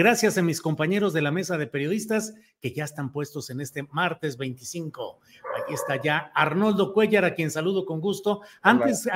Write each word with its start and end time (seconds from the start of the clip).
Gracias 0.00 0.38
a 0.38 0.42
mis 0.42 0.62
compañeros 0.62 1.12
de 1.12 1.20
la 1.20 1.30
mesa 1.30 1.58
de 1.58 1.66
periodistas 1.66 2.32
que 2.62 2.72
ya 2.72 2.84
están 2.84 3.12
puestos 3.12 3.50
en 3.50 3.60
este 3.60 3.82
martes 3.82 4.38
25. 4.38 5.20
Aquí 5.62 5.74
está 5.74 6.00
ya 6.00 6.32
Arnoldo 6.34 6.94
Cuellar, 6.94 7.26
a 7.26 7.34
quien 7.34 7.50
saludo 7.50 7.84
con 7.84 8.00
gusto. 8.00 8.40
Antes, 8.62 9.06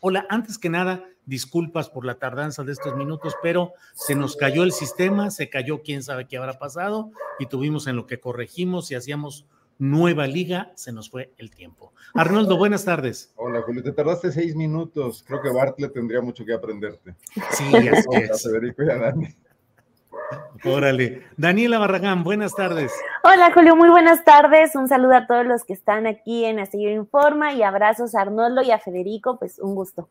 hola, 0.00 0.24
antes 0.30 0.56
que 0.56 0.70
nada, 0.70 1.04
disculpas 1.26 1.90
por 1.90 2.06
la 2.06 2.14
tardanza 2.14 2.64
de 2.64 2.72
estos 2.72 2.96
minutos, 2.96 3.34
pero 3.42 3.74
se 3.92 4.14
nos 4.14 4.34
cayó 4.34 4.62
el 4.62 4.72
sistema, 4.72 5.30
se 5.30 5.50
cayó 5.50 5.82
quién 5.82 6.02
sabe 6.02 6.26
qué 6.26 6.38
habrá 6.38 6.58
pasado 6.58 7.10
y 7.38 7.44
tuvimos 7.44 7.86
en 7.86 7.96
lo 7.96 8.06
que 8.06 8.18
corregimos 8.18 8.90
y 8.90 8.94
hacíamos 8.94 9.44
nueva 9.78 10.26
liga, 10.26 10.72
se 10.74 10.90
nos 10.90 11.10
fue 11.10 11.34
el 11.36 11.50
tiempo. 11.50 11.92
Arnoldo, 12.14 12.56
buenas 12.56 12.86
tardes. 12.86 13.30
Hola, 13.36 13.60
Julio, 13.60 13.82
te 13.82 13.92
tardaste 13.92 14.32
seis 14.32 14.56
minutos. 14.56 15.22
Creo 15.22 15.42
que 15.42 15.50
Bartlett 15.50 15.92
tendría 15.92 16.22
mucho 16.22 16.46
que 16.46 16.54
aprenderte. 16.54 17.14
Sí, 17.50 17.76
así 17.76 18.06
es. 18.14 18.42
Federico 18.42 18.82
y 18.84 18.86
Dani. 18.86 19.36
Órale. 20.64 21.22
Daniela 21.36 21.78
Barragán, 21.78 22.22
buenas 22.22 22.54
tardes. 22.54 22.92
Hola, 23.24 23.50
Julio, 23.52 23.76
muy 23.76 23.88
buenas 23.88 24.24
tardes. 24.24 24.74
Un 24.74 24.88
saludo 24.88 25.14
a 25.14 25.26
todos 25.26 25.46
los 25.46 25.64
que 25.64 25.72
están 25.72 26.06
aquí 26.06 26.44
en 26.44 26.58
Astillero 26.58 26.94
Informa 26.94 27.54
y 27.54 27.62
abrazos 27.62 28.14
a 28.14 28.22
Arnoldo 28.22 28.62
y 28.62 28.70
a 28.70 28.78
Federico, 28.78 29.38
pues 29.38 29.58
un 29.58 29.74
gusto. 29.74 30.08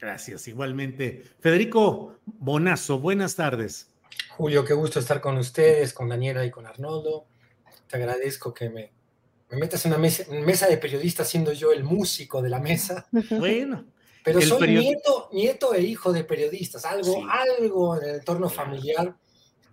Gracias, 0.00 0.48
igualmente. 0.48 1.22
Federico 1.40 2.16
Bonazo, 2.24 2.98
buenas 2.98 3.36
tardes. 3.36 3.90
Julio, 4.30 4.64
qué 4.64 4.72
gusto 4.74 5.00
estar 5.00 5.20
con 5.20 5.36
ustedes, 5.36 5.92
con 5.92 6.08
Daniela 6.08 6.44
y 6.44 6.50
con 6.50 6.66
Arnoldo. 6.66 7.26
Te 7.88 7.96
agradezco 7.96 8.54
que 8.54 8.70
me, 8.70 8.92
metas 9.50 9.84
en 9.84 9.92
una 9.92 9.98
mesa, 9.98 10.66
de 10.66 10.78
periodistas 10.78 11.28
siendo 11.28 11.52
yo 11.52 11.72
el 11.72 11.84
músico 11.84 12.40
de 12.40 12.48
la 12.48 12.60
mesa. 12.60 13.06
Bueno. 13.30 13.84
Pero 14.22 14.40
soy 14.40 14.68
nieto, 14.68 15.28
nieto 15.32 15.74
e 15.74 15.82
hijo 15.82 16.10
de 16.10 16.24
periodistas, 16.24 16.86
algo, 16.86 17.26
algo 17.28 17.98
en 17.98 18.08
el 18.08 18.14
entorno 18.16 18.48
familiar 18.48 19.14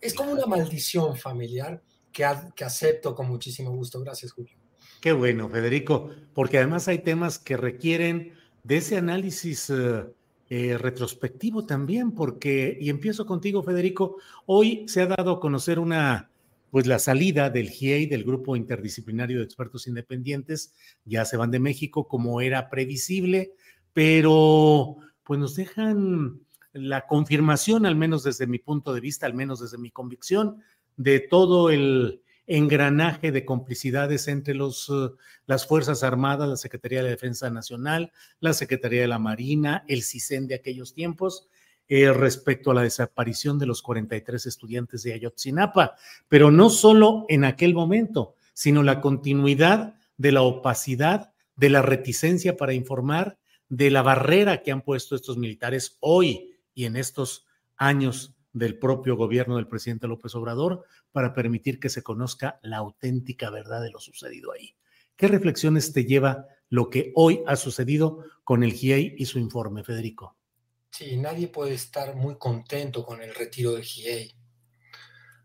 es 0.01 0.13
como 0.13 0.31
una 0.31 0.45
maldición 0.47 1.15
familiar 1.15 1.81
que, 2.11 2.25
que 2.55 2.65
acepto 2.65 3.15
con 3.15 3.27
muchísimo 3.27 3.71
gusto. 3.71 4.01
Gracias, 4.01 4.31
Julio. 4.31 4.57
Qué 4.99 5.13
bueno, 5.13 5.49
Federico, 5.49 6.09
porque 6.33 6.57
además 6.57 6.87
hay 6.87 6.99
temas 6.99 7.39
que 7.39 7.57
requieren 7.57 8.33
de 8.63 8.77
ese 8.77 8.97
análisis 8.97 9.69
eh, 9.69 10.05
eh, 10.49 10.77
retrospectivo 10.77 11.65
también, 11.65 12.11
porque, 12.11 12.77
y 12.79 12.89
empiezo 12.89 13.25
contigo, 13.25 13.63
Federico, 13.63 14.17
hoy 14.45 14.85
se 14.87 15.01
ha 15.01 15.07
dado 15.07 15.31
a 15.31 15.39
conocer 15.39 15.79
una, 15.79 16.29
pues 16.69 16.87
la 16.87 16.99
salida 16.99 17.49
del 17.49 17.69
GIEI, 17.69 18.05
del 18.05 18.23
Grupo 18.23 18.55
Interdisciplinario 18.55 19.39
de 19.39 19.45
Expertos 19.45 19.87
Independientes, 19.87 20.73
ya 21.05 21.25
se 21.25 21.37
van 21.37 21.51
de 21.51 21.59
México 21.59 22.07
como 22.07 22.41
era 22.41 22.69
previsible, 22.69 23.53
pero 23.93 24.97
pues 25.23 25.39
nos 25.39 25.55
dejan 25.55 26.41
la 26.73 27.07
confirmación, 27.07 27.85
al 27.85 27.95
menos 27.95 28.23
desde 28.23 28.47
mi 28.47 28.59
punto 28.59 28.93
de 28.93 29.01
vista, 29.01 29.25
al 29.25 29.33
menos 29.33 29.59
desde 29.59 29.77
mi 29.77 29.91
convicción, 29.91 30.61
de 30.97 31.19
todo 31.19 31.69
el 31.69 32.21
engranaje 32.47 33.31
de 33.31 33.45
complicidades 33.45 34.27
entre 34.27 34.53
los, 34.53 34.89
eh, 34.89 35.09
las 35.45 35.67
Fuerzas 35.67 36.03
Armadas, 36.03 36.49
la 36.49 36.57
Secretaría 36.57 37.03
de 37.03 37.09
Defensa 37.09 37.49
Nacional, 37.49 38.11
la 38.39 38.53
Secretaría 38.53 39.01
de 39.01 39.07
la 39.07 39.19
Marina, 39.19 39.85
el 39.87 40.03
CISEN 40.03 40.47
de 40.47 40.55
aquellos 40.55 40.93
tiempos, 40.93 41.47
eh, 41.87 42.11
respecto 42.11 42.71
a 42.71 42.73
la 42.73 42.83
desaparición 42.83 43.59
de 43.59 43.65
los 43.65 43.81
43 43.81 44.45
estudiantes 44.45 45.03
de 45.03 45.13
Ayotzinapa, 45.13 45.95
pero 46.29 46.51
no 46.51 46.69
solo 46.69 47.25
en 47.29 47.43
aquel 47.43 47.73
momento, 47.73 48.35
sino 48.53 48.83
la 48.83 49.01
continuidad 49.01 49.95
de 50.17 50.31
la 50.31 50.41
opacidad, 50.41 51.33
de 51.55 51.69
la 51.69 51.81
reticencia 51.81 52.55
para 52.57 52.73
informar, 52.73 53.37
de 53.69 53.91
la 53.91 54.01
barrera 54.01 54.61
que 54.61 54.71
han 54.71 54.81
puesto 54.81 55.15
estos 55.15 55.37
militares 55.37 55.97
hoy 55.99 56.50
y 56.73 56.85
en 56.85 56.95
estos 56.95 57.45
años 57.77 58.35
del 58.53 58.77
propio 58.77 59.15
gobierno 59.15 59.55
del 59.55 59.67
presidente 59.67 60.07
López 60.07 60.35
Obrador 60.35 60.85
para 61.11 61.33
permitir 61.33 61.79
que 61.79 61.89
se 61.89 62.03
conozca 62.03 62.59
la 62.63 62.77
auténtica 62.77 63.49
verdad 63.49 63.81
de 63.81 63.91
lo 63.91 63.99
sucedido 63.99 64.51
ahí. 64.51 64.75
¿Qué 65.15 65.27
reflexiones 65.27 65.93
te 65.93 66.05
lleva 66.05 66.47
lo 66.69 66.89
que 66.89 67.11
hoy 67.15 67.41
ha 67.47 67.55
sucedido 67.55 68.25
con 68.43 68.63
el 68.63 68.73
GIEI 68.73 69.15
y 69.17 69.25
su 69.25 69.39
informe, 69.39 69.83
Federico? 69.83 70.37
Sí, 70.89 71.15
nadie 71.17 71.47
puede 71.47 71.73
estar 71.73 72.15
muy 72.15 72.37
contento 72.37 73.05
con 73.05 73.21
el 73.21 73.33
retiro 73.33 73.73
del 73.73 73.83
GIEI. 73.83 74.35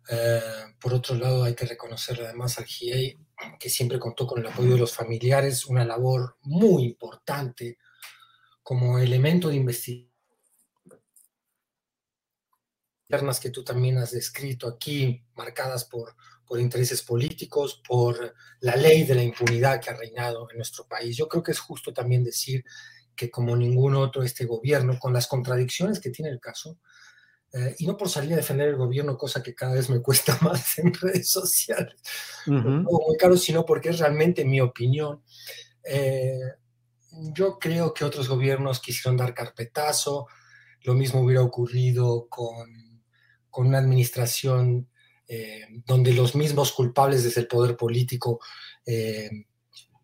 Eh, 0.08 0.40
por 0.80 0.94
otro 0.94 1.16
lado, 1.16 1.44
hay 1.44 1.54
que 1.54 1.66
reconocerle 1.66 2.24
además 2.24 2.58
al 2.58 2.64
GIEI 2.64 3.18
que 3.58 3.68
siempre 3.68 3.98
contó 3.98 4.26
con 4.26 4.40
el 4.40 4.46
apoyo 4.46 4.72
de 4.72 4.78
los 4.78 4.94
familiares, 4.94 5.66
una 5.66 5.84
labor 5.84 6.36
muy 6.42 6.84
importante 6.84 7.78
como 8.62 8.98
elemento 8.98 9.48
de 9.48 9.56
investigación 9.56 10.05
internas 13.08 13.38
que 13.38 13.50
tú 13.50 13.62
también 13.62 13.98
has 13.98 14.10
descrito 14.10 14.66
aquí, 14.66 15.24
marcadas 15.36 15.84
por, 15.84 16.16
por 16.44 16.60
intereses 16.60 17.02
políticos, 17.02 17.80
por 17.86 18.34
la 18.60 18.74
ley 18.76 19.04
de 19.04 19.14
la 19.14 19.22
impunidad 19.22 19.80
que 19.80 19.90
ha 19.90 19.96
reinado 19.96 20.48
en 20.50 20.56
nuestro 20.56 20.86
país. 20.86 21.16
Yo 21.16 21.28
creo 21.28 21.42
que 21.42 21.52
es 21.52 21.58
justo 21.60 21.92
también 21.92 22.24
decir 22.24 22.64
que 23.14 23.30
como 23.30 23.56
ningún 23.56 23.94
otro 23.94 24.22
este 24.22 24.44
gobierno, 24.44 24.98
con 24.98 25.12
las 25.12 25.28
contradicciones 25.28 26.00
que 26.00 26.10
tiene 26.10 26.30
el 26.30 26.40
caso, 26.40 26.78
eh, 27.52 27.76
y 27.78 27.86
no 27.86 27.96
por 27.96 28.08
salir 28.08 28.32
a 28.32 28.36
defender 28.36 28.68
el 28.68 28.76
gobierno, 28.76 29.16
cosa 29.16 29.42
que 29.42 29.54
cada 29.54 29.74
vez 29.74 29.88
me 29.88 30.02
cuesta 30.02 30.36
más 30.42 30.78
en 30.78 30.92
redes 30.92 31.30
sociales, 31.30 31.94
no 32.46 32.82
muy 32.82 33.16
caro, 33.18 33.36
sino 33.36 33.64
porque 33.64 33.90
es 33.90 34.00
realmente 34.00 34.44
mi 34.44 34.60
opinión. 34.60 35.22
Eh, 35.84 36.40
yo 37.32 37.58
creo 37.58 37.94
que 37.94 38.04
otros 38.04 38.28
gobiernos 38.28 38.80
quisieron 38.80 39.16
dar 39.16 39.32
carpetazo, 39.32 40.26
lo 40.82 40.94
mismo 40.94 41.20
hubiera 41.20 41.42
ocurrido 41.42 42.28
con 42.28 42.85
con 43.56 43.68
una 43.68 43.78
administración 43.78 44.86
eh, 45.26 45.66
donde 45.86 46.12
los 46.12 46.34
mismos 46.34 46.72
culpables 46.72 47.24
desde 47.24 47.40
el 47.40 47.46
poder 47.46 47.74
político 47.74 48.38
eh, 48.84 49.30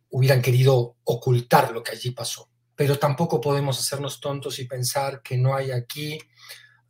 hubieran 0.08 0.40
querido 0.40 0.96
ocultar 1.04 1.70
lo 1.70 1.82
que 1.82 1.92
allí 1.92 2.12
pasó. 2.12 2.48
Pero 2.74 2.98
tampoco 2.98 3.42
podemos 3.42 3.78
hacernos 3.78 4.22
tontos 4.22 4.58
y 4.58 4.64
pensar 4.64 5.20
que 5.20 5.36
no 5.36 5.54
hay 5.54 5.70
aquí 5.70 6.18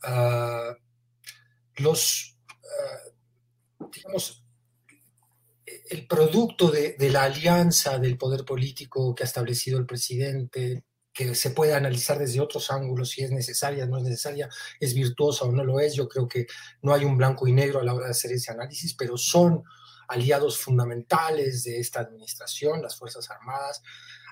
ah, 0.04 0.72
los, 1.78 2.38
ah, 2.62 3.10
digamos, 3.92 4.44
el 5.66 6.06
producto 6.06 6.70
de, 6.70 6.94
de, 6.96 7.10
la 7.10 7.24
alianza 7.24 7.98
del 7.98 8.16
poder 8.16 8.44
político 8.44 9.16
que 9.16 9.24
ha 9.24 9.26
establecido 9.26 9.80
el 9.80 9.86
presidente, 9.86 10.84
que 11.12 11.34
se 11.34 11.50
puede 11.50 11.74
analizar 11.74 12.18
desde 12.18 12.40
otros 12.40 12.70
ángulos 12.70 13.10
si 13.10 13.22
es 13.22 13.30
necesaria, 13.30 13.86
no 13.86 13.98
es 13.98 14.04
necesaria, 14.04 14.48
es 14.80 14.94
virtuosa 14.94 15.44
o 15.44 15.52
no 15.52 15.64
lo 15.64 15.78
es. 15.80 15.94
Yo 15.94 16.08
creo 16.08 16.26
que 16.26 16.46
no 16.80 16.94
hay 16.94 17.04
un 17.04 17.16
blanco 17.16 17.46
y 17.46 17.52
negro 17.52 17.80
a 17.80 17.84
la 17.84 17.94
hora 17.94 18.06
de 18.06 18.12
hacer 18.12 18.32
ese 18.32 18.50
análisis, 18.50 18.94
pero 18.94 19.16
son 19.16 19.62
aliados 20.08 20.58
fundamentales 20.58 21.64
de 21.64 21.78
esta 21.80 22.00
administración, 22.00 22.82
las 22.82 22.96
Fuerzas 22.96 23.30
Armadas, 23.30 23.82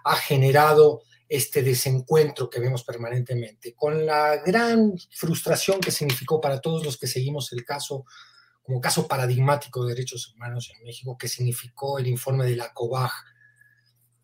ha 0.04 0.16
generado 0.16 1.02
este 1.28 1.62
desencuentro 1.62 2.50
que 2.50 2.60
vemos 2.60 2.82
permanentemente, 2.82 3.74
con 3.74 4.04
la 4.04 4.38
gran 4.38 4.94
frustración 5.10 5.80
que 5.80 5.90
significó 5.90 6.40
para 6.40 6.60
todos 6.60 6.84
los 6.84 6.98
que 6.98 7.06
seguimos 7.06 7.52
el 7.52 7.64
caso 7.64 8.04
como 8.62 8.80
caso 8.80 9.08
paradigmático 9.08 9.84
de 9.84 9.94
derechos 9.94 10.32
humanos 10.34 10.70
en 10.74 10.84
México, 10.84 11.16
que 11.18 11.28
significó 11.28 11.98
el 11.98 12.06
informe 12.06 12.44
de 12.46 12.56
la 12.56 12.72
COBAG 12.72 13.10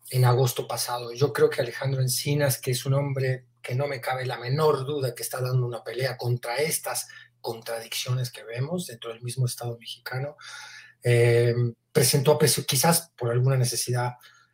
en 0.09 0.25
agosto 0.25 0.67
pasado. 0.67 1.11
Yo 1.13 1.33
creo 1.33 1.49
que 1.49 1.61
Alejandro 1.61 2.01
Encinas, 2.01 2.59
que 2.59 2.71
es 2.71 2.85
un 2.85 2.93
hombre 2.93 3.45
que 3.61 3.75
no 3.75 3.87
me 3.87 3.99
cabe 3.99 4.25
la 4.25 4.39
menor 4.39 4.85
duda 4.85 5.13
que 5.13 5.23
está 5.23 5.41
dando 5.41 5.65
una 5.65 5.83
pelea 5.83 6.17
contra 6.17 6.57
estas 6.57 7.07
contradicciones 7.41 8.31
que 8.31 8.43
vemos 8.43 8.87
dentro 8.87 9.11
del 9.11 9.21
mismo 9.21 9.45
Estado 9.45 9.77
mexicano, 9.77 10.37
eh, 11.03 11.55
presentó 11.91 12.37
quizás 12.37 13.11
por 13.17 13.31
alguna 13.31 13.57
necesidad 13.57 14.13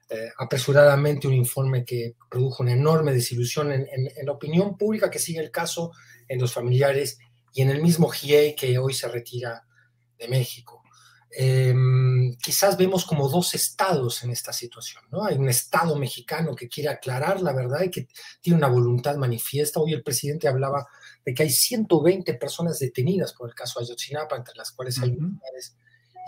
eh, 0.10 0.32
apresuradamente 0.38 1.28
un 1.28 1.34
informe 1.34 1.84
que 1.84 2.16
produjo 2.30 2.62
una 2.62 2.74
enorme 2.74 3.14
desilusión 3.14 3.72
en, 3.72 3.88
la 4.24 4.32
opinión 4.32 4.78
pública 4.78 5.10
que 5.10 5.18
sigue 5.18 5.40
el 5.40 5.50
caso, 5.50 5.92
en 6.28 6.40
los 6.40 6.54
familiares 6.54 7.18
y 7.54 7.64
en 7.64 7.70
el 7.70 7.82
mismo 7.82 8.10
GIEI 8.10 8.56
que 8.56 8.78
hoy 8.78 8.94
se 8.94 9.08
retira 9.08 9.66
de 10.18 10.28
México. 10.28 10.83
Em, 11.36 12.36
quizás 12.38 12.78
vemos 12.78 13.06
como 13.06 13.28
dos 13.28 13.56
estados 13.56 14.24
en 14.24 14.30
esta 14.30 14.54
situación, 14.54 15.04
¿no? 15.10 15.26
Hay 15.26 15.36
un 15.36 15.50
estado 15.50 15.96
mexicano 15.96 16.56
que 16.56 16.70
quiere 16.70 16.90
aclarar 16.90 17.42
la 17.42 17.54
verdad 17.54 17.82
y 17.82 17.90
que 17.90 18.08
tiene 18.40 18.58
una 18.58 18.68
voluntad 18.68 19.16
manifiesta. 19.16 19.80
Hoy 19.80 19.94
el 19.94 20.04
presidente 20.04 20.48
hablaba 20.48 20.88
de 21.26 21.34
que 21.34 21.44
hay 21.44 21.50
120 21.50 22.36
personas 22.36 22.78
detenidas 22.78 23.34
por 23.34 23.50
el 23.50 23.56
caso 23.56 23.80
Ayotzinapa, 23.80 24.36
entre 24.36 24.56
las 24.56 24.72
cuales 24.72 25.00
hay 25.02 25.12
militares 25.12 25.76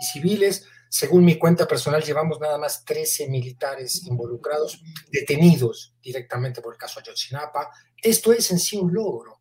y 0.00 0.04
civiles. 0.06 0.66
Según 0.88 1.24
mi 1.24 1.38
cuenta 1.38 1.68
personal, 1.68 2.02
llevamos 2.02 2.40
nada 2.40 2.58
más 2.58 2.84
13 2.84 3.28
militares 3.28 4.04
involucrados, 4.06 4.82
detenidos 5.10 5.94
directamente 6.02 6.60
por 6.60 6.74
el 6.74 6.78
caso 6.78 6.98
Ayotzinapa. 6.98 7.70
Esto 8.02 8.32
es 8.32 8.50
en 8.50 8.58
sí 8.58 8.76
un 8.76 8.92
logro. 8.92 9.35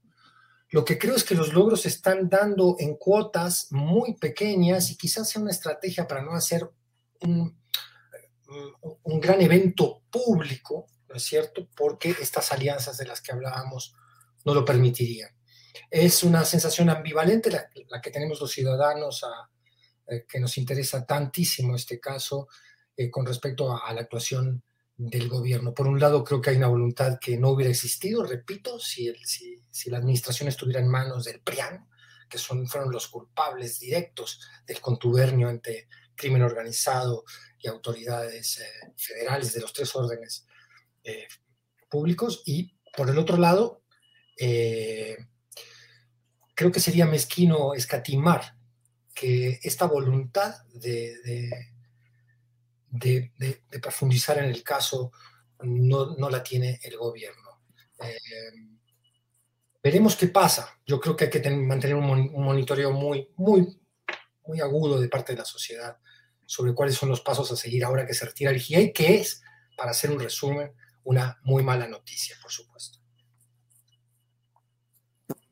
Lo 0.69 0.83
que 0.83 0.97
creo 0.97 1.15
es 1.15 1.23
que 1.23 1.35
los 1.35 1.53
logros 1.53 1.81
se 1.81 1.89
están 1.89 2.27
dando 2.29 2.75
en 2.79 2.95
cuotas 2.95 3.67
muy 3.71 4.15
pequeñas 4.15 4.91
y 4.91 4.97
quizás 4.97 5.29
sea 5.29 5.41
una 5.41 5.51
estrategia 5.51 6.07
para 6.07 6.23
no 6.23 6.33
hacer 6.33 6.69
un, 7.21 7.57
un 9.03 9.19
gran 9.19 9.41
evento 9.41 10.03
público, 10.09 10.87
¿no 11.07 11.15
es 11.15 11.23
cierto? 11.23 11.67
Porque 11.75 12.15
estas 12.19 12.51
alianzas 12.51 12.97
de 12.97 13.05
las 13.05 13.21
que 13.21 13.31
hablábamos 13.31 13.93
no 14.43 14.53
lo 14.53 14.63
permitirían. 14.63 15.29
Es 15.89 16.23
una 16.23 16.45
sensación 16.45 16.89
ambivalente 16.89 17.51
la, 17.51 18.01
que 18.01 18.11
tenemos 18.11 18.39
los 18.39 18.51
ciudadanos 18.51 19.23
eh, 20.07 20.25
que 20.27 20.39
nos 20.39 20.57
interesa 20.57 21.05
tantísimo 21.05 21.75
este 21.75 21.99
caso 21.99 22.47
eh, 22.95 23.09
con 23.09 23.25
respecto 23.25 23.75
a, 23.75 23.91
la 23.93 24.01
actuación 24.01 24.63
del 24.97 25.27
gobierno. 25.27 25.73
Por 25.73 25.87
un 25.87 25.99
lado, 25.99 26.23
creo 26.23 26.41
que 26.41 26.51
hay 26.51 26.57
una 26.57 26.67
voluntad 26.67 27.19
que 27.19 27.37
no 27.37 27.49
hubiera 27.49 27.71
existido, 27.71 28.23
repito, 28.23 28.79
si, 28.79 29.07
el, 29.07 29.17
si, 29.25 29.61
si 29.69 29.89
la 29.89 29.97
administración 29.97 30.49
estuviera 30.49 30.79
en 30.79 30.87
manos 30.87 31.25
del 31.25 31.41
PRIAN, 31.41 31.87
que 32.29 32.37
son, 32.37 32.67
fueron 32.67 32.91
los 32.91 33.07
culpables 33.07 33.79
directos 33.79 34.41
del 34.65 34.79
contubernio 34.81 35.49
entre 35.49 35.87
crimen 36.15 36.41
organizado 36.41 37.23
y 37.59 37.67
autoridades 37.67 38.59
eh, 38.59 38.93
federales 38.95 39.53
de 39.53 39.61
los 39.61 39.73
tres 39.73 39.95
órdenes 39.95 40.47
públicos. 41.89 42.41
Y 42.45 42.75
por 42.95 43.09
el 43.09 43.17
otro 43.19 43.37
lado, 43.37 43.83
creo 46.55 46.71
que 46.71 46.79
sería 46.79 47.05
mezquino 47.05 47.75
escatimar 47.75 48.55
que 49.13 49.59
esta 49.61 49.85
voluntad 49.85 50.55
de, 50.73 51.73
profundizar 53.81 54.37
en 54.39 54.45
el 54.45 54.63
caso 54.63 55.11
no, 55.63 56.29
la 56.29 56.43
tiene 56.43 56.79
el 56.83 56.97
gobierno. 56.97 57.61
Eh, 58.01 58.17
veremos 59.83 60.15
qué 60.15 60.27
pasa. 60.27 60.79
Yo 60.85 60.99
creo 60.99 61.15
que 61.15 61.25
hay 61.25 61.29
que 61.29 61.49
mantener 61.49 61.95
un, 61.95 62.31
monitoreo 62.33 62.91
muy, 62.91 63.29
muy, 63.37 63.79
muy 64.45 64.61
agudo 64.61 64.99
de 64.99 65.09
parte 65.09 65.33
de 65.33 65.39
la 65.39 65.45
sociedad 65.45 65.97
sobre 66.45 66.73
cuáles 66.73 66.95
son 66.95 67.09
los 67.09 67.21
pasos 67.21 67.51
a 67.51 67.55
seguir 67.55 67.83
ahora 67.83 68.05
que 68.05 68.13
se 68.13 68.25
retira 68.25 68.51
el 68.51 68.59
GIEI, 68.59 68.93
que 68.93 69.15
es, 69.15 69.41
para 69.75 69.91
hacer 69.91 70.11
un 70.11 70.19
resumen, 70.19 70.71
una 71.03 71.39
muy 71.43 71.63
mala 71.63 71.87
noticia, 71.87 72.35
por 72.41 72.51
supuesto. 72.51 72.99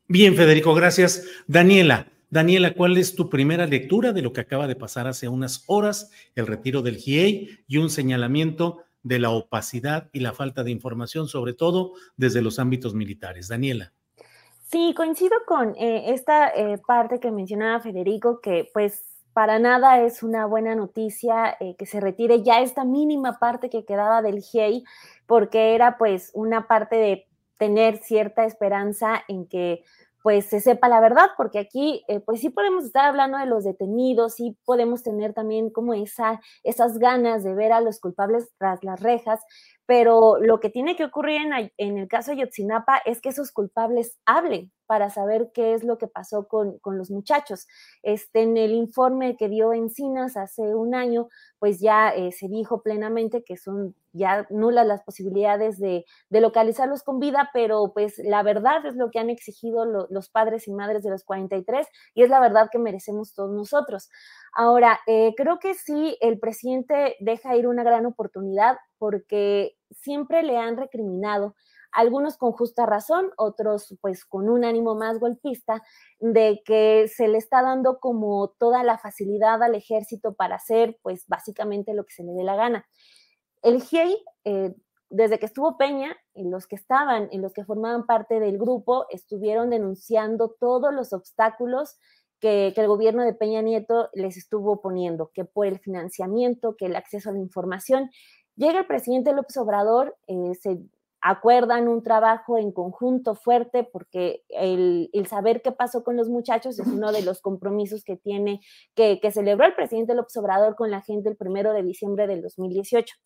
Bien, 0.06 0.36
Federico, 0.36 0.74
gracias. 0.74 1.24
Daniela, 1.46 2.12
Daniela, 2.34 2.74
¿cuál 2.74 2.96
es 2.96 3.14
tu 3.14 3.30
primera 3.30 3.64
lectura 3.64 4.12
de 4.12 4.20
lo 4.20 4.32
que 4.32 4.40
acaba 4.40 4.66
de 4.66 4.74
pasar 4.74 5.06
hace 5.06 5.28
unas 5.28 5.62
horas, 5.68 6.10
el 6.34 6.48
retiro 6.48 6.82
del 6.82 6.96
GIEI 6.96 7.60
y 7.68 7.76
un 7.76 7.90
señalamiento 7.90 8.78
de 9.04 9.20
la 9.20 9.30
opacidad 9.30 10.10
y 10.12 10.18
la 10.18 10.32
falta 10.32 10.64
de 10.64 10.72
información, 10.72 11.28
sobre 11.28 11.52
todo 11.52 11.92
desde 12.16 12.42
los 12.42 12.58
ámbitos 12.58 12.92
militares? 12.92 13.46
Daniela. 13.46 13.92
Sí, 14.64 14.94
coincido 14.96 15.36
con 15.46 15.76
eh, 15.76 16.12
esta 16.12 16.48
eh, 16.48 16.76
parte 16.84 17.20
que 17.20 17.30
mencionaba 17.30 17.78
Federico, 17.78 18.40
que 18.40 18.68
pues 18.74 19.04
para 19.32 19.60
nada 19.60 20.02
es 20.02 20.24
una 20.24 20.44
buena 20.46 20.74
noticia 20.74 21.56
eh, 21.60 21.76
que 21.78 21.86
se 21.86 22.00
retire 22.00 22.42
ya 22.42 22.62
esta 22.62 22.84
mínima 22.84 23.38
parte 23.38 23.70
que 23.70 23.84
quedaba 23.84 24.22
del 24.22 24.42
GIEI, 24.42 24.82
porque 25.26 25.76
era 25.76 25.98
pues 25.98 26.32
una 26.34 26.66
parte 26.66 26.96
de 26.96 27.28
tener 27.58 27.98
cierta 27.98 28.44
esperanza 28.44 29.22
en 29.28 29.46
que 29.46 29.84
pues 30.24 30.46
se 30.46 30.60
sepa 30.60 30.88
la 30.88 31.00
verdad, 31.00 31.26
porque 31.36 31.58
aquí 31.58 32.02
eh, 32.08 32.18
pues 32.18 32.40
sí 32.40 32.48
podemos 32.48 32.86
estar 32.86 33.04
hablando 33.04 33.36
de 33.36 33.44
los 33.44 33.62
detenidos, 33.62 34.36
sí 34.36 34.56
podemos 34.64 35.02
tener 35.02 35.34
también 35.34 35.68
como 35.68 35.92
esa, 35.92 36.40
esas 36.62 36.98
ganas 36.98 37.44
de 37.44 37.54
ver 37.54 37.72
a 37.72 37.82
los 37.82 38.00
culpables 38.00 38.50
tras 38.56 38.82
las 38.82 39.00
rejas, 39.00 39.40
pero 39.86 40.38
lo 40.40 40.60
que 40.60 40.70
tiene 40.70 40.96
que 40.96 41.04
ocurrir 41.04 41.42
en, 41.76 41.98
el 41.98 42.08
caso 42.08 42.30
de 42.30 42.38
Yotzinapa 42.38 42.98
es 43.04 43.20
que 43.20 43.28
esos 43.28 43.52
culpables 43.52 44.18
hablen 44.24 44.72
para 44.86 45.10
saber 45.10 45.50
qué 45.54 45.74
es 45.74 45.82
lo 45.84 45.98
que 45.98 46.08
pasó 46.08 46.46
con, 46.46 46.78
los 46.84 47.10
muchachos. 47.10 47.66
Este, 48.02 48.42
en 48.42 48.56
el 48.56 48.72
informe 48.72 49.36
que 49.36 49.48
dio 49.48 49.72
Encinas 49.72 50.36
hace 50.36 50.74
un 50.74 50.94
año, 50.94 51.28
pues 51.58 51.80
ya 51.80 52.10
eh, 52.10 52.32
se 52.32 52.48
dijo 52.48 52.82
plenamente 52.82 53.42
que 53.44 53.56
son 53.56 53.94
ya 54.14 54.46
nulas 54.48 54.86
las 54.86 55.02
posibilidades 55.02 55.78
de, 55.78 56.04
localizarlos 56.30 57.02
con 57.02 57.18
vida, 57.18 57.50
pero 57.52 57.92
pues 57.92 58.18
la 58.18 58.42
verdad 58.42 58.86
es 58.86 58.96
lo 58.96 59.10
que 59.10 59.18
han 59.18 59.30
exigido 59.30 59.84
los 59.84 60.28
padres 60.28 60.68
y 60.68 60.72
madres 60.72 61.02
de 61.02 61.10
los 61.10 61.24
43 61.24 61.86
y 62.14 62.22
es 62.22 62.30
la 62.30 62.40
verdad 62.40 62.68
que 62.70 62.78
merecemos 62.78 63.34
todos 63.34 63.50
nosotros. 63.50 64.08
Ahora, 64.54 65.00
eh, 65.06 65.34
creo 65.36 65.58
que 65.58 65.74
sí, 65.74 66.16
el 66.20 66.38
presidente 66.38 67.16
deja 67.18 67.56
ir 67.56 67.66
una 67.66 67.82
gran 67.82 68.06
oportunidad 68.06 68.76
porque 68.98 69.76
siempre 69.90 70.42
le 70.44 70.56
han 70.56 70.76
recriminado, 70.76 71.56
algunos 71.90 72.36
con 72.36 72.52
justa 72.52 72.86
razón, 72.86 73.30
otros 73.36 73.96
pues 74.00 74.24
con 74.24 74.48
un 74.48 74.64
ánimo 74.64 74.94
más 74.94 75.18
golpista, 75.18 75.82
de 76.18 76.62
que 76.64 77.06
se 77.08 77.28
le 77.28 77.38
está 77.38 77.62
dando 77.62 77.98
como 78.00 78.48
toda 78.58 78.82
la 78.82 78.98
facilidad 78.98 79.62
al 79.62 79.74
ejército 79.74 80.34
para 80.34 80.56
hacer 80.56 80.98
pues 81.02 81.24
básicamente 81.28 81.94
lo 81.94 82.04
que 82.04 82.14
se 82.14 82.24
le 82.24 82.32
dé 82.32 82.44
la 82.44 82.56
gana. 82.56 82.86
El 83.62 83.82
GIEI, 83.82 84.16
eh, 84.44 84.74
desde 85.08 85.38
que 85.38 85.46
estuvo 85.46 85.76
Peña, 85.76 86.16
en 86.34 86.50
los 86.50 86.66
que 86.66 86.76
estaban, 86.76 87.28
en 87.30 87.42
los 87.42 87.52
que 87.52 87.64
formaban 87.64 88.06
parte 88.06 88.40
del 88.40 88.58
grupo, 88.58 89.06
estuvieron 89.10 89.70
denunciando 89.70 90.56
todos 90.58 90.92
los 90.92 91.12
obstáculos 91.12 91.96
que, 92.44 92.74
el 92.76 92.88
gobierno 92.88 93.24
de 93.24 93.32
Peña 93.32 93.62
Nieto 93.62 94.10
les 94.12 94.36
estuvo 94.36 94.82
poniendo, 94.82 95.30
que 95.32 95.46
por 95.46 95.66
el 95.66 95.78
financiamiento, 95.78 96.76
que 96.76 96.84
el 96.84 96.96
acceso 96.96 97.30
a 97.30 97.32
la 97.32 97.38
información. 97.38 98.10
Llega 98.54 98.80
el 98.80 98.86
presidente 98.86 99.32
López 99.32 99.56
Obrador, 99.56 100.14
eh, 100.26 100.54
se 100.60 100.78
acuerdan 101.22 101.88
un 101.88 102.02
trabajo 102.02 102.58
en 102.58 102.70
conjunto 102.70 103.34
fuerte 103.34 103.82
porque 103.82 104.44
el, 104.50 105.08
saber 105.26 105.62
qué 105.62 105.72
pasó 105.72 106.04
con 106.04 106.16
los 106.16 106.28
muchachos 106.28 106.78
es 106.78 106.86
uno 106.86 107.12
de 107.12 107.22
los 107.22 107.40
compromisos 107.40 108.04
que 108.04 108.18
tiene, 108.18 108.60
que, 108.94 109.20
que 109.20 109.30
celebró 109.30 109.64
el 109.64 109.74
presidente 109.74 110.14
López 110.14 110.36
Obrador 110.36 110.76
con 110.76 110.90
la 110.90 111.00
gente 111.00 111.30
el 111.30 111.36
primero 111.36 111.72
de 111.72 111.82
diciembre 111.82 112.26
del 112.26 112.42
2018. 112.42 113.16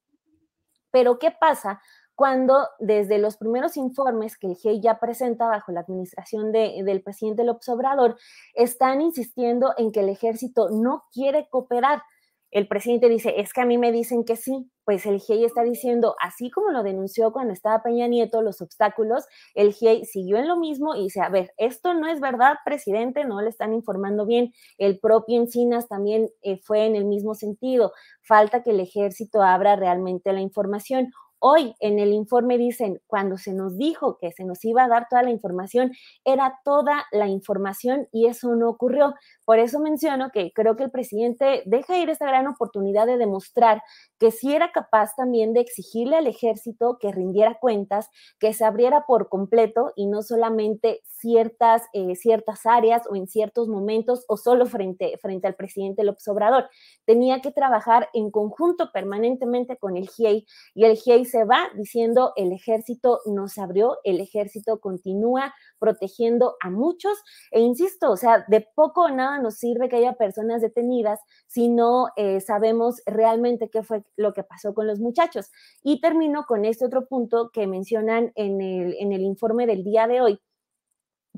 Pero 0.92 1.18
¿qué 1.18 1.32
pasa 1.32 1.82
cuando 2.18 2.66
desde 2.80 3.18
los 3.18 3.36
primeros 3.36 3.76
informes 3.76 4.36
que 4.36 4.48
el 4.48 4.56
GIEI 4.56 4.80
ya 4.80 4.98
presenta 4.98 5.46
bajo 5.46 5.70
la 5.70 5.82
administración 5.82 6.50
del 6.50 7.00
presidente 7.00 7.44
López 7.44 7.68
Obrador, 7.68 8.16
están 8.54 9.00
insistiendo 9.00 9.72
en 9.76 9.92
que 9.92 10.00
el 10.00 10.08
ejército 10.08 10.68
no 10.68 11.04
quiere 11.12 11.48
cooperar. 11.48 12.02
El 12.50 12.66
presidente 12.66 13.08
dice, 13.08 13.34
es 13.38 13.52
que 13.52 13.60
a 13.60 13.66
mí 13.66 13.78
me 13.78 13.92
dicen 13.92 14.24
que 14.24 14.34
sí, 14.34 14.68
pues 14.84 15.06
el 15.06 15.20
GIEI 15.20 15.44
está 15.44 15.62
diciendo, 15.62 16.16
así 16.20 16.50
como 16.50 16.72
lo 16.72 16.82
denunció 16.82 17.32
cuando 17.32 17.52
estaba 17.52 17.84
Peña 17.84 18.08
Nieto, 18.08 18.42
los 18.42 18.60
obstáculos, 18.62 19.24
el 19.54 19.72
GIEI 19.72 20.04
siguió 20.04 20.38
en 20.38 20.48
lo 20.48 20.56
mismo 20.56 20.96
y 20.96 21.04
dice, 21.04 21.20
a 21.20 21.28
ver, 21.28 21.52
esto 21.56 21.94
no 21.94 22.08
es 22.08 22.18
verdad, 22.18 22.54
presidente, 22.64 23.26
no 23.26 23.40
le 23.40 23.50
están 23.50 23.74
informando 23.74 24.26
bien. 24.26 24.52
El 24.76 24.98
propio 24.98 25.38
Encinas 25.38 25.86
también 25.86 26.30
eh, 26.42 26.58
fue 26.64 26.86
en 26.86 26.96
el 26.96 27.04
mismo 27.04 27.36
sentido, 27.36 27.92
falta 28.22 28.64
que 28.64 28.70
el 28.70 28.80
ejército 28.80 29.40
abra 29.40 29.76
realmente 29.76 30.32
la 30.32 30.40
información 30.40 31.12
Hoy 31.40 31.76
en 31.78 32.00
el 32.00 32.12
informe 32.12 32.58
dicen, 32.58 33.00
cuando 33.06 33.38
se 33.38 33.52
nos 33.52 33.76
dijo 33.76 34.18
que 34.18 34.32
se 34.32 34.44
nos 34.44 34.64
iba 34.64 34.82
a 34.82 34.88
dar 34.88 35.06
toda 35.08 35.22
la 35.22 35.30
información, 35.30 35.92
era 36.24 36.58
toda 36.64 37.06
la 37.12 37.28
información 37.28 38.08
y 38.10 38.26
eso 38.26 38.56
no 38.56 38.68
ocurrió. 38.68 39.14
Por 39.44 39.60
eso 39.60 39.78
menciono 39.78 40.30
que 40.32 40.52
creo 40.52 40.74
que 40.74 40.82
el 40.82 40.90
presidente 40.90 41.62
deja 41.64 41.96
ir 41.96 42.10
esta 42.10 42.26
gran 42.26 42.48
oportunidad 42.48 43.06
de 43.06 43.18
demostrar 43.18 43.82
que 44.18 44.32
sí 44.32 44.52
era 44.52 44.72
capaz 44.72 45.14
también 45.14 45.52
de 45.52 45.60
exigirle 45.60 46.16
al 46.16 46.26
ejército 46.26 46.98
que 47.00 47.12
rindiera 47.12 47.58
cuentas, 47.60 48.10
que 48.40 48.52
se 48.52 48.64
abriera 48.64 49.04
por 49.06 49.28
completo 49.28 49.92
y 49.94 50.06
no 50.06 50.22
solamente 50.22 51.02
ciertas, 51.04 51.82
eh, 51.92 52.16
ciertas 52.16 52.66
áreas 52.66 53.02
o 53.08 53.14
en 53.14 53.28
ciertos 53.28 53.68
momentos 53.68 54.24
o 54.26 54.36
solo 54.36 54.66
frente, 54.66 55.16
frente 55.22 55.46
al 55.46 55.54
presidente 55.54 56.02
López 56.02 56.26
Obrador. 56.26 56.68
Tenía 57.04 57.40
que 57.40 57.52
trabajar 57.52 58.08
en 58.12 58.32
conjunto 58.32 58.90
permanentemente 58.92 59.76
con 59.76 59.96
el 59.96 60.08
GIEI 60.08 60.44
y 60.74 60.84
el 60.84 60.96
GIEI 60.96 61.27
se 61.30 61.44
va 61.44 61.68
diciendo 61.76 62.32
el 62.36 62.52
ejército 62.52 63.20
no 63.26 63.48
se 63.48 63.60
abrió, 63.60 63.98
el 64.04 64.20
ejército 64.20 64.80
continúa 64.80 65.54
protegiendo 65.78 66.56
a 66.60 66.70
muchos 66.70 67.18
e 67.50 67.60
insisto, 67.60 68.10
o 68.10 68.16
sea, 68.16 68.44
de 68.48 68.66
poco 68.74 69.02
o 69.02 69.10
nada 69.10 69.38
nos 69.38 69.56
sirve 69.56 69.88
que 69.88 69.96
haya 69.96 70.14
personas 70.14 70.62
detenidas 70.62 71.20
si 71.46 71.68
no 71.68 72.08
eh, 72.16 72.40
sabemos 72.40 73.02
realmente 73.06 73.70
qué 73.70 73.82
fue 73.82 74.02
lo 74.16 74.32
que 74.32 74.42
pasó 74.42 74.74
con 74.74 74.86
los 74.86 75.00
muchachos. 75.00 75.50
Y 75.82 76.00
termino 76.00 76.44
con 76.46 76.64
este 76.64 76.84
otro 76.84 77.06
punto 77.06 77.50
que 77.52 77.66
mencionan 77.66 78.32
en 78.34 78.60
el, 78.60 78.96
en 78.98 79.12
el 79.12 79.22
informe 79.22 79.66
del 79.66 79.84
día 79.84 80.06
de 80.06 80.20
hoy, 80.20 80.40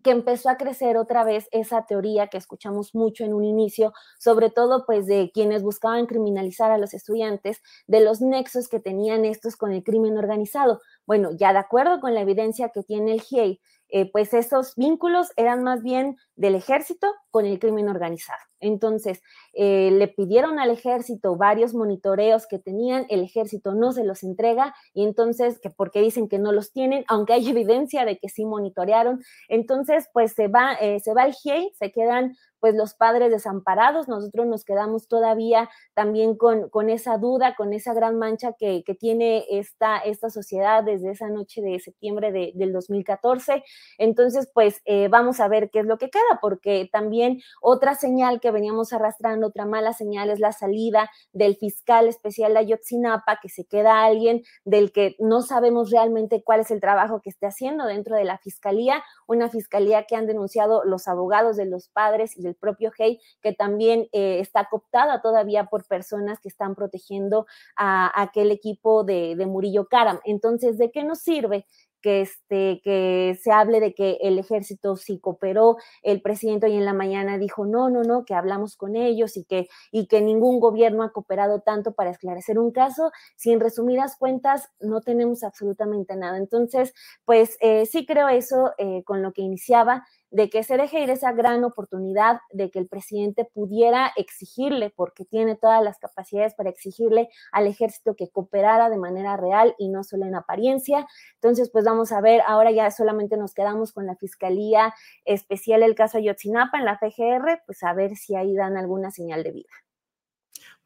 que 0.02 0.10
empezó 0.10 0.48
a 0.48 0.56
crecer 0.56 0.96
otra 0.96 1.24
vez 1.24 1.48
esa 1.52 1.86
teoría 1.86 2.28
que 2.28 2.38
escuchamos 2.38 2.94
mucho 2.94 3.24
en 3.24 3.34
un 3.34 3.44
inicio, 3.44 3.92
sobre 4.18 4.50
todo 4.50 4.84
pues 4.86 5.06
de 5.06 5.30
quienes 5.32 5.62
buscaban 5.62 6.06
criminalizar 6.06 6.70
a 6.70 6.78
los 6.78 6.94
estudiantes, 6.94 7.60
de 7.86 8.00
los 8.00 8.20
nexos 8.20 8.68
que 8.68 8.80
tenían 8.80 9.24
estos 9.24 9.56
con 9.56 9.72
el 9.72 9.82
crimen 9.82 10.16
organizado. 10.18 10.80
Bueno, 11.06 11.30
ya 11.36 11.52
de 11.52 11.58
acuerdo 11.58 12.00
con 12.00 12.14
la 12.14 12.20
evidencia 12.20 12.70
que 12.70 12.82
tiene 12.82 13.12
el 13.12 13.20
GIEI, 13.20 13.60
eh, 13.92 14.10
pues 14.10 14.34
esos 14.34 14.74
vínculos 14.76 15.28
eran 15.36 15.62
más 15.62 15.82
bien 15.82 16.16
del 16.36 16.54
ejército 16.54 17.06
con 17.30 17.46
el 17.46 17.58
crimen 17.58 17.88
organizado. 17.88 18.40
Entonces, 18.60 19.22
eh, 19.54 19.90
le 19.90 20.08
pidieron 20.08 20.58
al 20.58 20.70
ejército 20.70 21.36
varios 21.36 21.74
monitoreos 21.74 22.46
que 22.46 22.58
tenían, 22.58 23.06
el 23.08 23.22
ejército 23.22 23.74
no 23.74 23.92
se 23.92 24.04
los 24.04 24.22
entrega 24.22 24.74
y 24.92 25.04
entonces, 25.04 25.58
que 25.60 25.70
porque 25.70 26.00
dicen 26.00 26.28
que 26.28 26.38
no 26.38 26.52
los 26.52 26.72
tienen, 26.72 27.04
aunque 27.08 27.32
hay 27.32 27.48
evidencia 27.50 28.04
de 28.04 28.18
que 28.18 28.28
sí 28.28 28.44
monitorearon, 28.44 29.22
entonces 29.48 30.08
pues 30.12 30.32
se 30.32 30.48
va, 30.48 30.74
eh, 30.74 31.00
se 31.00 31.14
va 31.14 31.24
el 31.24 31.34
GIEI, 31.34 31.72
se 31.78 31.90
quedan 31.90 32.36
pues 32.60 32.74
los 32.74 32.94
padres 32.94 33.30
desamparados, 33.30 34.08
nosotros 34.08 34.46
nos 34.46 34.64
quedamos 34.64 35.08
todavía 35.08 35.68
también 35.94 36.36
con, 36.36 36.68
con 36.68 36.90
esa 36.90 37.18
duda, 37.18 37.54
con 37.56 37.72
esa 37.72 37.94
gran 37.94 38.18
mancha 38.18 38.52
que, 38.52 38.84
que 38.84 38.94
tiene 38.94 39.46
esta, 39.50 39.98
esta 39.98 40.30
sociedad 40.30 40.84
desde 40.84 41.10
esa 41.10 41.28
noche 41.28 41.62
de 41.62 41.80
septiembre 41.80 42.32
de, 42.32 42.52
del 42.54 42.72
2014. 42.72 43.64
Entonces, 43.98 44.48
pues 44.52 44.80
eh, 44.84 45.08
vamos 45.08 45.40
a 45.40 45.48
ver 45.48 45.70
qué 45.70 45.80
es 45.80 45.86
lo 45.86 45.98
que 45.98 46.10
queda, 46.10 46.38
porque 46.40 46.88
también 46.92 47.40
otra 47.60 47.94
señal 47.94 48.40
que 48.40 48.50
veníamos 48.50 48.92
arrastrando, 48.92 49.48
otra 49.48 49.66
mala 49.66 49.92
señal 49.92 50.30
es 50.30 50.38
la 50.38 50.52
salida 50.52 51.10
del 51.32 51.56
fiscal 51.56 52.08
especial 52.08 52.52
de 52.54 52.60
Ayotzinapa, 52.60 53.38
que 53.40 53.48
se 53.48 53.64
queda 53.64 54.04
alguien 54.04 54.42
del 54.64 54.92
que 54.92 55.16
no 55.18 55.42
sabemos 55.42 55.90
realmente 55.90 56.42
cuál 56.44 56.60
es 56.60 56.70
el 56.70 56.80
trabajo 56.80 57.20
que 57.20 57.30
esté 57.30 57.46
haciendo 57.46 57.86
dentro 57.86 58.16
de 58.16 58.24
la 58.24 58.38
fiscalía, 58.38 59.02
una 59.26 59.48
fiscalía 59.48 60.04
que 60.04 60.16
han 60.16 60.26
denunciado 60.26 60.84
los 60.84 61.08
abogados 61.08 61.56
de 61.56 61.66
los 61.66 61.88
padres 61.88 62.36
y 62.36 62.42
del 62.50 62.56
propio 62.56 62.92
Hey, 62.96 63.20
que 63.40 63.52
también 63.52 64.08
eh, 64.12 64.40
está 64.40 64.68
cooptada 64.68 65.22
todavía 65.22 65.64
por 65.64 65.86
personas 65.86 66.40
que 66.40 66.48
están 66.48 66.74
protegiendo 66.74 67.46
a, 67.76 68.10
aquel 68.20 68.50
equipo 68.50 69.04
de, 69.04 69.36
de 69.36 69.46
Murillo 69.46 69.86
Karam. 69.86 70.20
Entonces, 70.24 70.78
¿de 70.78 70.90
qué 70.90 71.04
nos 71.04 71.20
sirve 71.20 71.66
que, 72.00 72.22
este, 72.22 72.80
que 72.82 73.38
se 73.40 73.52
hable 73.52 73.80
de 73.80 73.94
que 73.94 74.18
el 74.22 74.38
ejército 74.38 74.96
sí 74.96 75.18
cooperó, 75.18 75.76
el 76.02 76.22
presidente 76.22 76.66
hoy 76.66 76.76
en 76.76 76.84
la 76.84 76.92
mañana 76.92 77.38
dijo, 77.38 77.66
no, 77.66 77.90
no, 77.90 78.02
no, 78.02 78.24
que 78.24 78.34
hablamos 78.34 78.76
con 78.76 78.96
ellos 78.96 79.36
y 79.36 79.44
que, 79.44 79.68
y 79.92 80.06
que 80.06 80.20
ningún 80.20 80.60
gobierno 80.60 81.02
ha 81.02 81.12
cooperado 81.12 81.60
tanto 81.60 81.92
para 81.92 82.10
esclarecer 82.10 82.58
un 82.58 82.72
caso, 82.72 83.12
si 83.36 83.52
en 83.52 83.60
resumidas 83.60 84.16
cuentas 84.16 84.70
no 84.80 85.00
tenemos 85.00 85.42
absolutamente 85.42 86.16
nada. 86.16 86.38
Entonces, 86.38 86.94
pues 87.24 87.56
eh, 87.60 87.86
sí 87.86 88.06
creo 88.06 88.28
eso 88.28 88.72
eh, 88.78 89.02
con 89.04 89.22
lo 89.22 89.32
que 89.32 89.42
iniciaba, 89.42 90.06
de 90.30 90.48
que 90.48 90.62
se 90.62 90.76
deje 90.76 91.00
ir 91.00 91.10
esa 91.10 91.32
gran 91.32 91.64
oportunidad 91.64 92.40
de 92.50 92.70
que 92.70 92.78
el 92.78 92.86
presidente 92.86 93.44
pudiera 93.44 94.12
exigirle, 94.16 94.90
porque 94.90 95.24
tiene 95.24 95.56
todas 95.56 95.82
las 95.82 95.98
capacidades 95.98 96.54
para 96.54 96.70
exigirle 96.70 97.28
al 97.52 97.66
ejército 97.66 98.14
que 98.14 98.30
cooperara 98.30 98.88
de 98.90 98.98
manera 98.98 99.36
real 99.36 99.74
y 99.78 99.88
no 99.88 100.04
solo 100.04 100.26
en 100.26 100.36
apariencia. 100.36 101.06
Entonces, 101.34 101.70
pues 101.70 101.84
vamos 101.84 102.12
a 102.12 102.20
ver, 102.20 102.42
ahora 102.46 102.70
ya 102.70 102.90
solamente 102.90 103.36
nos 103.36 103.54
quedamos 103.54 103.92
con 103.92 104.06
la 104.06 104.16
Fiscalía 104.16 104.94
Especial 105.24 105.82
el 105.82 105.94
caso 105.94 106.18
Ayotzinapa 106.18 106.78
en 106.78 106.84
la 106.84 106.98
FGR, 106.98 107.62
pues 107.66 107.82
a 107.82 107.92
ver 107.92 108.16
si 108.16 108.36
ahí 108.36 108.54
dan 108.54 108.76
alguna 108.76 109.10
señal 109.10 109.42
de 109.42 109.52
vida. 109.52 109.70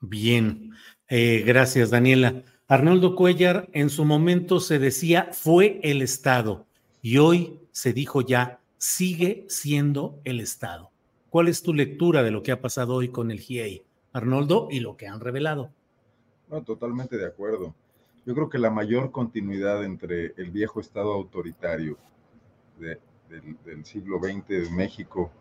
Bien, 0.00 0.72
eh, 1.08 1.42
gracias 1.46 1.90
Daniela. 1.90 2.42
Arnoldo 2.66 3.14
Cuellar, 3.14 3.68
en 3.72 3.90
su 3.90 4.04
momento 4.04 4.58
se 4.58 4.78
decía 4.78 5.28
fue 5.32 5.80
el 5.82 6.02
Estado 6.02 6.66
y 7.02 7.18
hoy 7.18 7.60
se 7.72 7.92
dijo 7.92 8.22
ya 8.22 8.60
sigue 8.84 9.46
siendo 9.48 10.20
el 10.24 10.40
Estado. 10.40 10.90
¿Cuál 11.30 11.48
es 11.48 11.62
tu 11.62 11.72
lectura 11.72 12.22
de 12.22 12.30
lo 12.30 12.42
que 12.42 12.52
ha 12.52 12.60
pasado 12.60 12.96
hoy 12.96 13.08
con 13.08 13.30
el 13.30 13.40
GIEI, 13.40 13.82
Arnoldo, 14.12 14.68
y 14.70 14.80
lo 14.80 14.98
que 14.98 15.08
han 15.08 15.20
revelado? 15.20 15.72
No, 16.50 16.62
totalmente 16.62 17.16
de 17.16 17.26
acuerdo. 17.26 17.74
Yo 18.26 18.34
creo 18.34 18.50
que 18.50 18.58
la 18.58 18.68
mayor 18.68 19.10
continuidad 19.10 19.84
entre 19.84 20.34
el 20.36 20.50
viejo 20.50 20.80
Estado 20.80 21.14
autoritario 21.14 21.96
del, 22.78 23.84
siglo 23.86 24.18
XX 24.18 24.48
de 24.48 24.70
México 24.70 25.32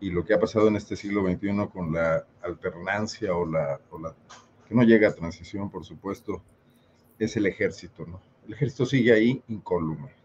y 0.00 0.10
lo 0.10 0.24
que 0.24 0.34
ha 0.34 0.40
pasado 0.40 0.68
en 0.68 0.76
este 0.76 0.94
siglo 0.94 1.24
XXI 1.24 1.68
con 1.72 1.92
la 1.92 2.24
alternancia 2.42 3.34
o 3.34 3.44
la, 3.44 3.80
o 3.90 3.98
la 3.98 4.14
que 4.68 4.74
no 4.76 4.84
llega 4.84 5.08
a 5.08 5.14
transición, 5.14 5.68
por 5.68 5.84
supuesto, 5.84 6.42
es 7.18 7.36
el 7.36 7.46
ejército, 7.46 8.06
¿no? 8.06 8.20
El 8.46 8.54
ejército 8.54 8.86
sigue 8.86 9.12
ahí 9.12 9.42
incólume 9.48 10.17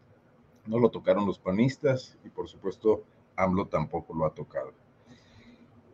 no 0.65 0.79
lo 0.79 0.89
tocaron 0.89 1.25
los 1.25 1.39
panistas 1.39 2.17
y 2.23 2.29
por 2.29 2.47
supuesto 2.47 3.03
AMLO 3.35 3.67
tampoco 3.67 4.13
lo 4.13 4.25
ha 4.25 4.33
tocado. 4.33 4.73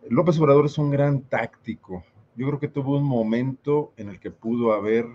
López 0.10 0.40
Obrador 0.40 0.66
es 0.66 0.78
un 0.78 0.92
gran 0.92 1.22
táctico. 1.22 2.04
Yo 2.36 2.48
creo 2.48 2.60
que 2.60 2.68
tuvo 2.68 2.98
un 2.98 3.04
momento 3.04 3.92
en 3.98 4.10
el 4.10 4.20
que 4.20 4.32
pudo 4.32 4.74
haber 4.74 5.06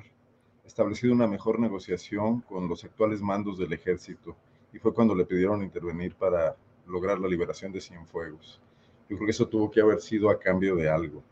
establecido 0.64 1.12
una 1.12 1.26
mejor 1.26 1.58
negociación 1.58 2.40
con 2.42 2.68
los 2.68 2.84
actuales 2.84 3.20
mandos 3.20 3.58
del 3.58 3.72
ejército 3.72 4.36
y 4.72 4.78
fue 4.78 4.94
cuando 4.94 5.14
le 5.14 5.24
pidieron 5.24 5.62
intervenir 5.62 6.14
para 6.14 6.56
lograr 6.86 7.18
la 7.18 7.28
liberación 7.28 7.72
de 7.72 7.80
Cienfuegos. 7.80 8.60
Yo 9.08 9.16
creo 9.16 9.26
que 9.26 9.32
eso 9.32 9.48
tuvo 9.48 9.70
que 9.70 9.80
haber 9.80 10.00
sido 10.00 10.30
a 10.30 10.38
cambio 10.38 10.76
de 10.76 10.88
algo 10.88 11.22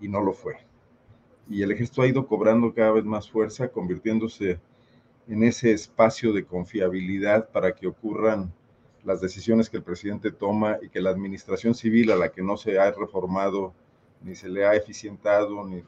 y 0.00 0.08
no 0.08 0.20
lo 0.20 0.32
fue. 0.32 0.56
Y 1.48 1.62
el 1.62 1.72
ejército 1.72 2.02
ha 2.02 2.06
ido 2.06 2.26
cobrando 2.26 2.72
cada 2.74 2.92
vez 2.92 3.04
más 3.04 3.30
fuerza, 3.30 3.68
convirtiéndose 3.68 4.58
en 5.28 5.42
ese 5.42 5.72
espacio 5.72 6.32
de 6.32 6.44
confiabilidad 6.44 7.50
para 7.50 7.74
que 7.74 7.86
ocurran 7.86 8.52
las 9.04 9.20
decisiones 9.20 9.70
que 9.70 9.76
el 9.76 9.82
presidente 9.82 10.30
toma 10.30 10.78
y 10.82 10.88
que 10.88 11.00
la 11.00 11.10
administración 11.10 11.74
civil 11.74 12.10
a 12.10 12.16
la 12.16 12.30
que 12.30 12.42
no 12.42 12.56
se 12.56 12.78
ha 12.78 12.90
reformado 12.90 13.72
ni 14.22 14.34
se 14.34 14.48
le 14.48 14.66
ha 14.66 14.74
eficientado, 14.74 15.64
ni, 15.64 15.82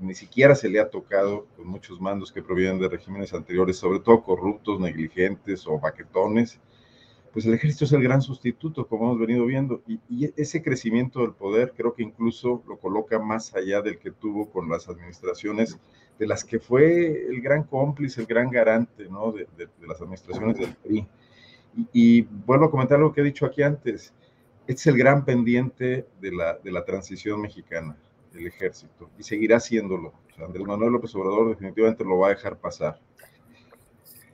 ni 0.00 0.14
siquiera 0.14 0.54
se 0.54 0.68
le 0.68 0.80
ha 0.80 0.88
tocado 0.88 1.46
con 1.56 1.66
muchos 1.66 2.00
mandos 2.00 2.32
que 2.32 2.42
provienen 2.42 2.78
de 2.78 2.88
regímenes 2.88 3.32
anteriores, 3.32 3.76
sobre 3.76 4.00
todo 4.00 4.22
corruptos, 4.22 4.80
negligentes 4.80 5.66
o 5.66 5.78
baquetones, 5.78 6.60
pues 7.34 7.46
el 7.46 7.54
ejército 7.54 7.84
es 7.84 7.92
el 7.92 8.02
gran 8.02 8.22
sustituto, 8.22 8.86
como 8.86 9.06
hemos 9.06 9.18
venido 9.18 9.44
viendo, 9.44 9.82
y, 9.88 10.30
ese 10.40 10.62
crecimiento 10.62 11.20
del 11.20 11.32
poder 11.32 11.74
creo 11.76 11.92
que 11.92 12.04
incluso 12.04 12.62
lo 12.68 12.78
coloca 12.78 13.18
más 13.18 13.52
allá 13.56 13.82
del 13.82 13.98
que 13.98 14.12
tuvo 14.12 14.48
con 14.48 14.68
las 14.68 14.88
administraciones 14.88 15.76
de 16.16 16.28
las 16.28 16.44
que 16.44 16.60
fue 16.60 17.26
el 17.26 17.42
gran 17.42 17.64
cómplice, 17.64 18.20
el 18.20 18.28
gran 18.28 18.50
garante 18.50 19.08
¿no? 19.08 19.32
de, 19.32 19.48
las 19.84 20.00
administraciones 20.00 20.58
del 20.58 20.76
PRI. 20.76 21.08
Y, 21.92 22.22
vuelvo 22.22 22.66
a 22.66 22.70
comentar 22.70 23.00
lo 23.00 23.12
que 23.12 23.20
he 23.20 23.24
dicho 23.24 23.46
aquí 23.46 23.64
antes, 23.64 24.14
es 24.68 24.86
el 24.86 24.96
gran 24.96 25.24
pendiente 25.24 26.06
de 26.20 26.30
la, 26.30 26.56
de 26.58 26.70
la 26.70 26.84
transición 26.84 27.40
mexicana, 27.40 27.96
el 28.32 28.46
ejército, 28.46 29.10
y 29.18 29.24
seguirá 29.24 29.58
siéndolo. 29.58 30.12
O 30.30 30.36
sea, 30.36 30.46
Andrés 30.46 30.64
Manuel 30.64 30.92
López 30.92 31.12
Obrador 31.16 31.48
definitivamente 31.48 32.04
lo 32.04 32.16
va 32.16 32.28
a 32.28 32.30
dejar 32.30 32.56
pasar. 32.58 33.00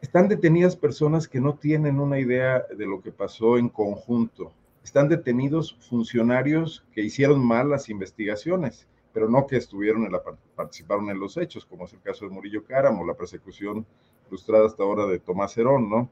Están 0.01 0.29
detenidas 0.29 0.77
personas 0.77 1.29
que 1.29 1.41
no 1.41 1.55
tienen 1.55 2.01
una 2.01 2.19
idea 2.19 2.65
de 2.77 2.87
lo 2.87 3.03
que 3.03 3.13
pasó 3.13 3.59
en 3.59 3.69
conjunto. 3.69 4.53
Están 4.83 5.09
detenidos 5.09 5.77
funcionarios 5.89 6.87
que 6.93 7.03
hicieron 7.03 7.45
mal 7.45 7.69
las 7.69 7.89
investigaciones 7.89 8.89
pero 9.13 9.29
no 9.29 9.47
que 9.47 9.57
estuvieron 9.57 10.05
en 10.05 10.13
la, 10.13 10.23
participaron 10.55 11.11
en 11.11 11.19
los 11.19 11.37
hechos, 11.37 11.65
como 11.65 11.85
es 11.85 11.93
el 11.93 12.01
caso 12.01 12.25
de 12.25 12.31
Murillo 12.31 12.65
Cáramo, 12.65 13.05
la 13.05 13.15
persecución 13.15 13.87
frustrada 14.29 14.67
hasta 14.67 14.83
ahora 14.83 15.07
de 15.07 15.19
Tomás 15.19 15.57
Herón, 15.57 15.91
¿no? 15.91 16.11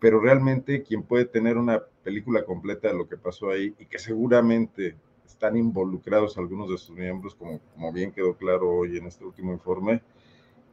Pero 0.00 0.20
realmente 0.20 0.82
quien 0.82 1.02
puede 1.02 1.26
tener 1.26 1.56
una 1.56 1.82
película 2.02 2.44
completa 2.44 2.88
de 2.88 2.94
lo 2.94 3.08
que 3.08 3.16
pasó 3.16 3.50
ahí 3.50 3.74
y 3.78 3.86
que 3.86 3.98
seguramente 3.98 4.96
están 5.26 5.56
involucrados 5.56 6.38
algunos 6.38 6.70
de 6.70 6.78
sus 6.78 6.96
miembros, 6.96 7.34
como, 7.34 7.60
como 7.74 7.92
bien 7.92 8.12
quedó 8.12 8.34
claro 8.34 8.70
hoy 8.70 8.96
en 8.96 9.06
este 9.06 9.24
último 9.24 9.52
informe, 9.52 10.02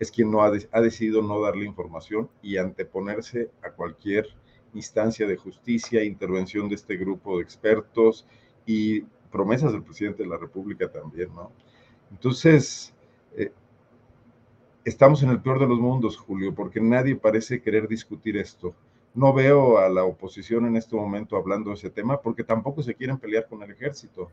es 0.01 0.09
quien 0.11 0.31
no 0.31 0.41
ha, 0.41 0.51
ha 0.71 0.81
decidido 0.81 1.21
no 1.21 1.39
darle 1.39 1.63
información 1.63 2.27
y 2.41 2.57
anteponerse 2.57 3.51
a 3.61 3.69
cualquier 3.69 4.25
instancia 4.73 5.27
de 5.27 5.37
justicia, 5.37 6.03
intervención 6.03 6.67
de 6.67 6.73
este 6.73 6.97
grupo 6.97 7.37
de 7.37 7.43
expertos 7.43 8.25
y 8.65 9.01
promesas 9.31 9.73
del 9.73 9.83
presidente 9.83 10.23
de 10.23 10.29
la 10.29 10.37
República 10.37 10.91
también, 10.91 11.29
¿no? 11.35 11.51
Entonces, 12.09 12.95
eh, 13.37 13.51
estamos 14.83 15.21
en 15.21 15.29
el 15.29 15.39
peor 15.39 15.59
de 15.59 15.67
los 15.67 15.79
mundos, 15.79 16.17
Julio, 16.17 16.55
porque 16.55 16.81
nadie 16.81 17.15
parece 17.15 17.61
querer 17.61 17.87
discutir 17.87 18.37
esto. 18.37 18.73
No 19.13 19.33
veo 19.33 19.77
a 19.77 19.87
la 19.87 20.03
oposición 20.03 20.65
en 20.65 20.77
este 20.77 20.95
momento 20.95 21.37
hablando 21.37 21.69
de 21.69 21.75
ese 21.75 21.91
tema 21.91 22.19
porque 22.19 22.43
tampoco 22.43 22.81
se 22.81 22.95
quieren 22.95 23.19
pelear 23.19 23.47
con 23.47 23.61
el 23.61 23.69
ejército. 23.69 24.31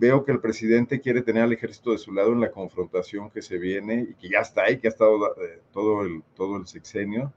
Veo 0.00 0.24
que 0.24 0.30
el 0.30 0.38
presidente 0.38 1.00
quiere 1.00 1.22
tener 1.22 1.42
al 1.42 1.52
ejército 1.52 1.90
de 1.90 1.98
su 1.98 2.12
lado 2.12 2.32
en 2.32 2.40
la 2.40 2.52
confrontación 2.52 3.30
que 3.30 3.42
se 3.42 3.58
viene 3.58 4.06
y 4.10 4.14
que 4.14 4.28
ya 4.28 4.38
está 4.38 4.62
ahí, 4.62 4.78
que 4.78 4.86
ha 4.86 4.90
estado 4.90 5.34
eh, 5.42 5.60
todo, 5.72 6.02
el, 6.02 6.22
todo 6.36 6.56
el 6.56 6.68
sexenio 6.68 7.32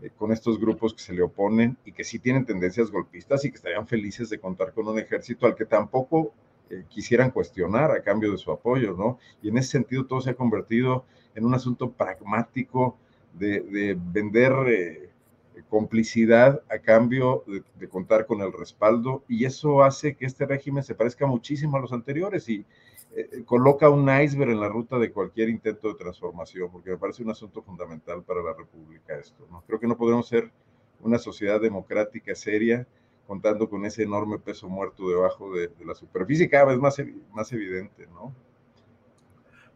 eh, 0.00 0.10
con 0.16 0.32
estos 0.32 0.58
grupos 0.58 0.94
que 0.94 1.02
se 1.02 1.12
le 1.12 1.20
oponen 1.20 1.76
y 1.84 1.92
que 1.92 2.04
sí 2.04 2.18
tienen 2.18 2.46
tendencias 2.46 2.90
golpistas 2.90 3.44
y 3.44 3.50
que 3.50 3.56
estarían 3.56 3.86
felices 3.86 4.30
de 4.30 4.38
contar 4.38 4.72
con 4.72 4.88
un 4.88 4.98
ejército 4.98 5.44
al 5.44 5.54
que 5.54 5.66
tampoco 5.66 6.32
eh, 6.70 6.84
quisieran 6.88 7.30
cuestionar 7.30 7.90
a 7.90 8.00
cambio 8.00 8.32
de 8.32 8.38
su 8.38 8.50
apoyo, 8.52 8.94
¿no? 8.96 9.18
Y 9.42 9.50
en 9.50 9.58
ese 9.58 9.72
sentido 9.72 10.06
todo 10.06 10.22
se 10.22 10.30
ha 10.30 10.34
convertido 10.34 11.04
en 11.34 11.44
un 11.44 11.52
asunto 11.52 11.90
pragmático 11.90 12.96
de, 13.34 13.94
vender 13.98 15.07
complicidad 15.64 16.62
a 16.70 16.78
cambio 16.78 17.44
de, 17.46 17.88
contar 17.88 18.26
con 18.26 18.40
el 18.40 18.52
respaldo 18.52 19.24
y 19.28 19.44
eso 19.44 19.82
hace 19.82 20.14
que 20.14 20.26
este 20.26 20.46
régimen 20.46 20.82
se 20.82 20.94
parezca 20.94 21.26
muchísimo 21.26 21.76
a 21.76 21.80
los 21.80 21.92
anteriores 21.92 22.48
y 22.48 22.64
eh, 23.16 23.42
coloca 23.44 23.88
un 23.88 24.08
iceberg 24.08 24.50
en 24.50 24.60
la 24.60 24.68
ruta 24.68 24.98
de 24.98 25.10
cualquier 25.10 25.48
intento 25.48 25.88
de 25.88 25.94
transformación, 25.94 26.70
porque 26.70 26.90
me 26.90 26.98
parece 26.98 27.22
un 27.22 27.30
asunto 27.30 27.62
fundamental 27.62 28.22
para 28.22 28.42
la 28.42 28.52
República 28.52 29.16
esto. 29.18 29.46
¿no? 29.50 29.62
Creo 29.66 29.80
que 29.80 29.86
no 29.86 29.96
podemos 29.96 30.28
ser 30.28 30.50
una 31.00 31.18
sociedad 31.18 31.60
democrática 31.60 32.34
seria 32.34 32.86
contando 33.26 33.68
con 33.68 33.84
ese 33.84 34.04
enorme 34.04 34.38
peso 34.38 34.68
muerto 34.68 35.08
debajo 35.08 35.52
de, 35.52 35.70
la 35.84 35.94
superficie, 35.94 36.48
cada 36.48 36.64
vez 36.64 36.78
más, 36.78 36.96
más 37.34 37.52
evidente, 37.52 38.06
¿no? 38.14 38.34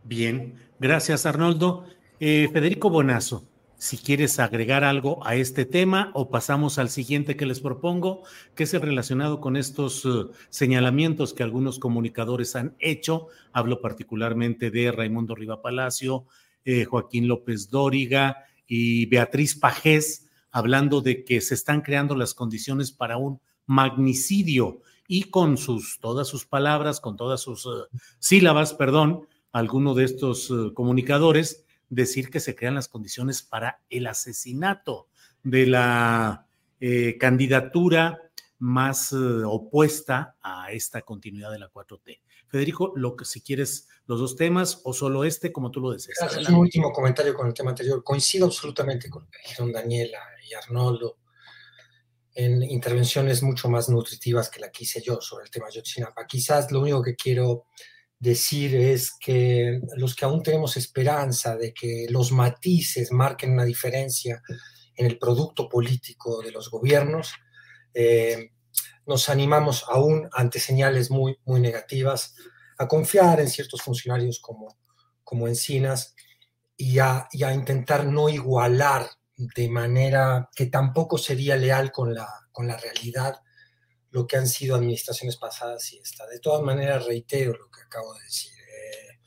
Bien, 0.05 0.55
gracias 0.81 1.27
Arnoldo. 1.27 1.85
Eh, 2.19 2.49
Federico 2.53 2.89
Bonazo, 2.89 3.45
si 3.83 3.99
quieres 3.99 4.39
agregar 4.39 4.85
algo 4.85 5.27
a 5.27 5.35
este 5.35 5.65
tema 5.65 6.13
o 6.15 6.31
pasamos 6.31 6.79
al 6.79 6.89
siguiente 6.89 7.37
que 7.37 7.47
les 7.47 7.59
propongo, 7.59 8.23
que 8.55 8.63
es 8.63 8.75
el 8.75 8.81
relacionado 8.81 9.41
con 9.41 9.57
estos 9.57 10.05
uh, 10.05 10.31
señalamientos 10.51 11.35
que 11.35 11.43
algunos 11.43 11.81
comunicadores 11.81 12.55
han 12.55 12.77
hecho. 12.79 13.27
Hablo 13.53 13.81
particularmente 13.81 14.71
de 14.71 14.93
Raimundo 14.93 15.35
Riva 15.35 15.63
Palacio, 15.63 16.27
eh, 16.65 16.85
Joaquín 16.85 17.27
López 17.27 17.71
Dóriga 17.71 18.45
y 18.69 19.07
Beatriz 19.07 19.59
Pajés, 19.59 20.29
hablando 20.53 21.01
de 21.01 21.25
que 21.25 21.41
se 21.41 21.55
están 21.55 21.81
creando 21.81 22.15
las 22.15 22.35
condiciones 22.35 22.93
para 22.93 23.17
un 23.17 23.41
magnicidio 23.67 24.83
y 25.09 25.25
con 25.25 25.57
sus 25.57 25.99
todas 25.99 26.29
sus 26.29 26.47
palabras, 26.47 27.01
con 27.01 27.17
todas 27.17 27.41
sus 27.41 27.67
uh, 27.67 27.89
sílabas, 28.21 28.75
perdón, 28.75 29.27
alguno 29.51 29.95
de 29.95 30.05
estos 30.05 30.53
comunicadores 30.73 31.65
decir 31.93 32.31
que 32.31 32.41
se 32.41 32.57
crean 32.57 32.75
las 32.75 32.89
condiciones 32.89 33.43
para 33.43 33.83
el 33.91 34.07
asesinato 34.07 35.09
de 35.43 35.67
la 35.67 36.47
eh, 36.81 37.19
candidatura 37.19 38.19
más 38.59 39.13
eh, 39.13 39.17
opuesta 39.45 40.37
a 40.41 40.73
esta 40.73 41.03
continuidad 41.03 41.53
de 41.53 41.59
la 41.59 41.71
4T. 41.71 42.21
Federico, 42.49 42.93
lo 42.97 43.15
que 43.15 43.27
si 43.27 43.43
quieres 43.43 43.89
los 44.07 44.21
dos 44.21 44.37
temas 44.37 44.81
o 44.85 44.95
solo 44.95 45.25
este, 45.25 45.53
como 45.53 45.71
tú 45.71 45.81
lo 45.81 45.91
deseas. 45.91 46.17
Gracias. 46.19 46.49
Un 46.49 46.55
último 46.55 46.93
comentario 46.93 47.35
con 47.35 47.47
el 47.47 47.55
tema 47.55 47.71
anterior. 47.71 48.03
Coincido 48.03 48.47
absolutamente 48.47 49.11
con 49.11 49.25
lo 49.25 49.31
que 49.31 49.39
dijeron 49.47 49.71
Daniela 49.71 50.19
y 50.49 50.55
Arnoldo 50.55 51.19
en 52.35 52.63
intervenciones 52.63 53.43
mucho 53.43 53.69
más 53.69 53.91
nutritivas 53.91 54.49
que 54.49 54.61
la 54.61 54.71
que 54.71 54.85
hice 54.85 55.03
yo 55.03 55.21
sobre 55.21 55.45
el 55.45 55.51
tema 55.51 55.67
de 55.67 55.75
Yotzinapa. 55.75 56.27
Quizás 56.27 56.73
lo 56.73 56.81
único 56.81 57.03
que 57.03 57.15
quiero 57.15 57.67
decir 58.23 58.77
es 58.77 59.11
que 59.19 59.81
los 59.97 60.15
que 60.15 60.25
aún 60.25 60.45
tenemos 60.45 60.77
esperanza 60.77 61.57
de 61.57 61.75
que 61.75 62.07
los 62.09 62.31
matices 62.31 63.11
marquen 63.11 63.51
una 63.51 63.65
diferencia 63.65 64.41
en 64.95 65.07
el 65.07 65.19
producto 65.19 65.69
político 65.69 66.41
de 66.41 66.53
los 66.53 66.71
gobiernos, 66.71 67.33
eh, 67.93 68.53
nos 69.07 69.29
animamos 69.29 69.85
aún 69.89 70.29
ante 70.33 70.61
señales 70.61 71.11
muy, 71.11 71.37
muy 71.45 71.61
negativas 71.61 72.37
a 72.79 72.87
confiar 72.87 73.41
en 73.41 73.49
ciertos 73.49 73.83
funcionarios 73.83 74.39
como, 74.39 74.79
como 75.25 75.49
Encinas 75.49 76.15
y 76.77 77.01
a, 77.01 77.27
y 77.33 77.43
a 77.43 77.53
intentar 77.53 78.07
no 78.07 78.29
igualar 78.29 79.11
de 79.37 79.69
manera 79.69 80.49
que 80.55 80.67
tampoco 80.67 81.19
sería 81.19 81.57
leal 81.57 81.91
con 81.91 82.15
la, 82.15 82.29
con 82.53 82.69
la 82.69 82.77
realidad 82.77 83.41
lo 84.13 84.27
que 84.27 84.37
han 84.37 84.47
sido 84.47 84.77
administraciones 84.77 85.37
pasadas 85.37 85.93
y 85.93 85.99
esta. 85.99 86.27
De 86.27 86.39
todas 86.39 86.63
maneras, 86.63 87.07
reitero 87.07 87.53
lo 87.53 87.71
que 87.71 87.83
acabo 87.83 88.15
de 88.15 88.23
decir. 88.23 88.53
Eh, 88.53 89.19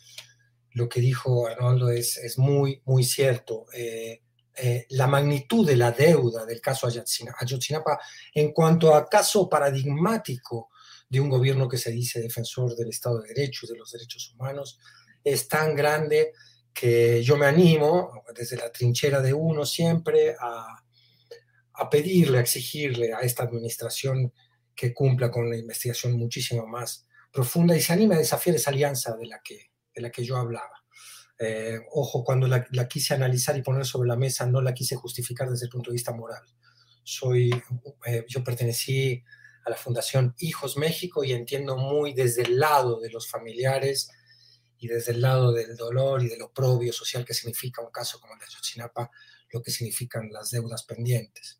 lo 0.72 0.88
que 0.88 1.02
dijo 1.02 1.48
Arnoldo 1.48 1.90
es, 1.90 2.18
es 2.18 2.38
muy, 2.38 2.82
muy 2.86 3.04
cierto. 3.04 3.66
Eh, 3.74 4.22
eh, 4.58 4.86
la 4.92 5.08
magnitud 5.08 5.68
de 5.68 5.76
la 5.76 5.92
deuda 5.92 6.46
del 6.46 6.62
caso 6.62 6.88
Ayotzinapa 6.88 8.00
en 8.34 8.54
cuanto 8.54 8.96
a 8.96 9.10
caso 9.10 9.50
paradigmático 9.50 10.70
de 11.10 11.20
un 11.20 11.30
gobierno 11.30 11.68
que 11.68 11.78
se 11.78 11.92
dice 11.92 12.22
defensor 12.22 12.74
del 12.76 12.90
Estado 12.90 13.20
de 13.20 13.34
Derecho 13.34 13.66
y 13.66 13.70
de 13.70 13.78
los 13.78 13.92
derechos 13.92 14.32
humanos 14.34 14.80
es 15.24 15.50
tan 15.50 15.76
grande 15.76 16.32
que 16.74 17.22
yo 17.22 17.36
me 17.36 17.48
animo 17.48 18.24
desde 18.34 18.56
la 18.56 18.72
trinchera 18.72 19.22
de 19.22 19.34
uno 19.34 19.66
siempre 19.66 20.36
a, 20.40 20.68
a 21.74 21.90
pedirle, 21.90 22.38
a 22.38 22.42
exigirle 22.42 23.14
a 23.14 23.20
esta 23.20 23.44
administración 23.44 24.32
que 24.76 24.94
cumpla 24.94 25.32
con 25.32 25.48
una 25.48 25.58
investigación 25.58 26.18
muchísimo 26.18 26.68
más 26.68 27.08
profunda 27.32 27.76
y 27.76 27.82
se 27.82 27.94
anime 27.94 28.16
a 28.16 28.20
desafiar 28.20 28.56
esa 28.56 28.72
alianza 28.72 29.16
de 29.16 29.26
la 29.28 29.42
que, 29.44 29.72
de 29.94 30.02
la 30.02 30.10
que 30.10 30.24
yo 30.24 30.38
hablaba. 30.38 30.84
Eh, 31.38 31.80
ojo, 31.92 32.24
cuando 32.24 32.48
la, 32.48 32.66
quise 32.88 33.14
analizar 33.14 33.58
y 33.58 33.62
poner 33.62 33.86
sobre 33.86 34.08
la 34.08 34.16
mesa, 34.16 34.46
no 34.46 34.62
la 34.62 34.74
quise 34.74 34.96
justificar 34.96 35.50
desde 35.50 35.66
el 35.66 35.72
punto 35.72 35.92
de 35.92 35.96
vista 35.96 36.14
moral. 36.14 36.44
Soy, 37.04 37.52
eh, 38.06 38.26
yo 38.28 38.44
pertenecí 38.44 39.24
a 39.66 39.70
la 39.70 39.76
Fundación 39.76 40.34
Hijos 40.40 40.78
México 40.78 41.24
y 41.24 41.34
entiendo 41.34 41.76
muy 41.76 42.14
desde 42.14 42.44
el 42.44 42.60
lado 42.60 43.00
de 43.00 43.10
los 43.10 43.30
familiares 43.30 44.10
y 44.78 44.88
desde 44.88 45.12
el 45.12 45.22
lado 45.22 45.52
del 45.52 45.76
dolor 45.76 46.24
y 46.24 46.30
del 46.30 46.42
oprobio 46.42 46.94
social 46.94 47.26
que 47.26 47.34
significa 47.34 47.82
un 47.82 47.92
caso 47.92 48.20
como 48.20 48.34
el 48.34 48.40
de 48.40 48.46
Ayotzinapa, 48.46 49.12
lo 49.52 49.62
que 49.62 49.72
significan 49.72 50.32
las 50.32 50.52
deudas 50.52 50.84
pendientes. 50.84 51.60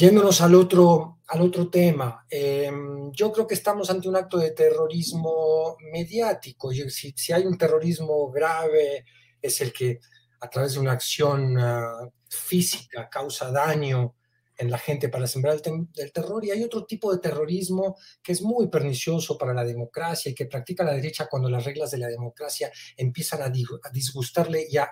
Yéndonos 0.00 0.40
al 0.40 0.54
otro, 0.54 1.18
al 1.26 1.42
otro 1.42 1.68
tema, 1.68 2.24
em, 2.30 3.12
yo 3.12 3.30
creo 3.30 3.46
que 3.46 3.52
estamos 3.52 3.90
ante 3.90 4.08
un 4.08 4.16
acto 4.16 4.38
de 4.38 4.52
terrorismo 4.52 5.76
mediático. 5.92 6.72
Si, 6.72 7.12
si 7.14 7.32
hay 7.34 7.44
un 7.44 7.58
terrorismo 7.58 8.30
grave, 8.30 9.04
es 9.42 9.60
el 9.60 9.74
que 9.74 10.00
a 10.40 10.48
través 10.48 10.72
de 10.72 10.80
una 10.80 10.92
acción 10.92 11.58
ah, 11.58 12.08
física 12.30 13.10
causa 13.10 13.52
daño 13.52 14.16
en 14.56 14.70
la 14.70 14.78
gente 14.78 15.10
para 15.10 15.26
sembrar 15.26 15.60
el, 15.62 16.12
terror. 16.12 16.46
Y 16.46 16.50
hay 16.50 16.62
otro 16.62 16.86
tipo 16.86 17.12
de 17.12 17.20
terrorismo 17.20 17.98
que 18.22 18.32
es 18.32 18.40
muy 18.40 18.68
pernicioso 18.70 19.36
para 19.36 19.52
la 19.52 19.66
democracia 19.66 20.30
y 20.30 20.34
que 20.34 20.46
practica 20.46 20.82
la 20.82 20.94
derecha 20.94 21.28
cuando 21.30 21.50
las 21.50 21.66
reglas 21.66 21.90
de 21.90 21.98
la 21.98 22.08
democracia 22.08 22.72
empiezan 22.96 23.42
a, 23.42 23.46
a 23.46 23.90
disgustarle 23.90 24.66
y 24.66 24.78
a, 24.78 24.90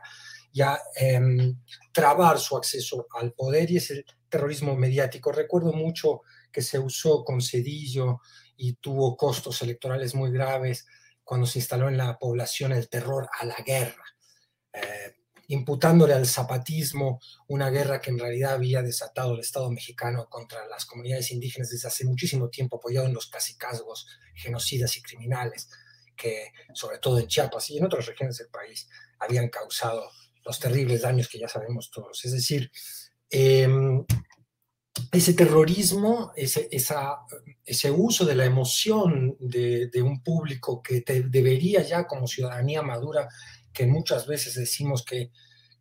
y 0.52 0.62
a 0.62 0.80
em, 0.96 1.56
trabar 1.92 2.38
su 2.38 2.56
acceso 2.56 3.06
al 3.12 3.32
poder. 3.32 3.70
Y 3.70 3.76
es 3.78 3.90
el 3.90 4.04
terrorismo 4.28 4.76
mediático. 4.76 5.32
Recuerdo 5.32 5.72
mucho 5.72 6.22
que 6.52 6.62
se 6.62 6.78
usó 6.78 7.24
con 7.24 7.40
Cedillo 7.40 8.20
y 8.56 8.74
tuvo 8.74 9.16
costos 9.16 9.62
electorales 9.62 10.14
muy 10.14 10.30
graves 10.32 10.86
cuando 11.22 11.46
se 11.46 11.58
instaló 11.58 11.88
en 11.88 11.96
la 11.96 12.18
población 12.18 12.72
el 12.72 12.88
terror 12.88 13.28
a 13.38 13.44
la 13.44 13.56
guerra, 13.64 14.02
eh, 14.72 15.14
imputándole 15.48 16.14
al 16.14 16.26
zapatismo 16.26 17.20
una 17.48 17.70
guerra 17.70 18.00
que 18.00 18.10
en 18.10 18.18
realidad 18.18 18.54
había 18.54 18.82
desatado 18.82 19.34
el 19.34 19.40
Estado 19.40 19.70
mexicano 19.70 20.26
contra 20.28 20.66
las 20.66 20.86
comunidades 20.86 21.30
indígenas 21.30 21.70
desde 21.70 21.88
hace 21.88 22.06
muchísimo 22.06 22.48
tiempo, 22.48 22.76
apoyado 22.76 23.06
en 23.06 23.14
los 23.14 23.28
casicazgos 23.28 24.06
genocidas 24.34 24.96
y 24.96 25.02
criminales 25.02 25.68
que, 26.16 26.52
sobre 26.74 26.98
todo 26.98 27.18
en 27.18 27.28
Chiapas 27.28 27.70
y 27.70 27.78
en 27.78 27.84
otras 27.84 28.06
regiones 28.06 28.38
del 28.38 28.48
país, 28.48 28.88
habían 29.18 29.48
causado 29.48 30.10
los 30.48 30.58
terribles 30.58 31.02
daños 31.02 31.28
que 31.28 31.38
ya 31.38 31.46
sabemos 31.46 31.90
todos. 31.92 32.24
Es 32.24 32.32
decir, 32.32 32.72
Em, 33.30 34.04
ese 35.12 35.34
terrorismo, 35.34 36.32
ese, 36.34 36.68
ese 36.70 37.90
uso 37.90 38.24
de 38.24 38.34
la 38.34 38.44
emoción 38.46 39.36
de, 39.38 39.90
un 40.02 40.22
público 40.22 40.82
que 40.82 41.04
debería 41.28 41.82
ya 41.82 42.06
como 42.06 42.26
ciudadanía 42.26 42.82
madura, 42.82 43.28
que 43.72 43.86
muchas 43.86 44.26
veces 44.26 44.54
decimos 44.54 45.04
que, 45.04 45.30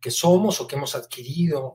que 0.00 0.10
somos 0.10 0.60
o 0.60 0.66
que 0.66 0.76
hemos 0.76 0.94
adquirido, 0.94 1.74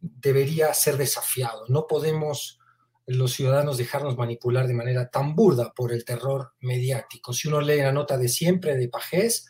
debería 0.00 0.74
ser 0.74 0.96
desafiado. 0.96 1.64
No 1.68 1.86
podemos 1.86 2.58
los 3.06 3.32
ciudadanos 3.32 3.78
dejarnos 3.78 4.18
manipular 4.18 4.66
de 4.66 4.74
manera 4.74 5.08
tan 5.08 5.34
burda 5.34 5.72
por 5.74 5.92
el 5.92 6.04
terror 6.04 6.52
mediático. 6.60 7.32
Si 7.32 7.48
uno 7.48 7.60
lee 7.60 7.78
la 7.78 7.92
nota 7.92 8.18
de 8.18 8.28
siempre 8.28 8.76
de 8.76 8.88
Pajés, 8.88 9.46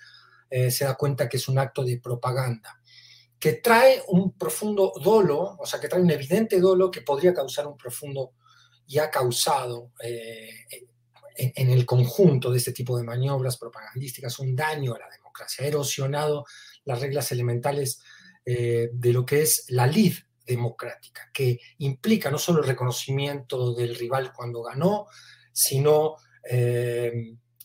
eh, 0.51 0.71
se 0.71 0.85
da 0.85 0.97
cuenta 0.97 1.29
que 1.29 1.37
es 1.37 1.49
un 1.49 1.59
acto 1.59 1.85
de 1.85 2.01
propaganda, 2.01 2.81
que 3.39 3.55
trae 3.55 4.03
un 4.09 4.37
profundo 4.37 4.93
dolo, 5.03 5.57
o 5.59 5.65
sea, 5.65 5.81
que 5.81 5.89
trae 5.89 6.03
un 6.03 6.11
evidente 6.11 6.61
dolo 6.61 6.91
que 6.91 7.03
podría 7.03 7.33
causar 7.33 7.67
un 7.67 7.77
profundo 7.77 8.35
y 8.87 8.99
ha 8.99 9.11
causado 9.11 9.93
eh, 10.03 10.51
en, 11.37 11.71
el 11.71 11.87
conjunto 11.87 12.51
de 12.51 12.59
este 12.59 12.73
tipo 12.73 12.99
de 12.99 13.05
maniobras 13.05 13.57
propagandísticas 13.57 14.41
un 14.41 14.57
daño 14.57 14.95
a 14.95 14.99
la 14.99 15.09
democracia, 15.09 15.65
ha 15.65 15.69
erosionado 15.69 16.45
las 16.85 17.01
reglas 17.01 17.31
elementales 17.31 18.03
eh, 18.45 18.91
de 18.93 19.13
lo 19.13 19.25
que 19.25 19.43
es 19.43 19.67
la 19.69 19.87
lid 19.87 20.15
democrática, 20.45 21.31
que 21.33 21.61
implica 21.79 22.31
no 22.31 22.39
solo 22.39 22.61
el 22.61 22.67
reconocimiento 22.67 23.73
del 23.73 23.95
rival 23.95 24.33
cuando 24.35 24.63
ganó, 24.63 25.07
sino 25.53 26.17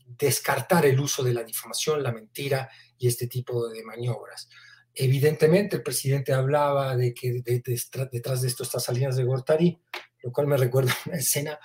descartar 0.05 0.85
el 0.85 0.99
uso 0.99 1.23
de 1.23 1.33
la 1.33 1.43
difamación, 1.43 2.03
la 2.03 2.11
mentira 2.11 2.69
y 2.97 3.07
este 3.07 3.27
tipo 3.27 3.67
de 3.69 3.83
maniobras. 3.83 4.47
Evidentemente, 4.93 5.75
el 5.75 5.83
presidente 5.83 6.31
hablaba 6.31 6.95
de 6.95 7.13
que 7.13 7.41
detrás 7.43 8.41
de 8.41 8.47
esto 8.47 8.63
está 8.63 8.79
Salinas 8.79 9.17
de 9.17 9.23
Gortari, 9.23 9.77
lo 10.23 10.31
cual 10.31 10.47
me 10.47 10.57
recuerda 10.57 10.95
una 11.05 11.17
escena 11.17 11.59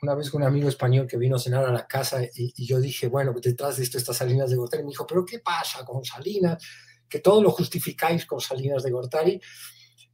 una 0.00 0.14
vez 0.14 0.30
con 0.30 0.42
un 0.42 0.48
amigo 0.48 0.68
español 0.68 1.06
que 1.06 1.16
vino 1.16 1.36
a 1.36 1.40
cenar 1.40 1.64
a 1.64 1.72
la 1.72 1.86
casa 1.86 2.22
y, 2.22 2.66
yo 2.66 2.80
dije, 2.80 3.08
bueno, 3.08 3.34
detrás 3.42 3.78
de 3.78 3.82
esto 3.82 3.98
está 3.98 4.14
Salinas 4.14 4.50
de 4.50 4.56
Gortari. 4.56 4.84
Me 4.84 4.90
dijo, 4.90 5.06
pero 5.06 5.24
¿qué 5.24 5.40
pasa 5.40 5.84
con 5.84 6.04
Salinas? 6.04 6.62
Que 7.08 7.18
todo 7.18 7.42
lo 7.42 7.50
justificáis 7.50 8.24
con 8.24 8.40
Salinas 8.40 8.84
de 8.84 8.90
Gortari. 8.90 9.40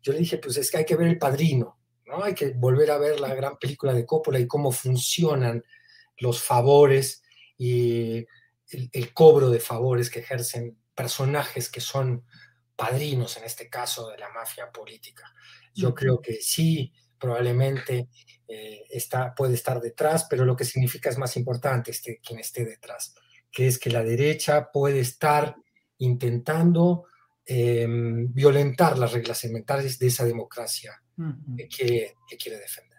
Yo 0.00 0.12
le 0.12 0.20
dije, 0.20 0.38
pues 0.38 0.57
es 0.57 0.70
que 0.70 0.79
hay 0.79 0.85
que 0.87 0.96
ver 0.96 1.09
el 1.09 1.18
padrino, 1.18 1.81
¿no? 2.07 2.22
Hay 2.24 2.35
que 2.35 2.53
volver 2.53 2.90
a 2.90 2.98
ver 2.98 3.20
la 3.20 3.35
gran 3.35 3.59
película 3.59 3.92
de 3.92 4.07
Coppola 4.07 4.38
y 4.38 4.46
cómo 4.46 4.72
funcionan 4.72 5.62
los 6.16 6.42
favores 6.42 7.24
y 7.57 8.27
el, 8.69 9.12
cobro 9.12 9.51
de 9.51 9.61
favores 9.61 10.11
que 10.11 10.21
ejercen 10.21 10.77
personajes 10.95 11.69
que 11.69 11.81
son 11.81 12.25
padrinos, 12.77 13.37
en 13.37 13.45
este 13.45 13.69
caso, 13.69 14.09
de 14.11 14.19
la 14.19 14.31
mafia 14.31 14.71
política. 14.71 15.33
Yo 15.75 15.95
creo 15.95 16.21
que 16.21 16.35
sí, 16.40 16.93
probablemente 17.19 18.09
eh, 18.49 18.85
está, 18.90 19.35
puede 19.35 19.55
estar 19.55 19.81
detrás, 19.81 20.27
pero 20.29 20.45
lo 20.45 20.57
que 20.57 20.64
significa 20.64 21.11
es 21.11 21.19
más 21.19 21.37
importante 21.37 21.90
este, 21.90 22.21
quien 22.21 22.40
esté 22.40 22.64
detrás, 22.64 23.14
que 23.51 23.67
es 23.67 23.79
que 23.79 23.90
la 23.90 24.03
derecha 24.03 24.71
puede 24.73 25.01
estar 25.01 25.57
intentando 25.99 27.05
em, 27.47 28.33
violentar 28.33 28.99
las 28.99 29.12
reglas 29.12 29.45
elementales 29.45 29.99
de 29.99 30.09
esa 30.09 30.25
democracia 30.25 31.01
que, 31.57 31.69
quiere, 31.69 32.17
que 32.29 32.37
quiere 32.37 32.59
defender. 32.59 32.93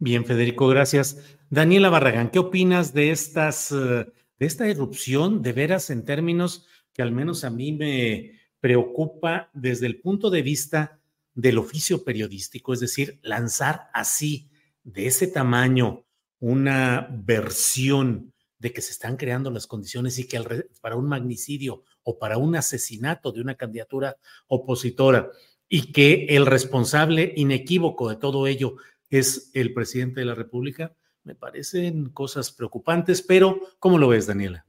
Bien, 0.00 0.24
Federico, 0.24 0.68
gracias. 0.68 1.18
Daniela 1.50 1.90
Barragán, 1.90 2.30
¿qué 2.30 2.38
opinas 2.38 2.94
de 2.94 3.10
estas, 3.10 3.72
eh, 3.72 4.06
de 4.38 4.46
esta 4.46 4.68
erupción 4.68 5.42
de 5.42 5.52
veras 5.52 5.90
en 5.90 6.04
términos 6.04 6.66
que 6.92 7.02
al 7.02 7.10
menos 7.10 7.42
a 7.42 7.50
mí 7.50 7.72
me 7.72 8.38
preocupa 8.60 9.50
desde 9.54 9.86
el 9.86 10.00
punto 10.00 10.30
de 10.30 10.42
vista 10.42 11.00
del 11.34 11.58
oficio 11.58 12.04
periodístico, 12.04 12.72
es 12.72 12.78
decir, 12.78 13.18
lanzar 13.22 13.90
así, 13.92 14.48
de 14.84 15.08
ese 15.08 15.26
tamaño, 15.26 16.04
una 16.38 17.08
versión 17.10 18.32
de 18.60 18.72
que 18.72 18.80
se 18.80 18.92
están 18.92 19.16
creando 19.16 19.50
las 19.50 19.66
condiciones 19.66 20.18
y 20.20 20.28
que 20.28 20.40
para 20.80 20.94
un 20.94 21.08
magnicidio 21.08 21.82
o 22.04 22.20
para 22.20 22.38
un 22.38 22.54
asesinato 22.54 23.32
de 23.32 23.40
una 23.40 23.56
candidatura 23.56 24.16
opositora 24.46 25.30
y 25.68 25.92
que 25.92 26.26
el 26.30 26.46
responsable 26.46 27.32
inequívoco 27.36 28.08
de 28.08 28.16
todo 28.16 28.46
ello 28.46 28.76
es 29.10 29.50
el 29.54 29.72
presidente 29.74 30.20
de 30.20 30.26
la 30.26 30.34
República, 30.34 30.94
me 31.24 31.34
parecen 31.34 32.10
cosas 32.10 32.52
preocupantes, 32.52 33.22
pero 33.22 33.60
¿cómo 33.78 33.98
lo 33.98 34.08
ves, 34.08 34.26
Daniela? 34.26 34.67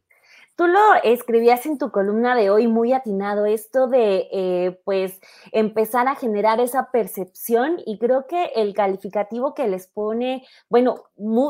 Tú 0.60 0.68
lo 0.68 0.94
escribías 1.06 1.66
en 1.66 1.78
tu 1.78 1.90
columna 1.90 2.36
de 2.36 2.50
hoy 2.50 2.68
muy 2.68 2.92
atinado, 2.92 3.46
esto 3.46 3.88
de 3.88 4.28
eh, 4.30 4.82
pues 4.84 5.22
empezar 5.54 6.10
a 6.10 6.16
generar 6.16 6.60
esa 6.60 6.92
percepción 6.92 7.78
y 7.86 7.98
creo 7.98 8.28
que 8.28 8.52
el 8.58 8.74
calificativo 8.74 9.54
que 9.54 9.70
les 9.70 9.88
pone, 9.88 10.46
bueno, 10.68 11.06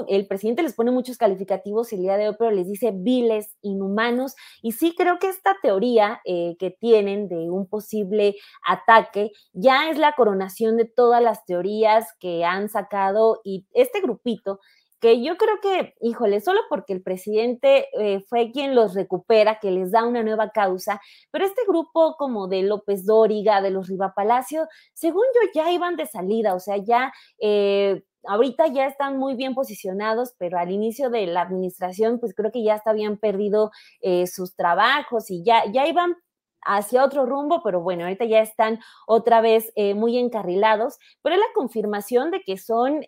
el 0.09 0.27
presidente 0.27 0.61
les 0.61 0.75
pone 0.75 0.91
muchos 0.91 1.17
calificativos 1.17 1.91
el 1.91 2.01
día 2.01 2.17
de 2.17 2.29
hoy, 2.29 2.35
pero 2.37 2.51
les 2.51 2.67
dice 2.67 2.91
viles, 2.93 3.57
inhumanos 3.63 4.35
y 4.61 4.73
sí 4.73 4.93
creo 4.95 5.17
que 5.17 5.29
esta 5.29 5.57
teoría 5.63 6.21
eh, 6.23 6.55
que 6.59 6.69
tienen 6.69 7.29
de 7.29 7.49
un 7.49 7.67
posible 7.67 8.35
ataque 8.63 9.31
ya 9.53 9.89
es 9.89 9.97
la 9.97 10.13
coronación 10.13 10.77
de 10.77 10.85
todas 10.85 11.23
las 11.23 11.45
teorías 11.45 12.05
que 12.19 12.45
han 12.45 12.69
sacado 12.69 13.41
y 13.43 13.65
este 13.73 14.01
grupito 14.01 14.59
que 14.99 15.23
yo 15.23 15.37
creo 15.37 15.59
que, 15.61 15.95
híjole, 16.01 16.41
solo 16.41 16.61
porque 16.69 16.93
el 16.93 17.01
presidente 17.01 17.87
eh, 17.93 18.21
fue 18.27 18.51
quien 18.51 18.75
los 18.75 18.93
recupera, 18.93 19.59
que 19.59 19.71
les 19.71 19.91
da 19.91 20.05
una 20.05 20.23
nueva 20.23 20.51
causa, 20.51 21.01
pero 21.31 21.45
este 21.45 21.61
grupo 21.67 22.15
como 22.17 22.47
de 22.47 22.63
López 22.63 23.05
Dóriga, 23.05 23.61
de 23.61 23.71
los 23.71 23.87
Riva 23.87 24.13
Palacio, 24.15 24.67
según 24.93 25.23
yo 25.35 25.49
ya 25.53 25.71
iban 25.71 25.95
de 25.95 26.05
salida, 26.05 26.55
o 26.55 26.59
sea, 26.59 26.77
ya... 26.77 27.13
Eh, 27.41 28.03
ahorita 28.25 28.67
ya 28.67 28.85
están 28.85 29.17
muy 29.17 29.35
bien 29.35 29.55
posicionados, 29.55 30.33
pero 30.37 30.59
al 30.59 30.71
inicio 30.71 31.09
de 31.09 31.25
la 31.25 31.39
administración, 31.39 32.19
pues 32.19 32.33
creo 32.35 32.51
que 32.51 32.61
ya 32.61 32.81
habían 32.85 33.15
perdido 33.15 33.71
eh, 34.01 34.27
sus 34.27 34.57
trabajos 34.57 35.31
y 35.31 35.41
ya, 35.41 35.63
ya 35.71 35.87
iban 35.87 36.15
hacia 36.61 37.05
otro 37.05 37.25
rumbo, 37.25 37.63
pero 37.63 37.79
bueno, 37.79 38.03
ahorita 38.03 38.25
ya 38.25 38.41
están 38.41 38.79
otra 39.07 39.39
vez 39.39 39.71
muy 39.95 40.17
encarrilados, 40.17 40.97
pero 41.21 41.35
es 41.35 41.39
la 41.39 41.47
confirmación 41.55 42.29
de 42.29 42.41
que 42.41 42.57
son 42.57 43.05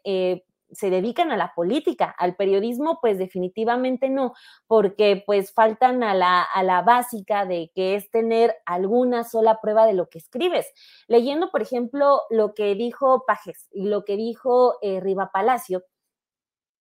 se 0.72 0.90
dedican 0.90 1.32
a 1.32 1.38
la 1.38 1.54
política, 1.56 2.14
al 2.18 2.36
periodismo, 2.36 3.00
pues 3.02 3.18
definitivamente 3.18 4.10
no, 4.10 4.34
porque 4.68 5.24
pues 5.26 5.54
faltan 5.54 6.04
a 6.04 6.14
la, 6.14 6.42
a 6.42 6.64
la 6.64 6.82
básica 6.82 7.46
de 7.46 7.72
que 7.76 7.96
es 7.96 8.10
tener 8.12 8.56
alguna 8.66 9.24
sola 9.24 9.60
prueba 9.62 9.86
de 9.86 9.94
lo 9.94 10.10
que 10.10 10.20
escribes. 10.20 10.68
Leyendo, 11.08 11.52
por 11.52 11.62
ejemplo, 11.62 12.22
lo 12.30 12.54
que 12.54 12.76
dijo 12.76 13.24
Pajes 13.26 13.68
y 13.72 13.86
lo 13.88 14.06
que 14.06 14.18
dijo 14.18 14.78
eh, 14.82 15.00
Riva 15.00 15.32
Palacio, 15.32 15.84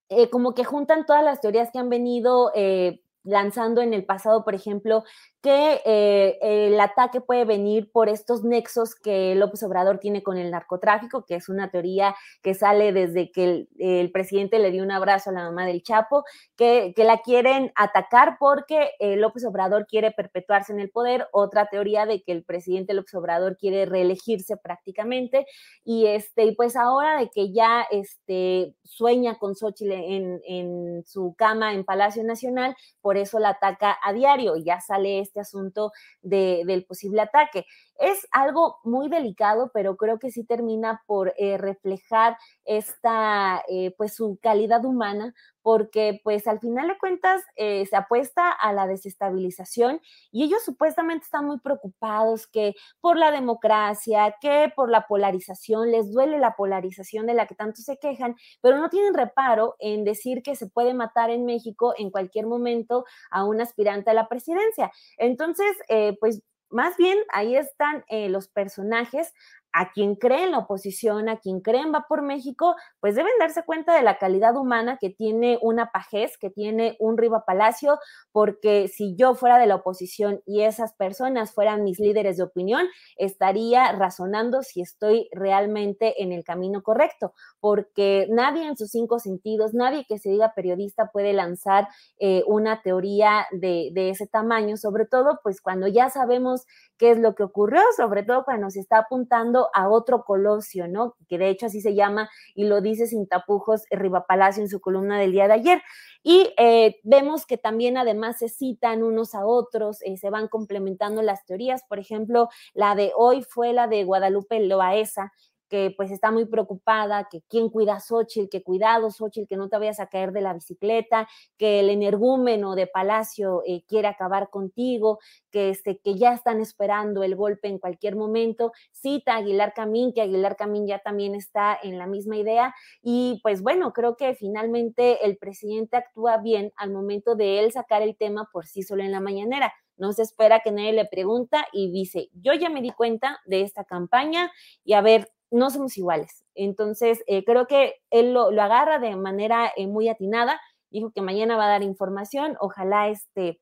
eh, 0.09 0.29
como 0.29 0.55
que 0.55 0.65
juntan 0.65 1.07
todas 1.07 1.25
las 1.25 1.41
teorías 1.41 1.71
que 1.71 1.79
han 1.79 1.89
venido 1.89 2.51
eh, 2.55 3.01
lanzando 3.23 3.81
en 3.81 3.95
el 3.95 4.05
pasado, 4.05 4.45
por 4.45 4.55
ejemplo, 4.55 5.05
que 5.43 5.81
eh, 5.87 6.39
el 6.43 6.79
ataque 6.81 7.21
puede 7.21 7.45
venir 7.45 7.91
por 7.91 8.11
estos 8.11 8.45
nexos 8.45 8.95
que 8.95 9.35
López 9.35 9.63
Obrador 9.63 9.99
tiene 9.99 10.23
con 10.23 10.37
el 10.37 10.51
narcotráfico, 10.51 11.25
que 11.25 11.37
es 11.37 11.49
una 11.49 11.71
teoría 11.71 12.15
que 12.43 12.53
sale 12.53 12.93
desde 12.93 13.33
que 13.33 13.67
el, 13.79 14.11
presidente 14.13 14.59
le 14.59 14.71
dio 14.71 14.83
un 14.83 14.91
abrazo 14.91 15.31
a 15.31 15.33
la 15.33 15.45
mamá 15.45 15.65
del 15.65 15.83
Chapo, 15.83 16.25
que, 16.57 16.93
la 16.97 17.19
quieren 17.23 17.73
atacar 17.77 18.37
porque 18.39 18.91
eh, 18.99 19.17
López 19.17 19.45
Obrador 19.47 19.87
quiere 19.87 20.11
perpetuarse 20.11 20.73
en 20.73 20.81
el 20.81 20.91
poder, 20.91 21.27
otra 21.33 21.67
teoría 21.71 22.05
de 22.05 22.23
que 22.23 22.33
el 22.33 22.45
presidente 22.45 22.93
López 22.93 23.15
Obrador 23.15 23.57
quiere 23.57 23.87
reelegirse 23.87 24.59
prácticamente, 24.59 25.47
y 25.85 26.07
este, 26.07 26.53
pues 26.55 26.77
ahora 26.77 27.19
de 27.19 27.31
que 27.31 27.53
ya 27.53 27.87
este, 27.91 28.75
sueña 28.85 29.39
con 29.39 29.55
Xochitl 29.55 29.93
en, 29.93 30.41
en 30.45 31.03
su 31.07 31.35
cama 31.39 31.73
en 31.73 31.85
Palacio 31.85 32.23
Nacional, 32.25 32.77
por 33.01 33.17
eso 33.17 33.39
la 33.39 33.51
ataca 33.51 33.97
a 34.03 34.13
diario, 34.13 34.57
ya 34.57 34.81
sale 34.81 35.21
este 35.31 35.41
asunto 35.41 35.93
del 36.21 36.85
posible 36.85 37.23
ataque. 37.23 37.65
Es 37.99 38.27
algo 38.33 38.79
muy 38.85 39.09
delicado, 39.09 39.71
pero 39.73 39.97
creo 39.97 40.19
que 40.19 40.31
sí 40.31 40.45
termina 40.45 41.03
por 41.07 41.33
eh, 41.39 41.57
reflejar 41.57 42.37
esta, 42.65 43.63
eh, 43.69 43.95
pues 43.97 44.15
su 44.15 44.39
calidad 44.43 44.85
humana, 44.85 45.35
porque 45.63 46.21
pues 46.25 46.47
al 46.47 46.61
final 46.61 46.89
de 46.89 46.99
cuentas 46.99 47.43
eh, 47.57 47.87
se 47.87 47.97
apuesta 47.97 48.51
a 48.51 48.73
la 48.73 48.87
desestabilización 48.87 50.01
y 50.31 50.45
ellos 50.45 50.63
supuestamente 50.65 51.25
están 51.25 51.47
muy 51.47 51.59
preocupados 51.59 52.47
que 52.47 52.75
por 53.01 53.17
la 53.17 53.31
democracia, 53.31 54.37
que 54.41 54.73
por 54.75 54.91
la 54.91 55.07
polarización, 55.07 55.91
les 55.91 56.13
duele 56.13 56.39
la 56.39 56.57
polarización 56.57 57.27
de 57.27 57.35
la 57.35 57.47
que 57.47 57.55
tanto 57.55 57.83
se 57.83 57.99
quejan, 57.99 58.37
pero 58.61 58.79
no 58.79 58.89
tienen 58.91 59.15
reparo 59.15 59.77
en 59.79 60.05
decir 60.05 60.43
que 60.43 60.57
se 60.57 60.69
puede 60.69 60.95
matar 60.95 61.31
en 61.31 61.45
México 61.45 61.95
en 61.97 62.11
cualquier 62.11 62.47
momento 62.47 63.05
a 63.31 63.45
un 63.45 63.61
aspirante 63.61 64.11
a 64.11 64.15
la 64.15 64.29
presidencia. 64.29 64.91
Entonces, 65.19 65.77
pues 66.21 66.43
más 66.71 66.97
bien 66.97 67.19
ahí 67.33 67.57
están 67.57 68.05
eh, 68.09 68.29
los 68.29 68.49
personajes 68.49 69.35
a 69.73 69.93
quien 69.93 70.17
cree 70.17 70.45
en 70.45 70.53
la 70.53 70.59
oposición, 70.59 71.29
a 71.29 71.39
quien 71.39 71.61
creen 71.61 71.93
va 71.95 72.07
por 72.09 72.23
México, 72.23 72.75
pues 73.01 73.15
deben 73.15 73.33
darse 73.39 73.63
cuenta 73.65 73.95
de 73.95 74.03
la 74.03 74.19
calidad 74.19 74.57
humana 74.57 74.99
que 75.01 75.11
tiene 75.11 75.59
una 75.63 75.91
Pajés, 75.93 76.39
que 76.39 76.51
tiene 76.51 76.97
un 76.99 77.17
Riva 77.17 77.45
Palacio, 77.45 77.99
porque 78.33 78.89
si 78.89 79.15
yo 79.17 79.35
fuera 79.35 79.59
de 79.59 79.67
la 79.67 79.77
oposición 79.77 80.43
y 80.47 80.63
esas 80.63 80.95
personas 80.95 81.53
fueran 81.53 81.85
mis 81.85 82.01
líderes 82.01 82.37
de 82.37 82.43
opinión, 82.43 82.87
estaría 83.17 83.93
razonando 83.93 84.63
si 84.63 84.81
estoy 84.81 85.29
realmente 85.33 86.23
en 86.23 86.33
el 86.33 86.45
camino 86.45 86.83
correcto, 86.83 87.33
porque 87.61 88.27
nadie 88.31 88.67
en 88.67 88.77
sus 88.77 88.91
cinco 88.91 89.19
sentidos, 89.19 89.75
nadie 89.75 90.05
que 90.09 90.19
se 90.19 90.31
diga 90.31 90.53
periodista 90.55 91.11
puede 91.13 91.33
lanzar 91.33 91.89
eh, 92.19 92.43
una 92.47 92.83
teoría 92.83 93.47
de, 93.53 93.91
de 93.93 94.11
ese 94.11 94.27
tamaño, 94.27 94.77
sobre 94.77 95.07
todo 95.07 95.41
pues 95.43 95.61
cuando 95.61 95.87
ya 95.87 96.11
sabemos 96.11 96.67
qué 96.99 97.11
es 97.11 97.19
lo 97.19 97.35
que 97.35 97.43
ocurrió, 97.43 97.81
sobre 97.97 98.23
todo 98.23 98.45
cuando 98.45 98.71
se 98.71 98.81
está 98.81 98.99
apuntando 98.99 99.60
a 99.75 99.89
otro 99.89 100.25
Colosio, 100.25 100.89
¿no? 100.89 101.17
Que 101.29 101.39
de 101.39 101.49
hecho 101.51 101.67
así 101.67 101.81
se 101.81 101.95
llama 101.95 102.31
y 102.55 102.65
lo 102.65 102.81
dice 102.81 103.07
sin 103.07 103.27
tapujos 103.29 103.83
Riva 103.91 104.27
Palacio 104.27 104.63
en 104.63 104.69
su 104.69 104.81
columna 104.81 105.19
del 105.19 105.33
día 105.33 105.49
de 105.49 105.55
ayer. 105.55 105.83
Y 106.23 106.53
eh, 106.59 107.01
vemos 107.03 107.47
que 107.47 107.57
también 107.57 107.97
además 107.97 108.39
se 108.39 108.49
citan 108.49 109.03
unos 109.03 109.35
a 109.35 109.47
otros, 109.47 110.03
eh, 110.03 110.17
se 110.17 110.31
van 110.31 110.49
complementando 110.49 111.23
las 111.23 111.45
teorías. 111.47 111.83
Por 111.89 111.99
ejemplo, 111.99 112.49
la 112.75 112.95
de 112.95 113.13
hoy 113.17 113.43
fue 113.43 113.73
la 113.73 113.87
de 113.87 114.05
Guadalupe 114.05 114.61
Loaesa, 114.61 115.33
que 115.71 115.95
pues 115.97 116.11
está 116.11 116.31
muy 116.33 116.45
preocupada, 116.45 117.29
que 117.31 117.43
quién 117.49 117.71
cuida 117.71 117.95
a 117.95 118.01
Xochitl, 118.01 118.51
que 118.51 118.63
cuidado 118.63 119.11
Xochitl, 119.11 119.47
que 119.47 119.57
no 119.57 119.69
te 119.69 119.79
vayas 119.79 120.01
a 120.01 120.09
caer 120.09 120.33
de 120.33 120.41
la 120.41 120.53
bicicleta, 120.53 121.29
que 121.57 121.81
el 121.81 121.89
energúmeno 121.89 122.75
de 122.75 122.89
Palacio 122.89 123.63
eh, 123.65 123.85
quiere 123.87 124.09
acabar 124.09 124.51
contigo, 124.51 125.21
que, 125.51 125.71
este, 125.71 125.99
que 125.99 126.17
ya 126.17 126.35
están 126.35 126.61
esperando 126.61 127.23
el 127.23 127.37
golpe 127.37 127.69
en 127.69 127.79
cualquier 127.79 128.17
momento. 128.17 128.73
Cita 128.91 129.35
a 129.35 129.37
Aguilar 129.37 129.73
Camín, 129.73 130.13
que 130.13 130.23
Aguilar 130.23 130.57
Camín 130.57 130.87
ya 130.87 130.99
también 130.99 131.35
está 131.35 131.79
en 131.81 131.97
la 131.97 132.07
misma 132.07 132.37
idea. 132.37 132.75
Y 133.01 133.41
pues 133.43 133.63
bueno, 133.63 133.93
creo 133.93 134.17
que 134.17 134.35
finalmente 134.35 135.25
el 135.25 135.39
presidente 135.39 135.97
actúa 135.97 136.39
bien 136.39 136.73
al 136.77 136.91
momento 136.91 137.37
de 137.37 137.61
él 137.61 137.73
sacar 137.73 138.03
el 138.03 138.17
tema 138.17 138.49
por 138.53 138.67
sí 138.67 138.83
solo 138.83 139.05
en 139.05 139.13
la 139.13 139.21
mañanera 139.21 139.73
no 140.01 140.13
se 140.15 140.23
espera 140.23 140.61
que 140.61 140.73
nadie 140.73 140.95
le 140.95 141.05
pregunta 141.05 141.67
y 141.73 141.93
dice, 141.93 142.31
yo 142.33 142.55
ya 142.55 142.71
me 142.71 142.81
di 142.81 142.91
cuenta 142.91 143.39
de 143.45 143.61
esta 143.61 143.85
campaña 143.85 144.51
y 144.83 144.95
a 144.95 145.03
ver, 145.03 145.31
no 145.51 145.71
somos 145.71 145.97
iguales. 145.99 146.45
Entonces, 146.55 147.23
eh, 147.27 147.45
creo 147.45 147.67
que 147.67 147.95
él 148.11 148.33
lo, 148.33 148.49
agarra 148.61 148.99
de 148.99 149.17
manera 149.17 149.73
eh, 149.77 149.87
muy 149.87 150.09
atinada. 150.09 150.61
Dijo 150.91 151.13
que 151.13 151.23
mañana 151.23 151.57
va 151.57 151.67
a 151.67 151.71
dar 151.71 151.83
información. 151.83 152.57
Ojalá 152.61 153.09
este, 153.09 153.61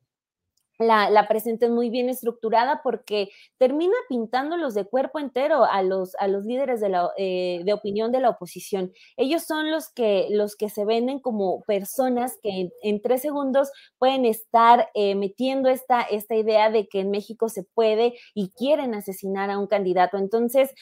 la, 0.79 1.11
la 1.11 1.29
presenten 1.29 1.75
muy 1.75 1.91
bien 1.91 2.09
estructurada 2.09 2.81
porque 2.83 3.31
termina 3.59 3.95
pintándolos 4.09 4.75
de 4.75 4.85
cuerpo 4.85 5.19
entero 5.19 5.65
a 5.65 5.83
los, 5.83 6.15
a 6.17 6.29
los 6.29 6.45
líderes 6.45 6.81
de, 6.81 6.89
la, 6.89 7.11
eh, 7.17 7.63
de 7.65 7.73
opinión 7.73 8.13
de 8.13 8.21
la 8.21 8.31
oposición. 8.31 8.93
Ellos 9.17 9.43
son 9.43 9.71
los 9.71 9.89
que, 9.89 10.29
los 10.31 10.57
que 10.57 10.69
se 10.71 10.85
venden 10.85 11.21
como 11.21 11.63
personas 11.65 12.39
que 12.43 12.71
en, 12.83 13.03
tres 13.03 13.23
segundos 13.23 13.71
pueden 13.99 14.25
estar 14.25 14.89
metiendo 14.95 15.69
esta, 15.69 16.03
esta 16.03 16.35
idea 16.35 16.71
de 16.71 16.89
que 16.89 17.01
en 17.01 17.11
México 17.11 17.49
se 17.49 17.63
puede 17.63 18.15
y 18.35 18.51
quieren 18.51 18.95
asesinar 18.95 19.51
a 19.51 19.59
un 19.59 19.67
candidato. 19.67 20.17
Entonces, 20.17 20.73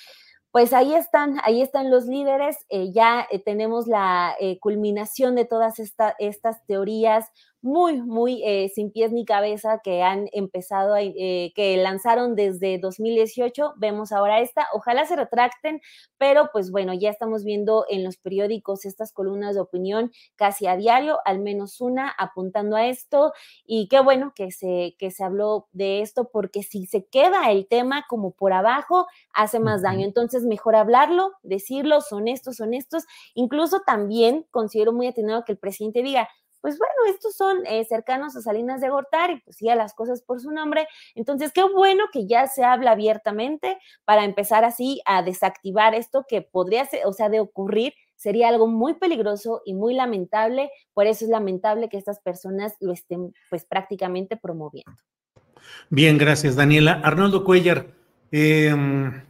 pues 0.57 0.73
ahí 0.73 0.95
están, 0.95 1.37
ahí 1.43 1.61
están 1.61 1.91
los 1.91 2.07
líderes, 2.07 2.57
eh, 2.71 2.91
ya 2.91 3.27
eh, 3.31 3.39
tenemos 3.45 3.87
la 3.87 4.35
eh, 4.41 4.59
culminación 4.59 5.35
de 5.35 5.45
todas 5.45 5.75
estas 6.19 6.65
teorías 6.65 7.27
muy, 7.67 8.01
muy 8.01 8.43
eh, 8.45 8.71
sin 8.75 8.93
pies 8.93 9.13
ni 9.13 9.25
cabeza 9.25 9.81
que 9.83 10.03
han 10.03 10.29
empezado, 10.33 10.95
a, 10.95 11.03
eh, 11.03 11.53
que 11.55 11.77
lanzaron 11.77 12.37
desde 12.37 12.79
2018. 12.79 13.75
Vemos 13.77 14.13
ahora 14.13 14.41
esta, 14.41 14.69
ojalá 14.73 15.05
se 15.05 15.17
retracten, 15.17 15.81
pero 16.17 16.51
pues 16.53 16.71
bueno, 16.71 16.95
ya 16.95 17.11
estamos 17.11 17.45
viendo 17.45 17.85
en 17.91 18.05
los 18.05 18.17
periódicos 18.17 18.85
estas 18.85 19.13
columnas 19.13 19.57
de 19.57 19.61
opinión 19.61 20.13
casi 20.37 20.67
a 20.67 20.77
diario, 20.77 21.19
al 21.25 21.41
menos 21.41 21.81
una 21.81 22.09
apuntando 22.09 22.77
a 22.77 22.87
esto. 22.87 23.33
Y 23.67 23.89
qué 23.89 24.01
bueno 24.01 24.33
que 24.35 24.53
se, 24.53 24.95
que 24.99 25.11
se 25.11 25.25
habló 25.25 25.67
de 25.73 26.03
esto, 26.03 26.31
porque 26.33 26.63
si 26.63 26.87
se 26.87 27.05
queda 27.07 27.51
el 27.51 27.67
tema 27.67 28.07
como 28.09 28.31
por 28.31 28.53
abajo, 28.53 29.07
hace 29.35 29.59
más 29.59 29.83
daño. 29.83 30.07
Entonces, 30.07 30.45
mejor 30.45 30.77
hablarlo, 30.77 31.33
decirlo, 31.43 32.01
son 32.01 32.29
estos, 32.29 32.57
son 32.57 32.75
estos. 32.75 33.05
Incluso 33.35 33.81
también 33.81 34.47
considero 34.53 34.93
muy 34.93 35.09
atinado 35.09 35.45
que 35.45 35.53
el 35.53 35.59
presidente 35.59 36.03
diga, 36.03 36.29
pues 36.67 36.79
bueno, 36.81 37.15
estos 37.15 37.37
son 37.37 37.65
eh, 37.65 37.85
cercanos 37.85 38.35
a 38.35 38.43
Salinas 38.43 38.81
de 38.81 38.89
Gortari, 38.89 39.41
pues 39.45 39.55
sí, 39.55 39.69
a 39.69 39.77
las 39.77 39.95
cosas 39.95 40.21
por 40.23 40.41
su 40.41 40.51
nombre. 40.51 40.89
Entonces, 41.15 41.53
qué 41.53 41.63
bueno 41.63 42.07
que 42.13 42.27
ya 42.27 42.49
se 42.49 42.65
habla 42.65 42.91
abiertamente 42.91 43.79
para 44.05 44.25
empezar 44.25 44.65
así 44.65 45.01
a 45.05 45.23
desactivar 45.23 45.95
esto 45.95 46.25
que 46.29 46.43
podría 46.43 46.85
ser, 46.85 47.07
o 47.07 47.13
sea, 47.13 47.29
de 47.29 47.39
ocurrir, 47.39 47.95
sería 48.17 48.49
algo 48.49 48.67
muy 48.67 48.95
peligroso 48.95 49.63
y 49.65 49.75
muy 49.75 49.95
lamentable. 49.95 50.73
Por 50.93 51.07
eso 51.07 51.25
es 51.25 51.31
lamentable 51.31 51.89
que 51.89 51.99
estas 51.99 52.19
personas 52.19 52.75
lo 52.81 52.93
estén, 52.93 53.33
pues 53.49 53.65
prácticamente 53.65 54.37
promoviendo. 54.37 54.91
Bien, 55.89 56.19
gracias, 56.19 56.57
Daniela. 56.57 57.01
Arnoldo 57.05 57.45
Cuellar, 57.45 57.87
em, 58.33 59.23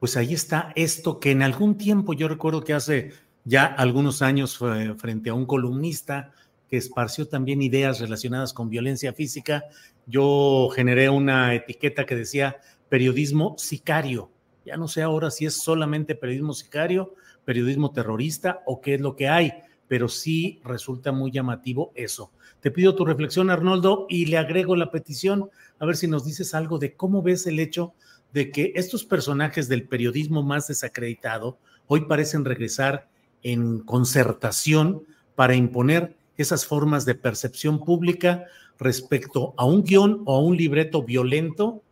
pues 0.00 0.16
ahí 0.16 0.32
está 0.32 0.72
esto 0.74 1.20
que 1.20 1.32
en 1.32 1.42
algún 1.42 1.76
tiempo, 1.76 2.14
yo 2.14 2.28
recuerdo 2.28 2.64
que 2.64 2.72
hace 2.72 3.12
ya 3.44 3.66
algunos 3.66 4.22
años 4.22 4.58
frente 4.96 5.28
a 5.28 5.34
un 5.34 5.44
columnista, 5.44 6.32
que 6.68 6.76
esparció 6.76 7.28
también 7.28 7.62
ideas 7.62 8.00
relacionadas 8.00 8.52
con 8.52 8.68
violencia 8.68 9.12
física. 9.12 9.64
Yo 10.06 10.68
generé 10.74 11.08
una 11.08 11.54
etiqueta 11.54 12.06
que 12.06 12.16
decía 12.16 12.58
periodismo 12.88 13.54
sicario. 13.58 14.30
Ya 14.64 14.76
no 14.76 14.88
sé 14.88 15.02
ahora 15.02 15.30
si 15.30 15.46
es 15.46 15.54
solamente 15.54 16.14
periodismo 16.14 16.52
sicario, 16.52 17.14
periodismo 17.44 17.92
terrorista 17.92 18.62
o 18.66 18.80
qué 18.80 18.94
es 18.94 19.00
lo 19.00 19.16
que 19.16 19.28
hay, 19.28 19.52
pero 19.88 20.08
sí 20.08 20.60
resulta 20.64 21.12
muy 21.12 21.30
llamativo 21.30 21.92
eso. 21.94 22.30
Te 22.60 22.70
pido 22.70 22.94
tu 22.94 23.04
reflexión, 23.04 23.50
Arnoldo, 23.50 24.06
y 24.08 24.26
le 24.26 24.36
agrego 24.36 24.76
la 24.76 24.90
petición, 24.90 25.48
a 25.78 25.86
ver 25.86 25.96
si 25.96 26.08
nos 26.08 26.24
dices 26.24 26.54
algo 26.54 26.78
de 26.78 26.94
cómo 26.94 27.22
ves 27.22 27.46
el 27.46 27.60
hecho 27.60 27.94
de 28.32 28.50
que 28.50 28.72
estos 28.74 29.04
personajes 29.04 29.68
del 29.68 29.88
periodismo 29.88 30.42
más 30.42 30.68
desacreditado 30.68 31.58
hoy 31.86 32.02
parecen 32.02 32.44
regresar 32.44 33.08
en 33.42 33.80
concertación 33.80 35.04
para 35.34 35.54
imponer 35.54 36.17
esas 36.38 36.64
formas 36.64 37.04
de 37.04 37.14
percepción 37.14 37.84
pública 37.84 38.46
respecto 38.78 39.52
a 39.58 39.66
un 39.66 39.82
guion 39.82 40.22
o 40.24 40.36
a 40.36 40.40
un 40.40 40.56
libreto 40.56 41.02
violento 41.02 41.82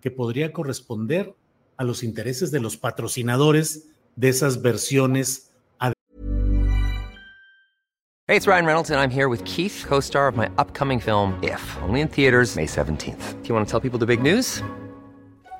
que 0.00 0.10
podría 0.10 0.52
corresponder 0.52 1.34
a 1.76 1.84
los 1.84 2.04
intereses 2.04 2.50
de 2.50 2.60
los 2.60 2.76
patrocinadores 2.76 3.88
de 4.14 4.28
esas 4.28 4.62
versiones. 4.62 5.50
Hey, 8.26 8.36
it's 8.36 8.46
Ryan 8.46 8.64
Reynolds 8.64 8.90
and 8.90 8.98
I'm 8.98 9.10
here 9.10 9.28
with 9.28 9.44
Keith, 9.44 9.84
co-star 9.86 10.28
of 10.28 10.34
my 10.34 10.48
upcoming 10.56 10.98
film 10.98 11.38
If, 11.42 11.60
only 11.82 12.00
in 12.00 12.08
theaters 12.08 12.56
May 12.56 12.64
17th. 12.64 13.42
Do 13.42 13.48
you 13.48 13.54
want 13.54 13.66
to 13.66 13.70
tell 13.70 13.80
people 13.80 13.98
the 13.98 14.06
big 14.06 14.22
news? 14.22 14.62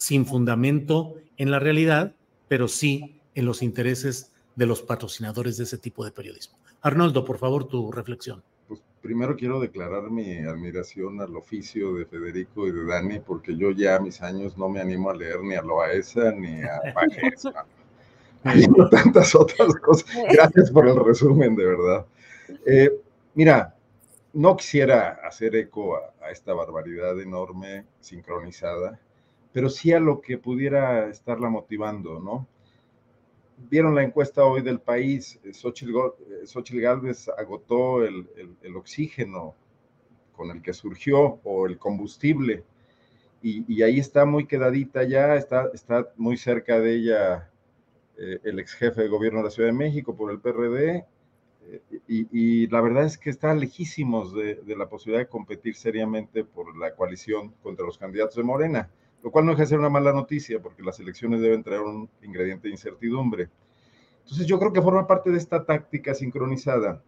sin 0.00 0.24
fundamento 0.24 1.16
en 1.36 1.50
la 1.50 1.58
realidad, 1.58 2.14
pero 2.48 2.68
sí 2.68 3.20
en 3.34 3.44
los 3.44 3.62
intereses 3.62 4.32
de 4.56 4.64
los 4.64 4.80
patrocinadores 4.80 5.58
de 5.58 5.64
ese 5.64 5.76
tipo 5.76 6.06
de 6.06 6.10
periodismo. 6.10 6.58
Arnoldo, 6.80 7.22
por 7.22 7.36
favor, 7.36 7.68
tu 7.68 7.92
reflexión. 7.92 8.42
Pues 8.66 8.80
primero 9.02 9.36
quiero 9.36 9.60
declarar 9.60 10.10
mi 10.10 10.38
admiración 10.38 11.20
al 11.20 11.36
oficio 11.36 11.94
de 11.94 12.06
Federico 12.06 12.66
y 12.66 12.72
de 12.72 12.86
Dani, 12.86 13.20
porque 13.20 13.54
yo 13.54 13.72
ya 13.72 13.96
a 13.96 14.00
mis 14.00 14.22
años 14.22 14.56
no 14.56 14.70
me 14.70 14.80
animo 14.80 15.10
a 15.10 15.14
leer 15.14 15.42
ni 15.42 15.54
a 15.54 15.60
Loaesa 15.60 16.32
ni 16.32 16.62
a 16.62 16.80
Pajes, 16.94 17.46
Hay 18.44 18.66
tantas 18.90 19.34
otras 19.34 19.74
cosas. 19.74 20.10
Gracias 20.32 20.70
por 20.70 20.88
el 20.88 20.96
resumen, 21.04 21.54
de 21.56 21.66
verdad. 21.66 22.06
Eh, 22.64 22.90
mira, 23.34 23.76
no 24.32 24.56
quisiera 24.56 25.20
hacer 25.22 25.54
eco 25.56 25.98
a 25.98 26.30
esta 26.30 26.54
barbaridad 26.54 27.20
enorme, 27.20 27.84
sincronizada, 28.00 28.98
pero 29.52 29.68
sí 29.68 29.92
a 29.92 30.00
lo 30.00 30.20
que 30.20 30.38
pudiera 30.38 31.08
estarla 31.08 31.48
motivando, 31.48 32.20
¿no? 32.20 32.46
Vieron 33.68 33.94
la 33.94 34.02
encuesta 34.02 34.44
hoy 34.44 34.62
del 34.62 34.80
país, 34.80 35.38
Xochitl, 35.52 35.92
eh, 35.96 36.80
Galvez 36.80 37.28
agotó 37.28 38.02
el, 38.04 38.26
oxígeno 38.74 39.54
con 40.32 40.50
el 40.50 40.62
que 40.62 40.72
surgió 40.72 41.40
o 41.44 41.66
el 41.66 41.76
combustible 41.78 42.64
y, 43.42 43.82
ahí 43.82 43.98
está 43.98 44.24
muy 44.24 44.46
quedadita 44.46 45.02
ya, 45.04 45.34
está, 45.34 45.70
muy 46.16 46.36
cerca 46.36 46.78
de 46.78 46.94
ella 46.94 47.50
eh, 48.18 48.38
el 48.44 48.58
ex 48.58 48.74
jefe 48.74 49.02
de 49.02 49.08
gobierno 49.08 49.40
de 49.40 49.44
la 49.44 49.50
Ciudad 49.50 49.68
de 49.68 49.74
México 49.74 50.14
por 50.14 50.30
el 50.30 50.40
PRD, 50.40 51.04
eh, 51.70 51.82
y, 52.08 52.66
la 52.68 52.80
verdad 52.80 53.04
es 53.04 53.18
que 53.18 53.30
está 53.30 53.54
lejísimos 53.54 54.34
de, 54.34 54.60
la 54.76 54.88
posibilidad 54.88 55.24
de 55.24 55.28
competir 55.28 55.76
seriamente 55.76 56.44
por 56.44 56.76
la 56.76 56.94
coalición 56.94 57.50
contra 57.62 57.86
los 57.86 57.98
candidatos 57.98 58.36
de 58.36 58.42
Morena, 58.42 58.90
lo 59.22 59.30
cual 59.30 59.44
no 59.44 59.52
deja 59.52 59.62
de 59.62 59.68
ser 59.68 59.78
una 59.78 59.90
mala 59.90 60.12
noticia, 60.12 60.60
porque 60.60 60.82
las 60.82 60.98
elecciones 61.00 61.40
deben 61.40 61.62
traer 61.62 61.82
un 61.82 62.08
ingrediente 62.22 62.68
de 62.68 62.72
incertidumbre. 62.72 63.48
Entonces 64.22 64.46
yo 64.46 64.58
creo 64.58 64.72
que 64.72 64.82
forma 64.82 65.06
parte 65.06 65.30
de 65.30 65.38
esta 65.38 65.64
táctica 65.64 66.14
sincronizada. 66.14 67.02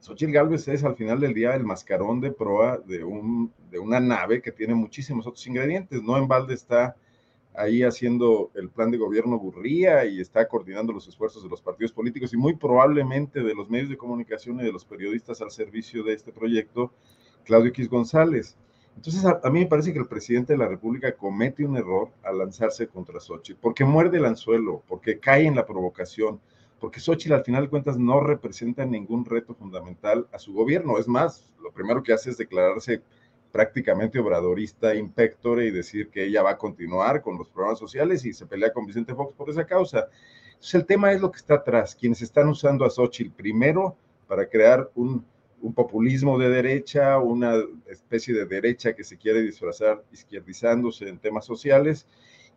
Xochitl 0.00 0.32
Galvez 0.32 0.66
es 0.66 0.82
al 0.82 0.96
final 0.96 1.20
del 1.20 1.32
día 1.32 1.54
el 1.54 1.64
mascarón 1.64 2.20
de 2.20 2.32
proa 2.32 2.78
de, 2.78 3.04
un, 3.04 3.52
de 3.70 3.78
una 3.78 4.00
nave 4.00 4.42
que 4.42 4.50
tiene 4.50 4.74
muchísimos 4.74 5.26
otros 5.26 5.46
ingredientes. 5.46 6.02
No 6.02 6.18
en 6.18 6.26
balde 6.26 6.54
está 6.54 6.96
ahí 7.54 7.82
haciendo 7.82 8.50
el 8.54 8.70
plan 8.70 8.90
de 8.90 8.98
gobierno 8.98 9.38
burría 9.38 10.04
y 10.04 10.20
está 10.20 10.48
coordinando 10.48 10.92
los 10.92 11.06
esfuerzos 11.06 11.42
de 11.42 11.48
los 11.48 11.60
partidos 11.60 11.92
políticos 11.92 12.32
y 12.32 12.36
muy 12.36 12.56
probablemente 12.56 13.42
de 13.42 13.54
los 13.54 13.70
medios 13.70 13.90
de 13.90 13.96
comunicación 13.96 14.58
y 14.60 14.64
de 14.64 14.72
los 14.72 14.84
periodistas 14.84 15.40
al 15.40 15.50
servicio 15.50 16.02
de 16.02 16.14
este 16.14 16.32
proyecto, 16.32 16.92
Claudio 17.44 17.68
X 17.68 17.88
González. 17.88 18.56
Entonces, 18.96 19.24
a, 19.24 19.50
mí 19.50 19.60
me 19.60 19.66
parece 19.66 19.92
que 19.92 19.98
el 19.98 20.06
presidente 20.06 20.52
de 20.52 20.58
la 20.58 20.68
República 20.68 21.12
comete 21.12 21.64
un 21.64 21.76
error 21.76 22.10
al 22.22 22.38
lanzarse 22.38 22.86
contra 22.86 23.20
Xochitl, 23.20 23.58
porque 23.60 23.84
muerde 23.84 24.18
el 24.18 24.26
anzuelo, 24.26 24.82
porque 24.86 25.18
cae 25.18 25.46
en 25.46 25.56
la 25.56 25.66
provocación, 25.66 26.40
porque 26.78 27.00
Xochitl 27.00 27.34
al 27.34 27.44
final 27.44 27.64
de 27.64 27.70
cuentas 27.70 27.98
no 27.98 28.20
representa 28.20 28.84
ningún 28.84 29.24
reto 29.24 29.54
fundamental 29.54 30.28
a 30.32 30.38
su 30.38 30.52
gobierno. 30.52 30.98
Es 30.98 31.08
más, 31.08 31.52
lo 31.60 31.72
primero 31.72 32.02
que 32.02 32.12
hace 32.12 32.30
es 32.30 32.38
declararse 32.38 33.02
prácticamente 33.50 34.18
obradorista, 34.18 34.94
impectore 34.94 35.66
y 35.66 35.70
decir 35.70 36.08
que 36.08 36.24
ella 36.24 36.42
va 36.42 36.52
a 36.52 36.58
continuar 36.58 37.22
con 37.22 37.36
los 37.36 37.48
programas 37.50 37.78
sociales 37.78 38.24
y 38.24 38.32
se 38.32 38.46
pelea 38.46 38.72
con 38.72 38.86
Vicente 38.86 39.14
Fox 39.14 39.34
por 39.34 39.50
esa 39.50 39.66
causa. 39.66 40.08
Entonces, 40.52 40.74
el 40.74 40.86
tema 40.86 41.12
es 41.12 41.20
lo 41.20 41.30
que 41.30 41.38
está 41.38 41.54
atrás, 41.54 41.94
quienes 41.94 42.22
están 42.22 42.48
usando 42.48 42.84
a 42.84 42.90
Xochitl 42.90 43.30
primero 43.30 43.96
para 44.26 44.48
crear 44.48 44.90
un 44.94 45.24
un 45.62 45.72
populismo 45.72 46.38
de 46.38 46.50
derecha, 46.50 47.18
una 47.18 47.54
especie 47.86 48.34
de 48.34 48.44
derecha 48.46 48.94
que 48.94 49.04
se 49.04 49.16
quiere 49.16 49.42
disfrazar 49.42 50.04
izquierdizándose 50.12 51.08
en 51.08 51.18
temas 51.18 51.46
sociales, 51.46 52.06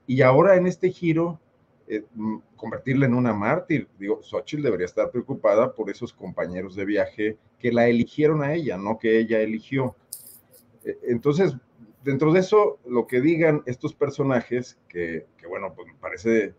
y 0.08 0.22
ahora 0.22 0.56
en 0.56 0.68
este 0.68 0.91
giro, 0.91 1.39
eh, 1.88 2.04
mm, 2.15 2.38
convertirla 2.56 3.06
en 3.06 3.13
una 3.13 3.32
mártir. 3.32 3.88
Digo, 4.00 4.22
Xochitl 4.24 4.63
debería 4.63 4.86
estar 4.86 5.12
preocupada 5.12 5.74
por 5.74 5.89
esos 5.89 6.13
compañeros 6.13 6.76
de 6.76 6.86
viaje 6.86 7.38
que 7.60 7.72
la 7.72 7.88
eligieron 7.88 8.41
a 8.41 8.54
ella, 8.54 8.78
no 8.78 8.98
que 8.98 9.20
ella 9.20 9.39
eligió. 9.39 9.96
E, 10.84 10.98
entonces, 11.04 11.56
dentro 12.04 12.34
de 12.34 12.39
eso, 12.39 12.80
lo 12.88 13.06
que 13.06 13.22
digan 13.22 13.62
estos 13.68 13.94
personajes, 13.94 14.80
que, 14.89 15.28
que 15.38 15.48
bueno, 15.48 15.74
pues 15.76 15.88
me 15.88 15.96
parece 15.96 16.56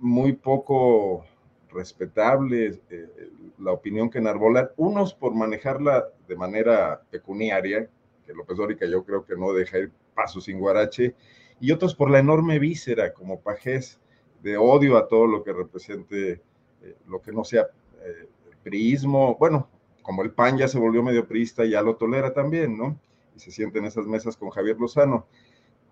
muy 0.00 0.32
poco 0.32 1.24
respetable 1.72 2.80
eh, 2.90 3.30
la 3.58 3.72
opinión 3.72 4.10
que 4.10 4.18
enarbolan, 4.18 4.70
unos 4.76 5.14
por 5.14 5.34
manejarla 5.34 6.08
de 6.28 6.36
manera 6.36 7.02
pecuniaria, 7.10 7.88
que 8.26 8.32
López 8.32 8.56
Dórica 8.56 8.86
yo 8.86 9.04
creo 9.04 9.24
que 9.24 9.36
no 9.36 9.52
deja 9.52 9.78
ir 9.78 9.92
paso 10.14 10.40
sin 10.40 10.58
guarache, 10.58 11.14
y 11.60 11.72
otros 11.72 11.94
por 11.94 12.10
la 12.10 12.18
enorme 12.18 12.58
víscera 12.58 13.12
como 13.12 13.40
pajés 13.40 14.00
de 14.42 14.56
odio 14.56 14.96
a 14.96 15.08
todo 15.08 15.26
lo 15.26 15.44
que 15.44 15.52
represente 15.52 16.40
eh, 16.82 16.96
lo 17.06 17.20
que 17.20 17.32
no 17.32 17.44
sea 17.44 17.68
eh, 18.02 18.28
priismo, 18.62 19.36
bueno, 19.36 19.68
como 20.02 20.22
el 20.22 20.32
PAN 20.32 20.58
ya 20.58 20.68
se 20.68 20.78
volvió 20.78 21.02
medio 21.02 21.26
priista, 21.26 21.64
ya 21.64 21.82
lo 21.82 21.96
tolera 21.96 22.32
también, 22.32 22.76
¿no? 22.76 22.98
Y 23.36 23.40
se 23.40 23.50
siente 23.50 23.78
en 23.78 23.84
esas 23.84 24.06
mesas 24.06 24.36
con 24.36 24.50
Javier 24.50 24.78
Lozano 24.78 25.26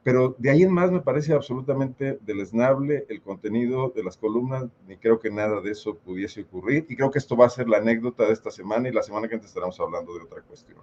pero 0.03 0.35
de 0.39 0.51
ahí 0.51 0.63
en 0.63 0.73
más 0.73 0.91
me 0.91 1.01
parece 1.01 1.33
absolutamente 1.35 2.19
deleznable 2.23 3.05
el 3.09 3.21
contenido 3.21 3.93
de 3.95 4.05
las 4.05 4.17
columnas, 4.17 4.67
ni 4.87 4.97
creo 4.97 5.19
que 5.19 5.31
nada 5.31 5.61
de 5.61 5.73
eso 5.73 5.97
pudiese 5.97 6.43
ocurrir, 6.43 6.87
y 6.89 6.97
creo 6.97 7.11
que 7.11 7.19
esto 7.19 7.37
va 7.37 7.47
a 7.47 7.51
ser 7.51 7.69
la 7.69 7.79
anécdota 7.79 8.25
de 8.25 8.33
esta 8.33 8.51
semana 8.51 8.89
y 8.89 8.93
la 8.93 9.03
semana 9.03 9.29
que 9.29 9.35
antes 9.35 9.51
estaremos 9.51 9.79
hablando 9.81 10.15
de 10.15 10.23
otra 10.23 10.41
cuestión. 10.43 10.79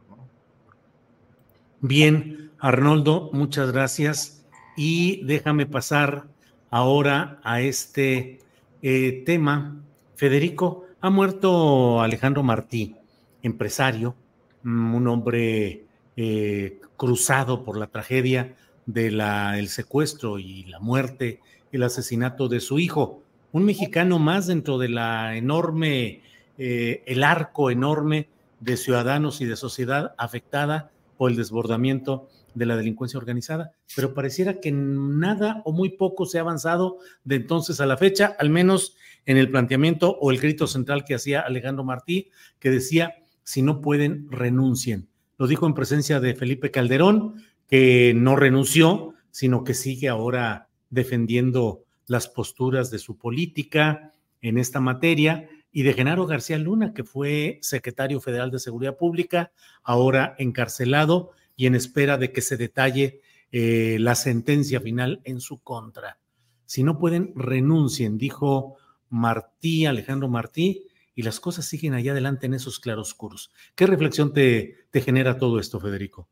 Bien, 1.81 2.51
Arnoldo, 2.59 3.29
muchas 3.31 3.71
gracias. 3.71 4.45
Y 4.75 5.23
déjame 5.25 5.65
pasar 5.65 6.25
ahora 6.69 7.39
a 7.43 7.61
este 7.61 8.39
eh, 8.81 9.23
tema. 9.25 9.81
Federico, 10.15 10.85
ha 11.01 11.09
muerto 11.09 12.01
Alejandro 12.01 12.43
Martí, 12.43 12.95
empresario, 13.43 14.15
mm, 14.63 14.95
un 14.95 15.07
hombre 15.07 15.85
eh, 16.17 16.79
cruzado 16.97 17.63
por 17.63 17.77
la 17.77 17.87
tragedia 17.87 18.55
del 18.85 19.67
secuestro 19.67 20.39
y 20.39 20.63
la 20.65 20.79
muerte, 20.79 21.41
el 21.71 21.83
asesinato 21.83 22.47
de 22.47 22.59
su 22.59 22.79
hijo. 22.79 23.23
Un 23.51 23.65
mexicano 23.65 24.19
más 24.19 24.47
dentro 24.47 24.77
de 24.77 24.89
la 24.89 25.35
enorme, 25.37 26.21
eh, 26.57 27.03
el 27.05 27.23
arco 27.23 27.71
enorme 27.71 28.29
de 28.59 28.77
ciudadanos 28.77 29.41
y 29.41 29.45
de 29.45 29.55
sociedad 29.55 30.13
afectada 30.17 30.91
por 31.17 31.31
el 31.31 31.37
desbordamiento 31.37 32.29
de 32.53 32.65
la 32.65 32.77
delincuencia 32.77 33.19
organizada, 33.19 33.73
pero 33.95 34.13
pareciera 34.13 34.59
que 34.59 34.71
nada 34.71 35.61
o 35.65 35.73
muy 35.73 35.89
poco 35.89 36.25
se 36.25 36.37
ha 36.37 36.41
avanzado 36.41 36.97
de 37.23 37.35
entonces 37.35 37.81
a 37.81 37.85
la 37.85 37.97
fecha, 37.97 38.35
al 38.39 38.49
menos 38.49 38.95
en 39.25 39.37
el 39.37 39.51
planteamiento 39.51 40.17
o 40.21 40.31
el 40.31 40.39
grito 40.39 40.65
central 40.67 41.03
que 41.03 41.15
hacía 41.15 41.41
Alejandro 41.41 41.83
Martí, 41.83 42.29
que 42.59 42.69
decía, 42.69 43.15
si 43.43 43.61
no 43.61 43.81
pueden, 43.81 44.31
renuncien. 44.31 45.09
Lo 45.37 45.47
dijo 45.47 45.67
en 45.67 45.73
presencia 45.73 46.19
de 46.19 46.33
Felipe 46.33 46.71
Calderón, 46.71 47.35
que 47.67 48.13
no 48.15 48.35
renunció, 48.35 49.13
sino 49.31 49.63
que 49.63 49.73
sigue 49.73 50.07
ahora 50.07 50.69
defendiendo 50.89 51.83
las 52.07 52.27
posturas 52.27 52.91
de 52.91 52.99
su 52.99 53.17
política 53.17 54.11
en 54.41 54.57
esta 54.57 54.79
materia, 54.79 55.49
y 55.75 55.83
de 55.83 55.93
Genaro 55.93 56.25
García 56.25 56.57
Luna, 56.57 56.93
que 56.93 57.03
fue 57.03 57.59
secretario 57.61 58.21
federal 58.21 58.49
de 58.49 58.59
Seguridad 58.59 58.95
Pública, 58.95 59.51
ahora 59.83 60.33
encarcelado 60.37 61.31
y 61.57 61.65
en 61.65 61.75
espera 61.75 62.17
de 62.17 62.31
que 62.31 62.39
se 62.39 62.55
detalle 62.55 63.19
eh, 63.51 63.97
la 63.99 64.15
sentencia 64.15 64.79
final 64.79 65.19
en 65.25 65.41
su 65.41 65.59
contra. 65.59 66.17
Si 66.65 66.81
no 66.81 66.97
pueden, 66.97 67.33
renuncien, 67.35 68.17
dijo 68.17 68.77
Martí, 69.09 69.85
Alejandro 69.85 70.29
Martí, 70.29 70.87
y 71.13 71.23
las 71.23 71.41
cosas 71.41 71.65
siguen 71.65 71.93
allá 71.93 72.13
adelante 72.13 72.45
en 72.45 72.53
esos 72.53 72.79
claroscuros. 72.79 73.51
¿Qué 73.75 73.85
reflexión 73.85 74.31
te, 74.31 74.87
te 74.91 75.01
genera 75.01 75.37
todo 75.37 75.59
esto, 75.59 75.81
Federico? 75.81 76.29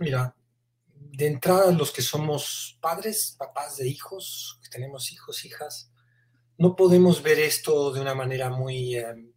Mira, 0.00 0.34
de 1.12 1.26
entrada 1.26 1.70
los 1.72 1.92
que 1.92 2.00
somos 2.00 2.78
padres, 2.80 3.36
papás 3.38 3.76
de 3.76 3.86
hijos, 3.86 4.58
que 4.62 4.70
tenemos 4.70 5.12
hijos, 5.12 5.44
hijas, 5.44 5.92
no 6.56 6.74
podemos 6.74 7.22
ver 7.22 7.38
esto 7.38 7.92
de 7.92 8.00
una 8.00 8.14
manera 8.14 8.50
muy... 8.50 8.96
Eh, 8.96 9.32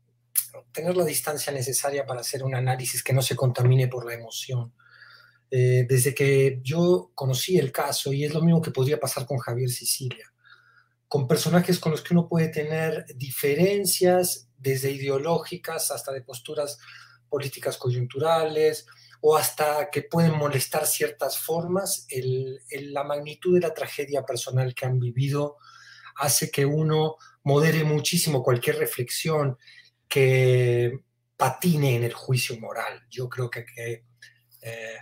tener 0.72 0.96
la 0.96 1.04
distancia 1.04 1.52
necesaria 1.52 2.06
para 2.06 2.22
hacer 2.22 2.44
un 2.44 2.56
análisis 2.56 3.04
que 3.04 3.12
no 3.12 3.22
se 3.22 3.36
contamine 3.36 3.90
por 3.90 4.06
la 4.06 4.14
emoción. 4.14 4.74
Eh, 5.52 5.86
desde 5.88 6.16
que 6.16 6.60
yo 6.64 7.12
conocí 7.14 7.58
el 7.58 7.74
caso, 7.74 8.14
y 8.14 8.24
es 8.24 8.34
lo 8.34 8.42
mismo 8.42 8.62
que 8.62 8.72
podría 8.72 9.00
pasar 9.00 9.26
con 9.26 9.38
Javier 9.38 9.70
Sicilia, 9.70 10.34
con 11.10 11.28
personajes 11.28 11.78
con 11.78 11.92
los 11.92 12.02
que 12.02 12.14
uno 12.14 12.30
puede 12.30 12.48
tener 12.48 13.06
diferencias, 13.16 14.48
desde 14.58 14.92
ideológicas 14.92 15.92
hasta 15.92 16.14
de 16.14 16.22
posturas 16.22 16.78
políticas 17.30 17.78
coyunturales, 17.78 18.86
o 19.28 19.36
hasta 19.36 19.90
que 19.90 20.04
pueden 20.04 20.38
molestar 20.38 20.86
ciertas 20.86 21.40
formas, 21.40 22.06
la 22.92 23.04
magnitud 23.04 23.56
de 23.56 23.68
la 23.68 23.74
tragedia 23.74 24.24
personal 24.24 24.76
que 24.76 24.86
han 24.86 25.00
vivido 25.00 25.58
hace 26.18 26.52
que 26.52 26.64
uno 26.64 27.16
modere 27.44 27.84
muchísimo 27.84 28.44
cualquier 28.44 28.78
reflexión 28.78 29.58
que 30.08 31.00
patine 31.36 31.96
en 31.96 32.04
el 32.04 32.14
juicio 32.14 32.60
moral. 32.60 33.02
Yo 33.10 33.28
creo 33.28 33.50
que, 33.50 33.66
eh, 34.62 34.98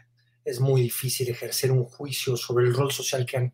es 0.46 0.62
muy 0.62 0.84
difícil 0.84 1.28
ejercer 1.28 1.74
un 1.74 1.84
juicio 1.84 2.38
sobre 2.38 2.66
el 2.66 2.74
rol 2.74 2.94
social 2.94 3.26
que 3.26 3.36
han, 3.36 3.54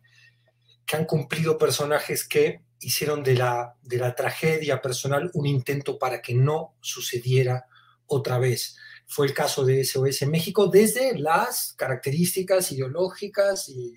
que 0.86 0.96
han 0.96 1.04
cumplido 1.04 1.58
personajes 1.58 2.22
que 2.28 2.62
hicieron 2.78 3.24
de 3.24 3.34
la, 3.34 3.74
de 3.82 3.96
la 3.96 4.14
tragedia 4.14 4.80
personal 4.80 5.32
un 5.34 5.48
intento 5.48 5.98
para 5.98 6.22
que 6.22 6.34
no 6.34 6.76
sucediera 6.80 7.66
otra 8.06 8.38
vez 8.38 8.76
fue 9.10 9.26
el 9.26 9.34
caso 9.34 9.64
de 9.64 9.84
SOS 9.84 10.22
México 10.28 10.68
desde 10.68 11.18
las 11.18 11.74
características 11.76 12.70
ideológicas 12.70 13.68
y, 13.68 13.94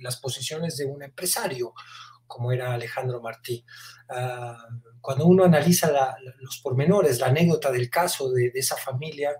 las 0.00 0.18
posiciones 0.18 0.76
de 0.76 0.84
un 0.84 1.02
empresario, 1.02 1.72
como 2.26 2.52
era 2.52 2.74
Alejandro 2.74 3.22
Martí. 3.22 3.64
Ah, 4.10 4.68
cuando 5.00 5.24
uno 5.24 5.44
analiza 5.44 5.90
los 6.38 6.58
pormenores, 6.58 7.18
la 7.18 7.28
anécdota 7.28 7.72
del 7.72 7.88
caso 7.88 8.30
de, 8.30 8.50
de, 8.50 8.60
esa 8.60 8.76
familia, 8.76 9.30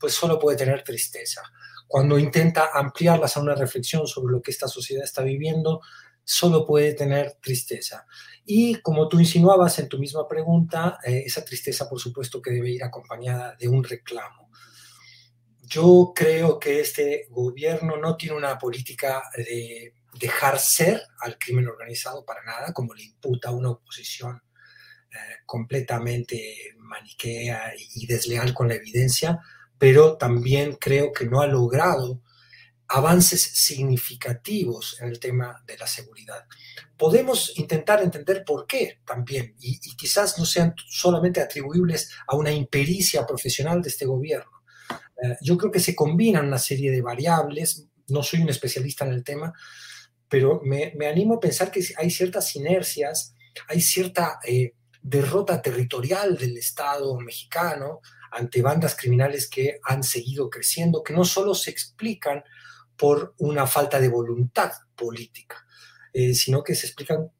pues 0.00 0.14
solo 0.14 0.38
puede 0.38 0.56
tener 0.56 0.82
tristeza. 0.82 1.42
Cuando 1.86 2.18
intenta 2.18 2.70
ampliarlas 2.72 3.36
a 3.36 3.40
una 3.40 3.54
reflexión 3.54 4.06
sobre 4.06 4.32
lo 4.32 4.40
que 4.40 4.50
esta 4.50 4.66
sociedad 4.66 5.04
está 5.04 5.22
viviendo, 5.22 5.82
solo 6.28 6.66
puede 6.66 6.92
tener 6.92 7.38
tristeza. 7.40 8.06
Y 8.44 8.74
como 8.82 9.08
tú 9.08 9.18
insinuabas 9.18 9.78
en 9.78 9.88
tu 9.88 9.98
misma 9.98 10.28
pregunta, 10.28 10.98
eh, 11.02 11.22
esa 11.24 11.42
tristeza, 11.42 11.88
por 11.88 11.98
supuesto, 11.98 12.42
que 12.42 12.50
debe 12.50 12.70
ir 12.70 12.84
acompañada 12.84 13.56
de 13.58 13.66
un 13.66 13.82
reclamo. 13.82 14.50
Yo 15.62 16.12
creo 16.14 16.58
que 16.58 16.80
este 16.80 17.26
gobierno 17.30 17.96
no 17.96 18.16
tiene 18.16 18.36
una 18.36 18.58
política 18.58 19.22
de, 19.34 19.94
dejar 20.18 20.58
ser 20.58 21.00
al 21.20 21.38
crimen 21.38 21.66
organizado 21.66 22.24
para 22.26 22.44
nada, 22.44 22.74
como 22.74 22.92
le 22.92 23.04
imputa 23.04 23.50
una 23.50 23.70
oposición 23.70 24.42
eh, 25.10 25.16
completamente 25.46 26.74
maniquea 26.76 27.72
y 27.94 28.06
desleal 28.06 28.52
con 28.52 28.68
la 28.68 28.74
evidencia, 28.74 29.40
pero 29.78 30.18
también 30.18 30.76
creo 30.76 31.10
que 31.10 31.24
no 31.24 31.40
ha 31.40 31.46
logrado 31.46 32.20
avances 32.88 33.42
significativos 33.42 34.98
en 35.00 35.08
el 35.08 35.20
tema 35.20 35.62
de 35.66 35.76
la 35.76 35.86
seguridad. 35.86 36.46
Podemos 36.96 37.52
intentar 37.58 38.02
entender 38.02 38.44
por 38.44 38.66
qué 38.66 39.00
también, 39.06 39.54
y, 39.60 39.78
quizás 39.96 40.38
no 40.38 40.46
sean 40.46 40.74
solamente 40.88 41.40
atribuibles 41.40 42.10
a 42.26 42.34
una 42.34 42.50
impericia 42.50 43.26
profesional 43.26 43.82
de 43.82 43.90
este 43.90 44.06
gobierno. 44.06 44.62
Eh, 44.90 45.36
yo 45.42 45.58
creo 45.58 45.70
que 45.70 45.80
se 45.80 45.94
combinan 45.94 46.46
una 46.46 46.58
serie 46.58 46.90
de 46.90 47.02
variables, 47.02 47.86
no 48.08 48.22
soy 48.22 48.40
un 48.40 48.48
especialista 48.48 49.04
en 49.04 49.12
el 49.12 49.22
tema, 49.22 49.52
pero 50.28 50.60
me, 50.64 50.94
animo 51.06 51.34
a 51.34 51.40
pensar 51.40 51.70
que 51.70 51.84
hay 51.96 52.10
ciertas 52.10 52.56
inercias, 52.56 53.34
hay 53.68 53.80
cierta 53.82 54.38
eh, 54.46 54.74
derrota 55.02 55.60
territorial 55.60 56.36
del 56.38 56.56
Estado 56.56 57.18
mexicano 57.20 58.00
ante 58.30 58.62
bandas 58.62 58.94
criminales 58.94 59.48
que 59.48 59.78
han 59.84 60.02
seguido 60.02 60.48
creciendo, 60.48 61.02
que 61.02 61.14
no 61.14 61.24
solo 61.24 61.54
se 61.54 61.70
explican 61.70 62.42
por 62.98 63.34
una 63.38 63.66
falta 63.66 64.00
de 64.00 64.08
voluntad 64.08 64.72
política, 64.96 65.64
eh, 66.12 66.34
sino 66.34 66.64
que 66.64 66.74
se 66.74 66.86
explican 66.86 67.30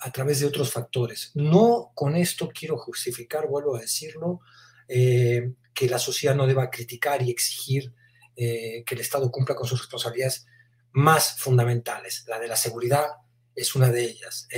a 0.00 0.12
través 0.12 0.40
de 0.40 0.46
otros 0.46 0.70
factores. 0.70 1.32
No 1.34 1.90
con 1.94 2.14
esto 2.14 2.50
quiero 2.52 2.76
justificar, 2.76 3.48
vuelvo 3.48 3.76
a 3.76 3.80
decirlo, 3.80 4.40
eh, 4.86 5.54
que 5.72 5.88
la 5.88 5.98
sociedad 5.98 6.36
no 6.36 6.46
deba 6.46 6.70
criticar 6.70 7.22
y 7.22 7.30
exigir 7.30 7.94
eh, 8.36 8.84
que 8.84 8.94
el 8.94 9.00
Estado 9.00 9.30
cumpla 9.30 9.56
con 9.56 9.66
sus 9.66 9.80
responsabilidades 9.80 10.46
más 10.92 11.38
fundamentales. 11.38 12.24
La 12.28 12.38
de 12.38 12.48
la 12.48 12.56
seguridad 12.56 13.06
es 13.54 13.74
una 13.74 13.90
de 13.90 14.04
ellas. 14.04 14.48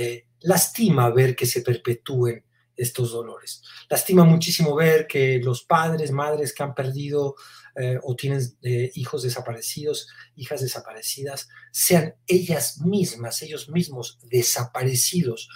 lastima 0.41 1.09
ver 1.09 1.37
que 1.37 1.45
se 1.45 1.61
perpetúen 1.61 2.43
estos 2.79 3.11
dolores. 3.11 3.61
Lastima 3.89 4.23
muchísimo 4.23 4.73
ver 4.75 5.05
que 5.05 5.39
los 5.39 5.63
padres, 5.63 6.11
madres 6.11 6.53
que 6.53 6.63
han 6.63 6.73
perdido 6.73 7.35
eh, 7.75 7.99
o 8.01 8.15
tienen 8.15 8.41
eh, 8.63 8.91
hijos 8.95 9.23
desaparecidos, 9.23 10.07
hijas 10.35 10.61
desaparecidas, 10.61 11.49
sean 11.71 12.15
ellas 12.25 12.79
mismas, 12.79 13.41
ellos 13.41 13.69
mismos 13.69 14.17
desaparecidos 14.23 15.49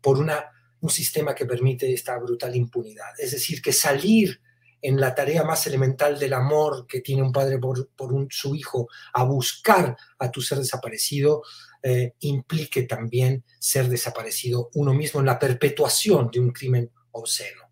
por 0.00 0.18
un 0.18 0.90
sistema 0.90 1.34
que 1.34 1.46
permite 1.46 1.92
esta 1.92 2.16
brutal 2.18 2.54
impunidad. 2.54 3.10
Es 3.18 3.32
decir, 3.32 3.60
que 3.60 3.72
salir 3.72 4.40
en 4.80 5.00
la 5.00 5.14
tarea 5.14 5.42
más 5.42 5.66
elemental 5.66 6.18
del 6.18 6.32
amor 6.32 6.86
que 6.86 7.00
tiene 7.00 7.22
un 7.22 7.32
padre 7.32 7.58
por, 7.58 7.88
su 8.30 8.54
hijo 8.54 8.88
a 9.12 9.24
buscar 9.24 9.96
a 10.18 10.30
tu 10.30 10.40
ser 10.40 10.58
desaparecido, 10.58 11.42
eh, 11.82 12.14
implique 12.20 12.82
también 12.82 13.44
ser 13.58 13.88
desaparecido 13.88 14.70
uno 14.74 14.94
mismo 14.94 15.20
en 15.20 15.26
la 15.26 15.38
perpetuación 15.38 16.30
de 16.30 16.40
un 16.40 16.50
crimen 16.50 16.90
obsceno. 17.12 17.62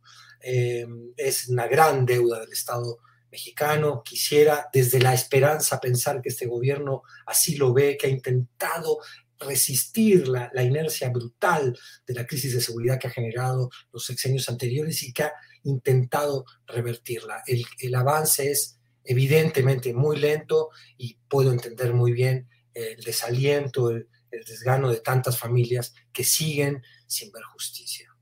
es 1.17 1.49
una 1.49 1.67
gran 1.67 2.07
deuda 2.07 2.41
del 2.41 2.53
Estado 2.53 2.99
mexicano. 3.31 4.03
Quisiera 4.05 4.69
desde 4.73 5.01
la 5.01 5.13
esperanza 5.13 5.81
pensar 5.81 6.23
que 6.23 6.29
este 6.29 6.47
gobierno 6.47 7.03
así 7.27 7.57
lo 7.57 7.73
ve, 7.73 7.97
que 7.99 8.07
ha 8.07 8.11
intentado 8.11 8.99
resistir 9.39 10.29
la, 10.29 10.51
inercia 10.63 11.11
brutal 11.11 11.79
de 12.07 12.15
la 12.15 12.27
crisis 12.27 12.55
de 12.55 12.61
seguridad 12.61 12.99
que 12.99 13.09
ha 13.09 13.11
generado 13.11 13.71
los 13.93 14.05
sexenios 14.07 14.49
anteriores 14.49 15.03
y 15.03 15.13
que 15.13 15.25
ha 15.25 15.33
intentado 15.65 16.45
revertirla. 16.67 17.43
El, 17.47 17.95
avance 17.95 18.51
es 18.51 18.79
evidentemente 19.05 19.93
muy 19.93 20.17
lento 20.17 20.71
y 20.97 21.19
puedo 21.29 21.53
entender 21.53 21.93
muy 21.93 22.13
bien 22.13 22.49
el 22.77 23.03
desaliento, 23.03 23.91
el 23.91 24.07
desgano 24.31 24.91
de 24.91 25.01
tantas 25.01 25.39
familias 25.39 25.95
que 26.13 26.25
siguen 26.25 26.83
sin 27.07 27.33
ver 27.33 27.43
justicia. 27.45 28.17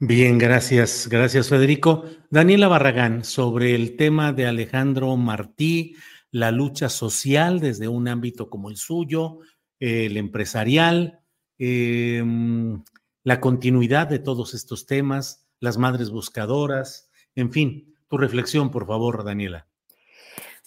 Bien, 0.00 0.38
gracias, 0.38 1.08
gracias 1.08 1.48
Federico. 1.48 2.04
Daniela 2.28 2.68
Barragán, 2.68 3.24
sobre 3.24 3.74
el 3.74 3.96
tema 3.96 4.32
de 4.32 4.46
Alejandro 4.46 5.16
Martí, 5.16 5.94
la 6.32 6.50
lucha 6.50 6.88
social 6.88 7.60
desde 7.60 7.86
un 7.86 8.08
ámbito 8.08 8.50
como 8.50 8.68
el 8.68 8.76
suyo, 8.76 9.38
el 9.78 10.16
empresarial, 10.16 11.20
em, 11.58 12.82
la 13.22 13.40
continuidad 13.40 14.08
de 14.08 14.18
todos 14.18 14.52
estos 14.52 14.86
temas, 14.86 15.46
las 15.60 15.78
madres 15.78 16.10
buscadoras, 16.10 17.08
en 17.36 17.52
fin, 17.52 17.94
tu 18.08 18.18
reflexión, 18.18 18.70
por 18.70 18.86
favor, 18.86 19.24
Daniela. 19.24 19.68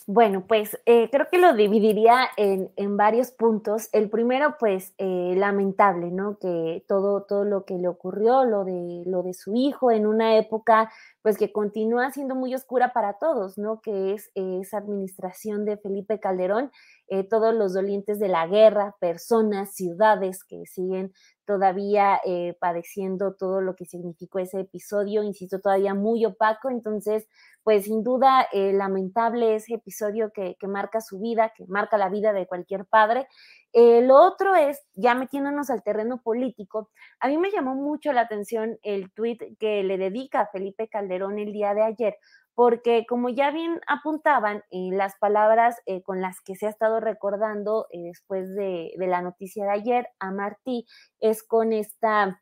Bueno, 0.09 0.45
pues 0.47 0.79
eh, 0.85 1.09
creo 1.11 1.27
que 1.29 1.37
lo 1.37 1.53
dividiría 1.53 2.29
en, 2.37 2.95
varios 2.95 3.31
puntos. 3.31 3.89
El 3.91 4.09
primero, 4.09 4.55
pues 4.57 4.93
eh, 4.97 5.33
lamentable, 5.35 6.11
¿no? 6.11 6.37
Que 6.39 6.85
todo, 6.87 7.23
todo 7.23 7.43
lo 7.43 7.65
que 7.65 7.73
le 7.73 7.89
ocurrió, 7.89 8.45
lo 8.45 8.63
de, 8.63 9.03
lo 9.05 9.21
de 9.21 9.33
su 9.33 9.53
hijo 9.53 9.91
en 9.91 10.07
una 10.07 10.37
época, 10.37 10.89
pues 11.21 11.37
que 11.37 11.51
continúa 11.51 12.09
siendo 12.11 12.35
muy 12.35 12.55
oscura 12.55 12.93
para 12.93 13.17
todos, 13.19 13.57
¿no? 13.57 13.81
Que 13.81 14.13
es 14.13 14.31
esa 14.33 14.77
administración 14.77 15.65
de 15.65 15.75
Felipe 15.75 16.21
Calderón, 16.21 16.71
eh, 17.09 17.25
todos 17.25 17.53
los 17.53 17.73
dolientes 17.73 18.17
de 18.17 18.29
la 18.29 18.47
guerra, 18.47 18.95
personas, 19.01 19.75
ciudades 19.75 20.45
que 20.45 20.65
siguen 20.67 21.11
todavía 21.47 22.19
padeciendo 22.59 23.33
todo 23.33 23.61
lo 23.61 23.75
que 23.75 23.85
significó 23.85 24.37
ese 24.37 24.59
episodio, 24.59 25.23
insisto, 25.23 25.59
todavía 25.59 25.95
muy 25.95 26.25
opaco. 26.25 26.69
Entonces, 26.69 27.27
pues 27.67 27.83
sin 27.83 28.01
duda 28.01 28.47
eh, 28.53 28.71
lamentable 28.71 29.55
ese 29.55 29.73
episodio 29.73 30.31
que, 30.31 30.55
marca 30.69 31.01
su 31.01 31.19
vida, 31.19 31.51
que 31.53 31.65
marca 31.67 31.97
la 31.97 32.07
vida 32.07 32.31
de 32.31 32.47
cualquier 32.47 32.85
padre. 32.85 33.27
Eh, 33.73 34.01
lo 34.03 34.15
otro 34.15 34.55
es, 34.55 34.81
ya 34.93 35.15
metiéndonos 35.15 35.69
al 35.69 35.83
terreno 35.83 36.21
político, 36.21 36.89
a 37.19 37.27
mí 37.27 37.37
me 37.37 37.51
llamó 37.51 37.75
mucho 37.75 38.13
la 38.13 38.21
atención 38.21 38.77
el 38.83 39.11
tuit 39.11 39.41
que 39.59 39.83
le 39.83 39.97
dedica 39.97 40.39
a 40.39 40.47
Felipe 40.47 40.87
Calderón 40.87 41.39
el 41.39 41.51
día 41.51 41.73
de 41.73 41.83
ayer, 41.83 42.15
porque 42.57 43.05
como 43.07 43.29
ya 43.29 43.51
bien 43.51 43.79
apuntaban, 43.85 44.63
eh, 44.71 44.89
las 44.91 45.15
palabras 45.17 45.75
con 46.05 46.21
las 46.21 46.41
que 46.41 46.55
se 46.55 46.65
ha 46.65 46.71
estado 46.71 46.99
recordando 46.99 47.85
después 47.93 48.55
de, 48.55 48.95
la 48.97 49.21
noticia 49.21 49.65
de 49.65 49.69
ayer 49.69 50.07
a 50.17 50.31
Martí 50.31 50.87
es 51.19 51.43
con 51.43 51.71
esta 51.71 52.41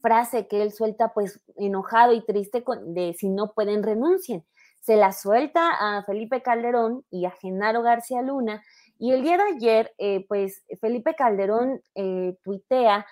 frase 0.00 0.48
que 0.48 0.62
él 0.62 0.72
suelta 0.72 1.12
pues 1.12 1.42
enojado 1.56 2.14
y 2.14 2.24
triste 2.24 2.64
de 2.86 3.12
si 3.12 3.28
no 3.28 3.52
pueden 3.52 3.82
renuncien. 3.82 4.46
Se 4.80 4.96
la 4.96 5.12
suelta 5.12 5.72
a 5.78 6.02
Felipe 6.04 6.40
Calderón 6.40 7.04
y 7.10 7.26
a 7.26 7.30
Genaro 7.30 7.82
García 7.82 8.22
Luna. 8.22 8.62
Y 8.98 9.12
el 9.12 9.22
día 9.22 9.36
de 9.36 9.42
ayer, 9.56 9.94
eh, 9.98 10.24
pues 10.26 10.64
Felipe 10.80 11.14
Calderón 11.14 11.82
eh, 11.94 12.38
tuitea 12.42 13.04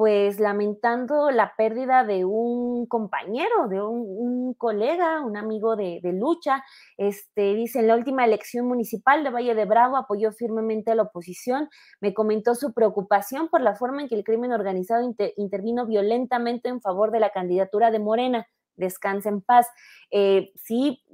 pues 0.00 0.40
lamentando 0.40 1.30
la 1.30 1.52
pérdida 1.58 2.04
de 2.04 2.24
un 2.24 2.86
compañero, 2.86 3.68
de 3.68 3.82
un, 3.82 4.54
colega, 4.54 5.20
un 5.20 5.36
amigo 5.36 5.76
de, 5.76 6.00
lucha. 6.14 6.64
Este, 6.96 7.52
dice, 7.52 7.80
en 7.80 7.88
la 7.88 7.96
última 7.96 8.24
elección 8.24 8.66
municipal 8.66 9.22
de 9.22 9.28
Valle 9.28 9.54
de 9.54 9.66
Bravo 9.66 9.98
apoyó 9.98 10.32
firmemente 10.32 10.90
a 10.90 10.94
la 10.94 11.02
oposición, 11.02 11.68
me 12.00 12.14
comentó 12.14 12.54
su 12.54 12.72
preocupación 12.72 13.48
por 13.50 13.60
la 13.60 13.76
forma 13.76 14.00
en 14.00 14.08
que 14.08 14.14
el 14.14 14.24
crimen 14.24 14.52
organizado 14.52 15.06
intervino 15.36 15.84
violentamente 15.84 16.70
en 16.70 16.80
favor 16.80 17.10
de 17.10 17.20
la 17.20 17.28
candidatura 17.28 17.90
de 17.90 17.98
Morena. 17.98 18.46
Descansa 18.76 19.28
en 19.28 19.42
paz. 19.42 19.66
Eh, 20.10 20.50
sí, 20.54 21.04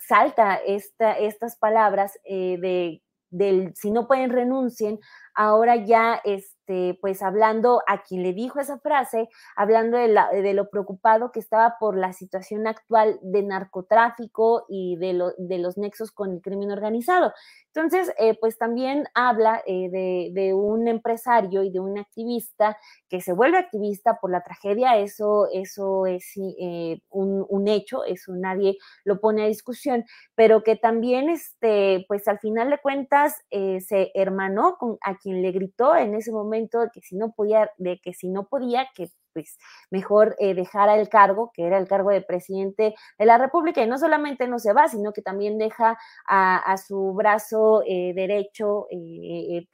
salta 0.00 0.56
esta, 0.56 1.12
estas 1.12 1.56
palabras 1.58 2.18
eh, 2.24 2.58
de 2.60 3.02
del 3.32 3.72
si 3.74 3.90
no 3.90 4.06
pueden 4.06 4.30
renuncien, 4.30 5.00
ahora 5.34 5.76
ya 5.76 6.20
este, 6.24 6.98
pues 7.00 7.22
hablando 7.22 7.82
a 7.86 8.02
quien 8.02 8.22
le 8.22 8.32
dijo 8.32 8.60
esa 8.60 8.78
frase, 8.78 9.28
hablando 9.56 9.96
de, 9.96 10.08
de 10.42 10.54
lo 10.54 10.70
preocupado 10.70 11.32
que 11.32 11.40
estaba 11.40 11.76
por 11.78 11.96
la 11.96 12.12
situación 12.12 12.66
actual 12.66 13.18
de 13.22 13.42
narcotráfico 13.42 14.64
y 14.68 14.96
de, 14.96 15.32
de 15.38 15.58
los 15.58 15.78
nexos 15.78 16.12
con 16.12 16.32
el 16.32 16.40
crimen 16.40 16.70
organizado. 16.70 17.32
Entonces, 17.74 18.12
eh, 18.18 18.36
pues 18.38 18.58
también 18.58 19.06
habla 19.14 19.62
eh, 19.66 19.88
de, 19.90 20.52
un 20.52 20.88
empresario 20.88 21.62
y 21.62 21.70
de 21.70 21.80
un 21.80 21.98
activista 21.98 22.76
que 23.08 23.22
se 23.22 23.32
vuelve 23.32 23.56
activista 23.56 24.18
por 24.20 24.30
la 24.30 24.42
tragedia, 24.42 24.98
eso, 24.98 25.48
eso 25.50 26.04
es 26.06 26.34
eh, 26.36 27.00
un, 27.08 27.68
hecho, 27.68 28.04
eso 28.04 28.32
nadie 28.34 28.76
lo 29.04 29.20
pone 29.20 29.44
a 29.44 29.46
discusión, 29.46 30.04
pero 30.34 30.62
que 30.62 30.76
también, 30.76 31.30
este, 31.30 32.04
pues 32.08 32.28
al 32.28 32.38
final 32.40 32.68
de 32.70 32.78
cuentas, 32.78 33.40
se 33.50 34.10
hermanó 34.14 34.76
con 34.78 34.98
quien 35.22 35.42
le 35.42 35.52
gritó 35.52 35.96
en 35.96 36.14
ese 36.14 36.32
momento 36.32 36.80
de 36.80 36.90
que 36.92 37.00
si 37.00 37.16
no 37.16 37.32
podía, 37.32 37.70
de 37.78 38.00
que 38.02 38.12
si 38.14 38.28
no 38.28 38.48
podía, 38.48 38.88
que 38.94 39.08
pues 39.32 39.58
mejor 39.90 40.36
eh, 40.38 40.54
dejara 40.54 40.96
el 40.96 41.08
cargo, 41.08 41.50
que 41.54 41.66
era 41.66 41.78
el 41.78 41.88
cargo 41.88 42.10
de 42.10 42.20
presidente 42.20 42.94
de 43.18 43.26
la 43.26 43.38
República, 43.38 43.82
y 43.82 43.86
no 43.86 43.98
solamente 43.98 44.46
no 44.46 44.58
se 44.58 44.72
va, 44.72 44.88
sino 44.88 45.12
que 45.12 45.22
también 45.22 45.58
deja 45.58 45.98
a, 46.26 46.76
su 46.76 47.12
brazo 47.14 47.82
eh, 47.86 48.12
derecho, 48.14 48.86
eh, 48.90 49.66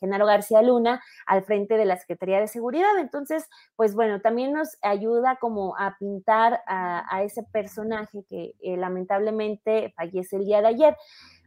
Genaro 0.00 0.26
García 0.26 0.62
Luna, 0.62 1.02
al 1.26 1.44
frente 1.44 1.76
de 1.76 1.84
la 1.84 1.96
Secretaría 1.96 2.40
de 2.40 2.48
Seguridad. 2.48 2.98
Entonces, 2.98 3.48
pues 3.76 3.94
bueno, 3.94 4.20
también 4.20 4.52
nos 4.52 4.76
ayuda 4.82 5.36
como 5.40 5.76
a 5.78 5.96
pintar 5.98 6.60
a 6.66 7.22
ese 7.22 7.42
personaje 7.42 8.24
que 8.28 8.54
lamentablemente 8.76 9.92
fallece 9.96 10.36
el 10.36 10.44
día 10.44 10.60
de 10.60 10.68
ayer. 10.68 10.96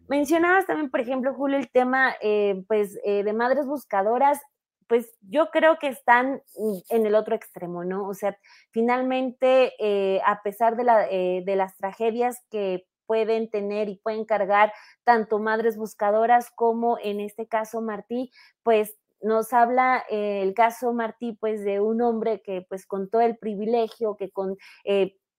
Mencionabas 0.08 0.66
también, 0.66 0.90
por 0.90 1.02
ejemplo, 1.02 1.34
Julio, 1.34 1.58
el 1.58 1.70
tema 1.70 2.16
eh, 2.22 2.64
pues, 2.68 2.98
eh, 3.04 3.24
de 3.24 3.34
madres 3.34 3.66
buscadoras 3.66 4.40
pues 4.88 5.14
yo 5.20 5.50
creo 5.50 5.80
que 5.80 5.88
están 5.88 6.42
en 6.90 7.06
el 7.06 7.14
otro 7.14 7.36
extremo, 7.36 7.84
¿no? 7.84 8.08
O 8.08 8.14
sea, 8.14 8.38
finalmente, 8.72 9.74
eh, 9.80 10.22
a 10.26 10.42
pesar 10.44 10.78
de, 10.78 10.86
la, 10.86 11.00
de 11.00 11.56
las 11.58 11.76
tragedias 11.76 12.38
que 12.50 12.88
pueden 13.06 13.50
tener 13.50 13.90
y 13.90 13.98
pueden 13.98 14.24
cargar 14.24 14.72
tanto 15.04 15.40
madres 15.40 15.76
buscadoras 15.76 16.52
como 16.52 16.98
en 17.04 17.20
este 17.20 17.50
caso 17.50 17.82
Martí, 17.82 18.32
pues 18.64 18.96
nos 19.20 19.52
habla 19.52 20.06
el 20.10 20.54
caso 20.54 20.94
Martí, 20.94 21.34
pues 21.34 21.66
de 21.66 21.82
un 21.82 22.02
hombre 22.02 22.42
que 22.42 22.66
pues 22.70 22.86
con 22.86 23.10
todo 23.10 23.24
el 23.24 23.38
privilegio, 23.38 24.16
que 24.16 24.32
con 24.32 24.56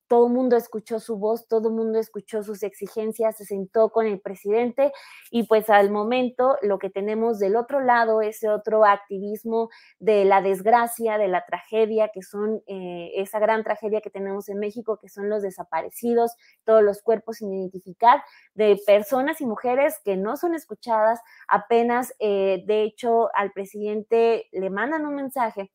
todo 0.09 0.27
el 0.27 0.33
mundo 0.33 0.57
escuchó 0.57 0.99
su 1.01 1.19
voz, 1.19 1.47
todo 1.47 1.69
el 1.69 1.75
mundo 1.75 1.99
escuchó 1.99 2.43
sus 2.43 2.63
exigencias, 2.63 3.37
se 3.37 3.45
sentó 3.45 3.91
con 3.91 4.07
el 4.07 4.21
presidente 4.21 4.93
y 5.31 5.47
pues 5.47 5.71
al 5.71 5.91
momento 5.91 6.57
lo 6.63 6.79
que 6.79 6.91
tenemos 6.91 7.39
del 7.39 7.57
otro 7.57 7.81
lado, 7.81 8.23
ese 8.23 8.49
otro 8.49 8.85
activismo 8.85 9.69
de 9.99 10.25
la 10.25 10.41
desgracia, 10.41 11.19
de 11.19 11.29
la 11.29 11.45
tragedia, 11.45 12.09
que 12.13 12.23
son 12.23 12.63
eh, 12.67 13.13
esa 13.17 13.39
gran 13.39 13.63
tragedia 13.63 14.01
que 14.01 14.11
tenemos 14.11 14.49
en 14.49 14.59
México, 14.59 14.99
que 14.99 15.09
son 15.09 15.29
los 15.29 15.43
desaparecidos, 15.43 16.33
todos 16.65 16.83
los 16.83 17.03
cuerpos 17.03 17.37
sin 17.37 17.53
identificar, 17.53 18.23
de 18.55 18.81
personas 18.87 19.41
y 19.41 19.47
mujeres 19.47 20.01
que 20.05 20.17
no 20.17 20.37
son 20.37 20.55
escuchadas, 20.55 21.21
apenas, 21.47 22.15
eh, 22.19 22.65
de 22.67 22.83
hecho, 22.83 23.29
al 23.35 23.53
presidente 23.53 24.49
le 24.53 24.71
mandan 24.71 25.07
un 25.07 25.15
mensaje 25.15 25.71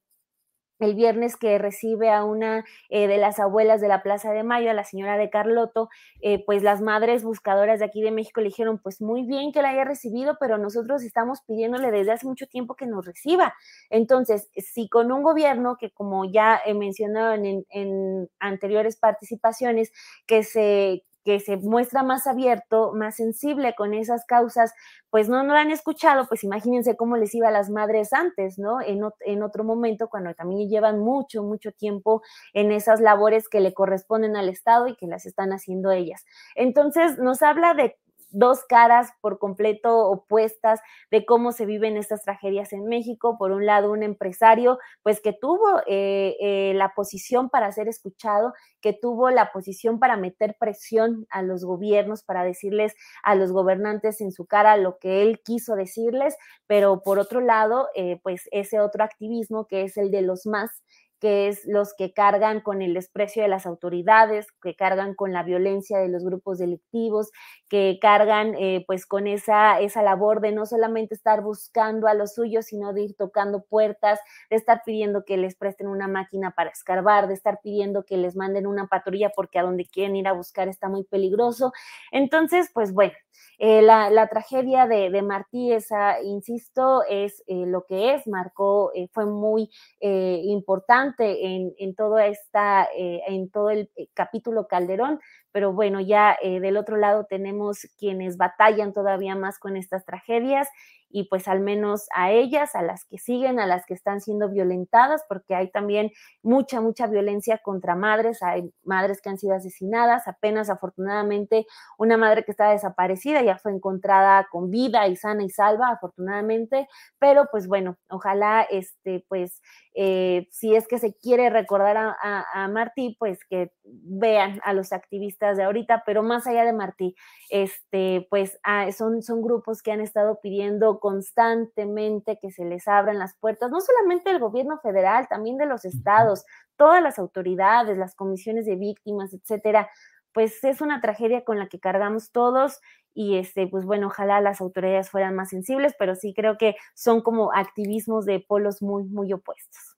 el 0.80 0.96
viernes 0.96 1.38
que 1.38 1.58
recibe 1.58 2.12
a 2.12 2.24
una 2.24 2.66
eh, 2.90 3.08
de 3.08 3.18
las 3.18 3.40
abuelas 3.40 3.82
de 3.82 3.88
la 3.88 4.04
Plaza 4.04 4.32
de 4.32 4.44
Mayo, 4.44 4.70
a 4.70 4.74
la 4.74 4.84
señora 4.84 5.18
de 5.18 5.30
Carloto, 5.30 5.90
eh, 6.22 6.44
pues 6.46 6.64
las 6.64 6.82
madres 6.82 7.24
buscadoras 7.24 7.80
de 7.80 7.86
aquí 7.86 8.02
de 8.02 8.12
México 8.12 8.42
le 8.42 8.48
dijeron, 8.48 8.80
pues 8.80 9.02
muy 9.02 9.24
bien 9.26 9.52
que 9.52 9.62
la 9.62 9.70
haya 9.70 9.84
recibido, 9.86 10.38
pero 10.40 10.58
nosotros 10.58 11.04
estamos 11.04 11.42
pidiéndole 11.42 11.92
desde 11.92 12.12
hace 12.12 12.28
mucho 12.28 12.48
tiempo 12.48 12.76
que 12.76 12.86
nos 12.86 13.06
reciba. 13.06 13.54
Entonces, 13.90 14.50
si 14.56 14.90
con 14.90 15.12
un 15.12 15.24
gobierno 15.24 15.78
que 15.80 15.92
como 15.92 16.26
ya 16.26 16.60
he 16.66 16.74
mencionado 16.74 17.34
en, 17.34 17.66
en 17.70 18.30
anteriores 18.40 18.98
participaciones, 18.98 19.92
que 20.26 20.44
se 20.44 21.04
que 21.24 21.40
se 21.40 21.58
muestra 21.58 22.04
más 22.04 22.28
abierto, 22.28 22.94
más 22.94 23.16
sensible 23.16 23.76
con 23.76 23.94
esas 23.94 24.26
causas, 24.26 24.74
pues 25.10 25.30
no, 25.30 25.44
no 25.44 25.54
lo 25.54 25.60
han 25.60 25.72
escuchado, 25.72 26.28
pues 26.28 26.44
imagínense 26.44 26.98
cómo 26.98 27.18
les 27.18 27.34
iba 27.36 27.48
a 27.48 27.52
las 27.52 27.70
madres 27.70 28.14
antes, 28.14 28.60
¿no? 28.60 28.82
En, 28.82 29.02
en 29.22 29.44
otro 29.44 29.64
momento, 29.64 30.10
cuando 30.10 30.34
también 30.34 30.70
llevan 30.70 31.00
mucho, 31.00 31.44
mucho 31.44 31.72
tiempo 31.72 32.22
en 32.54 32.72
esas 32.72 33.00
labores 33.00 33.48
que 33.48 33.60
le 33.60 33.74
corresponden 33.74 34.36
al 34.36 34.50
Estado 34.50 34.88
y 34.88 34.96
que 34.96 35.08
las 35.08 35.26
están 35.26 35.54
haciendo 35.54 35.92
ellas. 35.92 36.26
Entonces, 36.56 37.18
nos 37.20 37.42
habla 37.42 37.74
de 37.74 37.98
dos 38.34 38.66
caras 38.68 39.12
por 39.22 39.40
completo 39.40 40.10
opuestas 40.10 40.82
de 41.12 41.26
cómo 41.26 41.52
se 41.52 41.66
viven 41.66 41.96
estas 41.96 42.24
tragedias 42.24 42.74
en 42.74 42.86
México. 42.86 43.38
Por 43.38 43.52
un 43.52 43.66
lado, 43.66 43.92
un 43.92 44.04
empresario, 44.04 44.80
pues 45.04 45.22
que 45.22 45.34
tuvo 45.34 45.80
eh, 45.88 46.36
eh, 46.42 46.74
la 46.76 46.94
posición 46.96 47.50
para 47.50 47.72
ser 47.72 47.88
escuchado, 47.88 48.54
que 48.82 48.94
tuvo 48.94 49.30
la 49.30 49.52
posición 49.52 50.00
para 50.00 50.18
meter 50.18 50.58
presión 50.60 51.26
a 51.30 51.42
los 51.42 51.64
gobiernos, 51.64 52.24
para 52.24 52.44
decirles 52.44 52.94
a 53.24 53.36
los 53.36 53.52
gobernantes 53.52 54.20
en 54.20 54.32
su 54.32 54.46
cara 54.46 54.76
lo 54.78 54.98
que 54.98 55.22
él 55.22 55.42
quiso 55.44 55.76
decirles, 55.76 56.36
pero 56.68 57.02
por 57.04 57.20
otro 57.20 57.40
lado, 57.40 57.88
eh, 57.96 58.20
pues 58.24 58.50
ese 58.52 58.80
otro 58.80 59.04
activismo 59.04 59.68
que 59.68 59.84
es 59.84 59.98
el 59.98 60.12
de 60.12 60.22
los 60.22 60.46
más, 60.46 60.84
que 61.24 61.48
es 61.48 61.66
los 61.66 61.94
que 61.94 62.12
cargan 62.12 62.60
con 62.60 62.82
el 62.82 62.94
desprecio 62.96 63.44
de 63.44 63.48
las 63.48 63.66
autoridades, 63.66 64.48
que 64.62 64.76
cargan 64.76 65.16
con 65.16 65.32
la 65.32 65.42
violencia 65.42 66.00
de 66.00 66.10
los 66.10 66.26
grupos 66.26 66.58
delictivos, 66.58 67.32
que 67.70 67.98
cargan 68.02 68.56
eh, 68.56 68.84
pues 68.88 69.06
con 69.06 69.26
esa, 69.26 69.80
esa 69.80 70.02
labor 70.04 70.42
de 70.42 70.52
no 70.52 70.66
solamente 70.66 71.16
estar 71.16 71.42
buscando 71.42 72.08
a 72.08 72.14
los 72.14 72.34
suyos, 72.34 72.66
sino 72.66 72.92
de 72.92 73.04
ir 73.04 73.16
tocando 73.16 73.64
puertas, 73.64 74.20
de 74.50 74.58
estar 74.58 74.82
pidiendo 74.86 75.24
que 75.24 75.38
les 75.38 75.56
presten 75.56 75.88
una 75.88 76.10
máquina 76.10 76.52
para 76.52 76.72
escarbar, 76.72 77.30
de 77.30 77.36
estar 77.36 77.62
pidiendo 77.64 78.04
que 78.04 78.18
les 78.18 78.36
manden 78.36 78.68
una 78.68 78.88
patrulla 78.88 79.32
porque 79.34 79.60
a 79.60 79.64
donde 79.64 79.86
quieren 79.86 80.18
ir 80.18 80.28
a 80.28 80.34
buscar 80.34 80.68
está 80.68 80.90
muy 80.90 81.06
peligroso. 81.06 81.72
Entonces, 82.12 82.70
pues 82.74 82.94
bueno, 82.94 83.14
eh, 83.60 83.82
la, 83.82 84.28
tragedia 84.28 84.88
de, 84.88 85.22
Martí, 85.22 85.72
esa, 85.72 86.22
insisto, 86.22 87.04
es 87.10 87.44
eh, 87.48 87.66
lo 87.66 87.86
que 87.86 88.14
es, 88.14 88.28
marcó, 88.28 88.92
fue 89.14 89.26
muy 89.26 89.70
importante 90.02 91.13
en, 91.20 91.74
en, 91.78 91.96
esta, 92.20 92.88
en 92.96 93.50
todo 93.50 93.70
el 93.70 93.90
capítulo 94.14 94.68
Calderón, 94.68 95.20
pero 95.52 95.74
bueno, 95.74 96.00
ya 96.02 96.38
del 96.42 96.78
otro 96.78 96.98
lado 96.98 97.26
tenemos 97.30 97.88
quienes 97.98 98.38
batallan 98.38 98.94
todavía 98.94 99.36
más 99.36 99.60
con 99.60 99.78
estas 99.78 100.06
tragedias 100.06 100.68
y 101.14 101.26
pues 101.26 101.48
al 101.48 101.60
menos 101.60 102.08
a 102.16 102.32
ellas, 102.32 102.74
a 102.74 102.82
las 102.82 103.06
que 103.06 103.20
siguen, 103.20 103.60
a 103.60 103.68
las 103.68 103.86
que 103.86 103.94
están 103.94 104.20
siendo 104.20 104.50
violentadas, 104.50 105.24
porque 105.30 105.54
hay 105.54 105.70
también 105.70 106.12
mucha, 106.42 106.82
mucha 106.82 107.06
violencia 107.06 107.60
contra 107.60 107.96
madres, 107.96 108.42
hay 108.42 108.74
madres 108.84 109.22
que 109.22 109.30
han 109.30 109.38
sido 109.38 109.54
asesinadas, 109.54 110.28
apenas 110.28 110.72
afortunadamente 110.72 111.68
una 112.00 112.18
madre 112.18 112.44
que 112.44 112.50
estaba 112.50 112.72
desaparecida 112.72 113.44
ya 113.44 113.60
fue 113.60 113.72
encontrada 113.74 114.48
con 114.52 114.72
vida 114.72 115.08
y 115.08 115.16
sana 115.16 115.44
y 115.44 115.52
salva, 115.52 115.90
afortunadamente, 115.90 116.88
pero 117.20 117.48
pues 117.52 117.68
bueno, 117.68 117.96
ojalá 118.10 118.64
este, 118.64 119.24
pues 119.30 119.62
eh, 119.96 120.48
si 120.52 120.76
es 120.76 120.88
que 120.88 120.98
se 120.98 121.14
quiere 121.14 121.52
recordar 121.52 121.98
a, 121.98 122.68
Martí, 122.70 123.16
pues 123.20 123.40
que 123.48 123.72
vean 123.84 124.60
a 124.64 124.74
los 124.74 124.92
activistas 124.94 125.58
de 125.58 125.64
ahorita, 125.64 126.04
pero 126.06 126.24
más 126.24 126.48
allá 126.48 126.66
de 126.66 126.74
Martí, 126.74 127.16
este, 127.50 128.26
pues 128.30 128.60
ah, 128.64 128.92
son, 128.92 129.22
son 129.22 129.44
grupos 129.44 129.84
que 129.84 129.92
han 129.92 130.02
estado 130.02 130.40
pidiendo 130.42 131.00
constantemente 131.04 132.40
que 132.42 132.50
se 132.50 132.64
les 132.64 132.88
abran 132.88 133.20
las 133.20 133.36
puertas, 133.36 133.70
no 133.70 133.82
solamente 133.82 134.30
del 134.30 134.40
gobierno 134.40 134.80
federal, 134.80 135.28
también 135.28 135.58
de 135.58 135.66
los 135.66 135.84
estados, 135.84 136.46
todas 136.78 137.04
las 137.04 137.20
autoridades, 137.20 137.98
las 137.98 138.16
comisiones 138.16 138.66
de 138.66 138.78
víctimas, 138.78 139.34
etcétera, 139.34 139.90
pues 140.32 140.64
es 140.64 140.80
una 140.80 141.02
tragedia 141.02 141.44
con 141.44 141.60
la 141.60 141.68
que 141.68 141.78
cargamos 141.78 142.32
todos 142.32 142.80
y 143.14 143.36
este, 143.36 143.68
pues 143.68 143.84
bueno, 143.84 144.08
ojalá 144.08 144.40
las 144.40 144.62
autoridades 144.62 145.10
fueran 145.10 145.36
más 145.36 145.50
sensibles, 145.50 145.94
pero 146.00 146.16
sí 146.16 146.34
creo 146.34 146.58
que 146.58 146.78
son 146.94 147.20
como 147.20 147.52
activismos 147.52 148.24
de 148.24 148.40
polos 148.40 148.82
muy, 148.82 149.04
muy 149.04 149.34
opuestos. 149.34 149.98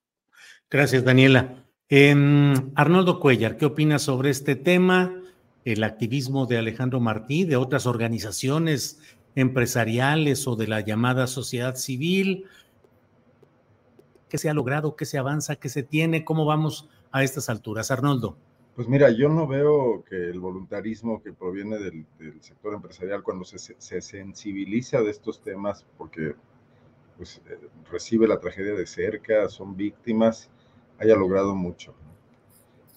Gracias, 0.72 1.04
Daniela. 1.04 1.54
Arnoldo 2.74 3.20
Cuellar, 3.20 3.58
¿qué 3.58 3.68
opinas 3.68 4.02
sobre 4.02 4.32
este 4.32 4.56
tema? 4.56 5.22
El 5.66 5.84
activismo 5.84 6.48
de 6.48 6.58
Alejandro 6.58 7.00
Martí, 7.00 7.46
de 7.46 7.58
otras 7.58 7.86
organizaciones 7.86 9.00
empresariales 9.36 10.48
o 10.48 10.56
de 10.56 10.68
la 10.68 10.82
llamada 10.82 11.28
sociedad 11.28 11.76
civil. 11.76 12.46
¿Qué 14.30 14.38
se 14.38 14.50
ha 14.50 14.54
logrado? 14.54 14.96
¿Qué 14.96 15.06
se 15.06 15.18
avanza? 15.18 15.58
¿Qué 15.58 15.70
se 15.70 15.84
tiene? 15.84 16.26
¿Cómo 16.26 16.46
vamos 16.46 16.90
a 17.12 17.24
estas 17.24 17.50
alturas? 17.50 17.92
Arnoldo. 17.92 18.38
Pues 18.76 18.90
mira, 18.90 19.10
yo 19.10 19.30
no 19.30 19.48
veo 19.48 20.04
que 20.04 20.16
el 20.16 20.40
voluntarismo 20.40 21.24
que 21.24 21.32
proviene 21.32 21.78
del, 21.78 22.06
sector 22.42 22.74
empresarial 22.74 23.24
cuando 23.24 23.46
se, 23.46 23.76
sensibiliza 24.02 25.02
de 25.02 25.12
estos 25.12 25.42
temas, 25.42 25.86
porque 25.98 26.36
pues, 27.16 27.42
eh, 27.50 27.58
recibe 27.90 28.28
la 28.28 28.40
tragedia 28.40 28.74
de 28.74 28.86
cerca, 28.86 29.48
son 29.48 29.78
víctimas, 29.78 30.50
haya 31.00 31.16
logrado 31.16 31.56
mucho. 31.56 31.94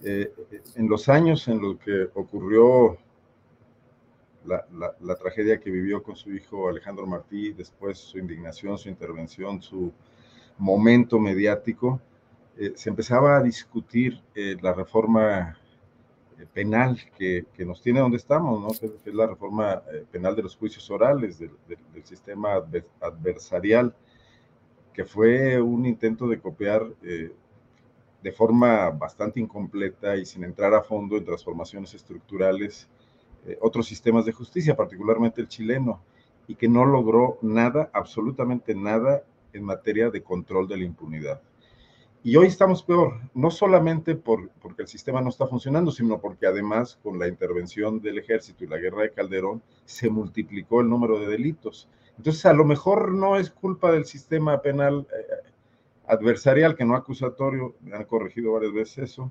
Eh, 0.03 0.32
en 0.74 0.89
los 0.89 1.09
años 1.09 1.47
en 1.47 1.61
los 1.61 1.78
que 1.78 2.09
ocurrió 2.14 2.99
la, 4.49 5.14
tragedia 5.16 5.61
que 5.61 5.70
vivió 5.70 6.03
con 6.03 6.16
su 6.16 6.32
hijo 6.32 6.68
Alejandro 6.68 7.07
Martí, 7.07 7.53
después 7.53 7.99
su 7.99 8.18
indignación, 8.18 8.78
su 8.78 8.88
intervención, 8.88 9.61
su 9.62 9.92
momento 10.57 11.18
mediático, 11.18 12.01
eh, 12.57 12.72
se 12.74 12.90
empezaba 12.90 13.36
a 13.36 13.42
discutir 13.42 14.20
eh, 14.34 14.57
la 14.61 14.72
reforma 14.72 15.59
eh, 16.38 16.46
penal 16.53 16.99
que, 17.16 17.46
nos 17.59 17.82
tiene 17.82 18.01
donde 18.01 18.16
estamos, 18.16 18.61
¿no? 18.61 18.68
que, 18.68 19.11
es 19.11 19.14
la 19.14 19.26
reforma 19.26 19.82
penal 20.11 20.34
de 20.34 20.42
los 20.42 20.57
juicios 20.57 20.90
orales, 20.90 21.38
del, 21.38 21.51
sistema 22.05 22.55
adversarial, 23.01 23.94
que 24.92 25.05
fue 25.05 25.61
un 25.61 25.86
intento 25.86 26.26
de 26.26 26.40
copiar 26.40 26.86
de 28.22 28.32
forma 28.32 28.90
bastante 28.90 29.40
incompleta 29.40 30.16
y 30.16 30.24
sin 30.24 30.44
entrar 30.44 30.74
a 30.74 30.82
fondo 30.82 31.16
en 31.16 31.24
transformaciones 31.24 31.94
estructurales 31.94 32.84
eh, 32.84 32.97
otros 33.61 33.86
sistemas 33.86 34.24
de 34.24 34.32
justicia, 34.32 34.76
particularmente 34.76 35.40
el 35.40 35.49
chileno, 35.49 36.03
y 36.46 36.57
que 36.57 36.68
no 36.68 36.84
logró 36.84 37.38
nada, 37.42 37.90
absolutamente 37.92 38.74
nada, 38.74 39.22
en 39.53 39.64
materia 39.64 40.11
de 40.11 40.22
control 40.22 40.68
de 40.68 40.76
la 40.76 40.84
impunidad. 40.84 41.40
Y 42.22 42.36
hoy 42.36 42.49
estamos 42.49 42.82
peor, 42.82 43.20
no 43.32 43.51
solamente 43.51 44.16
por, 44.16 44.51
porque 44.61 44.82
el 44.82 44.88
sistema 44.88 45.20
no 45.20 45.28
está 45.28 45.46
funcionando, 45.46 45.92
sino 45.92 46.20
porque 46.20 46.46
además 46.46 46.99
con 47.03 47.18
la 47.18 47.28
intervención 47.28 48.01
del 48.01 48.18
ejército 48.18 48.64
y 48.64 48.66
la 48.66 48.78
guerra 48.78 49.03
de 49.03 49.12
Calderón 49.12 49.62
se 49.84 50.11
multiplicó 50.11 50.80
el 50.80 50.88
número 50.88 51.20
de 51.20 51.28
delitos. 51.28 51.88
Entonces, 52.16 52.44
a 52.46 52.53
lo 52.53 52.64
mejor 52.64 53.12
no 53.12 53.36
es 53.36 53.51
culpa 53.51 53.92
del 53.92 54.05
sistema 54.05 54.61
penal 54.61 55.07
eh, 55.16 55.49
adversarial, 56.09 56.74
que 56.74 56.84
no 56.84 56.96
acusatorio, 56.96 57.76
me 57.80 57.96
han 57.96 58.05
corregido 58.05 58.53
varias 58.53 58.72
veces 58.72 59.11
eso, 59.11 59.30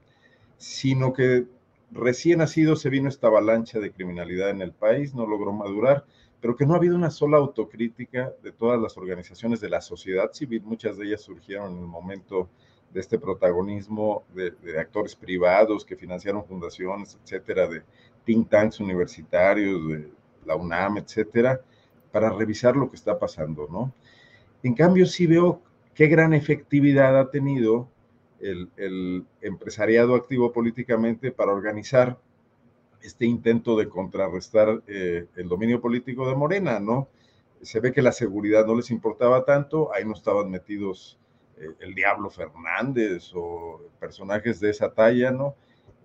sino 0.58 1.12
que 1.12 1.46
recién 1.92 2.40
nacido 2.40 2.76
se 2.76 2.90
vino 2.90 3.10
esta 3.10 3.28
avalancha 3.28 3.80
de 3.80 3.92
criminalidad 3.92 4.50
en 4.50 4.62
el 4.62 4.72
país, 4.72 5.14
no 5.14 5.26
logró 5.26 5.54
madurar, 5.54 6.06
pero 6.42 6.56
que 6.56 6.66
no 6.66 6.74
ha 6.74 6.78
habido 6.78 6.96
una 6.96 7.10
sola 7.10 7.38
autocrítica 7.38 8.34
de 8.44 8.52
todas 8.52 8.80
las 8.80 8.98
organizaciones 8.98 9.60
de 9.60 9.70
la 9.70 9.82
sociedad 9.82 10.32
civil, 10.32 10.64
muchas 10.64 10.98
de 10.98 11.06
ellas 11.06 11.22
surgieron 11.22 11.74
en 11.74 11.80
el 11.80 11.88
momento 11.88 12.50
de 12.94 13.00
este 13.00 13.20
protagonismo 13.20 14.24
de, 14.34 14.54
actores 14.80 15.16
privados 15.16 15.84
que 15.84 15.96
financiaron 15.96 16.46
fundaciones, 16.46 17.18
etcétera, 17.24 17.68
de 17.68 17.84
think 18.24 18.50
tanks 18.50 18.80
universitarios, 18.80 19.88
de 19.88 20.12
la 20.46 20.56
UNAM, 20.56 20.98
etcétera, 20.98 21.60
para 22.12 22.30
revisar 22.30 22.76
lo 22.76 22.90
que 22.90 22.96
está 22.96 23.20
pasando, 23.20 23.68
¿no? 23.70 23.94
En 24.64 24.74
cambio, 24.74 25.06
sí 25.06 25.28
veo 25.28 25.62
qué 25.94 26.08
gran 26.08 26.34
efectividad 26.34 27.20
ha 27.20 27.30
tenido 27.30 27.90
el, 28.40 29.26
empresariado 29.42 30.16
activo 30.16 30.52
políticamente 30.52 31.32
para 31.32 31.54
organizar 31.54 32.18
este 33.02 33.26
intento 33.26 33.78
de 33.78 33.90
contrarrestar 33.90 34.82
eh, 34.88 35.26
el 35.36 35.48
dominio 35.48 35.82
político 35.82 36.28
de 36.28 36.36
Morena, 36.36 36.80
¿no? 36.80 37.08
Se 37.62 37.80
ve 37.80 37.92
que 37.92 38.02
la 38.02 38.12
seguridad 38.12 38.66
no 38.66 38.76
les 38.76 38.92
importaba 38.92 39.46
tanto, 39.46 39.94
ahí 39.94 40.06
no 40.06 40.14
estaban 40.14 40.50
metidos 40.50 41.18
eh, 41.58 41.74
el 41.80 41.96
Diablo 41.96 42.30
Fernández 42.30 43.32
o 43.34 43.82
personajes 44.00 44.60
de 44.60 44.70
esa 44.70 44.94
talla, 44.94 45.32
¿no? 45.32 45.56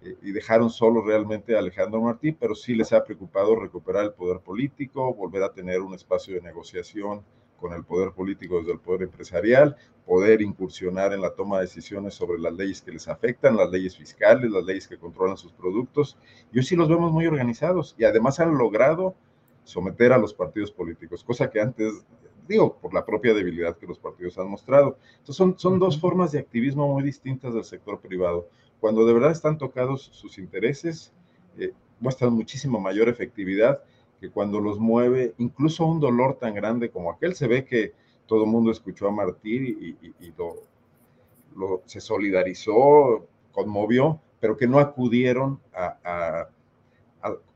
Eh, 0.03 0.17
y 0.23 0.33
dejaron 0.33 0.71
solo 0.71 1.03
realmente 1.03 1.55
a 1.55 1.59
Alejandro 1.59 2.01
Martí, 2.01 2.33
pero 2.33 2.55
sí 2.55 2.75
les 2.75 2.93
ha 2.93 3.05
preocupado 3.05 3.57
recuperar 3.57 4.05
el 4.05 4.13
poder 4.13 4.41
político, 4.41 5.15
volver 5.15 5.43
a 5.43 5.53
tener 5.53 5.81
un 5.81 5.95
espacio 5.95 6.35
de 6.35 6.43
negociación 6.43 7.23
con 7.63 7.73
el 7.73 7.85
poder 7.85 8.11
político 8.11 8.59
desde 8.59 8.73
el 8.73 8.81
poder 8.81 9.03
empresarial, 9.03 9.77
poder 10.05 10.43
incursionar 10.43 11.13
en 11.13 11.23
la 11.23 11.31
toma 11.31 11.59
de 11.59 11.67
decisiones 11.67 12.13
sobre 12.13 12.41
las 12.41 12.53
leyes 12.53 12.83
que 12.83 12.91
les 12.91 13.07
afectan, 13.07 13.57
las 13.57 13.71
leyes 13.71 13.97
fiscales, 13.97 14.51
las 14.51 14.65
leyes 14.65 14.89
que 14.89 14.99
controlan 14.99 15.37
sus 15.37 15.53
productos. 15.53 16.19
Y 16.53 16.59
hoy 16.59 16.65
sí 16.65 16.75
los 16.75 16.89
vemos 16.89 17.13
muy 17.13 17.25
organizados 17.29 17.95
y 17.97 18.05
además 18.05 18.41
han 18.41 18.59
logrado 18.59 19.15
someter 19.63 20.13
a 20.13 20.19
los 20.19 20.35
partidos 20.35 20.73
políticos, 20.73 21.23
cosa 21.23 21.49
que 21.49 21.61
antes 21.61 22.05
digo, 22.49 22.77
por 22.83 22.93
la 22.93 23.07
propia 23.07 23.33
debilidad 23.33 23.77
que 23.77 23.87
los 23.87 24.01
partidos 24.01 24.37
han 24.39 24.49
mostrado. 24.49 24.99
Entonces 25.13 25.37
son, 25.37 25.57
son 25.57 25.79
dos 25.79 26.01
formas 26.01 26.33
de 26.33 26.41
activismo 26.41 26.93
muy 26.93 27.05
distintas 27.05 27.55
del 27.55 27.63
sector 27.63 28.01
privado. 28.01 28.49
Cuando 28.81 29.07
de 29.07 29.15
verdad 29.15 29.31
están 29.31 29.57
tocados 29.57 30.11
sus 30.13 30.37
intereses, 30.39 31.13
eh, 31.57 31.73
muestran 32.01 32.33
muchísimo 32.33 32.81
mayor 32.81 33.09
efectividad 33.09 33.85
que 34.23 34.31
cuando 34.31 34.61
los 34.61 34.79
mueve 34.79 35.35
incluso 35.37 35.85
un 35.85 36.01
dolor 36.01 36.39
tan 36.39 36.55
grande 36.55 36.91
como 36.91 37.11
aquel. 37.11 37.35
Se 37.35 37.47
ve 37.47 37.67
que 37.67 37.93
todo 38.27 38.45
el 38.45 38.51
mundo 38.51 38.71
escuchó 38.71 39.09
a 39.09 39.11
Martí 39.11 39.97
y, 40.21 40.35
lo, 40.39 41.83
se 41.85 42.01
solidarizó, 42.01 43.27
conmovió, 43.53 44.21
pero 44.41 44.57
que 44.57 44.67
no 44.67 44.79
acudieron 44.79 45.61
a 45.75 46.49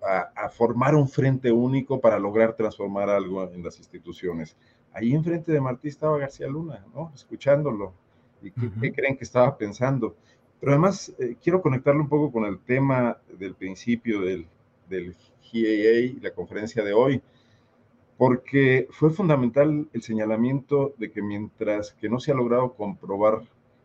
a, 0.03 0.49
formar 0.51 0.95
un 0.95 1.09
frente 1.09 1.51
único 1.51 2.01
para 2.01 2.19
lograr 2.19 2.55
transformar 2.55 3.11
algo 3.11 3.43
en 3.51 3.63
las 3.63 3.79
instituciones. 3.79 4.57
Ahí 4.93 5.15
enfrente 5.15 5.53
de 5.53 5.61
Martí 5.61 5.89
estaba 5.89 6.19
García 6.19 6.47
Luna, 6.47 6.85
¿no? 6.95 7.13
Escuchándolo. 7.15 7.93
¿Y 8.43 8.51
qué, 8.51 8.93
creen 8.93 9.17
que 9.17 9.25
estaba 9.25 9.57
pensando? 9.57 10.15
Pero 10.61 10.73
además 10.73 11.13
eh, 11.19 11.37
quiero 11.43 11.61
conectarlo 11.61 12.03
un 12.03 12.09
poco 12.09 12.31
con 12.31 12.45
el 12.45 12.59
tema 12.61 13.19
del 13.39 13.55
principio 13.55 14.21
del, 14.21 14.47
del 14.89 15.15
GAA 15.53 16.01
y 16.01 16.21
la 16.21 16.33
conferencia 16.33 16.83
de 16.83 16.93
hoy, 16.93 17.23
porque 18.17 18.89
fue 18.91 19.11
fundamental 19.11 19.89
el 19.93 20.03
señalamiento 20.03 20.95
de 20.99 21.11
que 21.11 21.23
mientras 21.23 21.93
que 21.93 22.09
no 22.09 22.19
se 22.19 22.33
ha 22.33 22.35
logrado 22.35 22.75
comprobar 22.75 23.43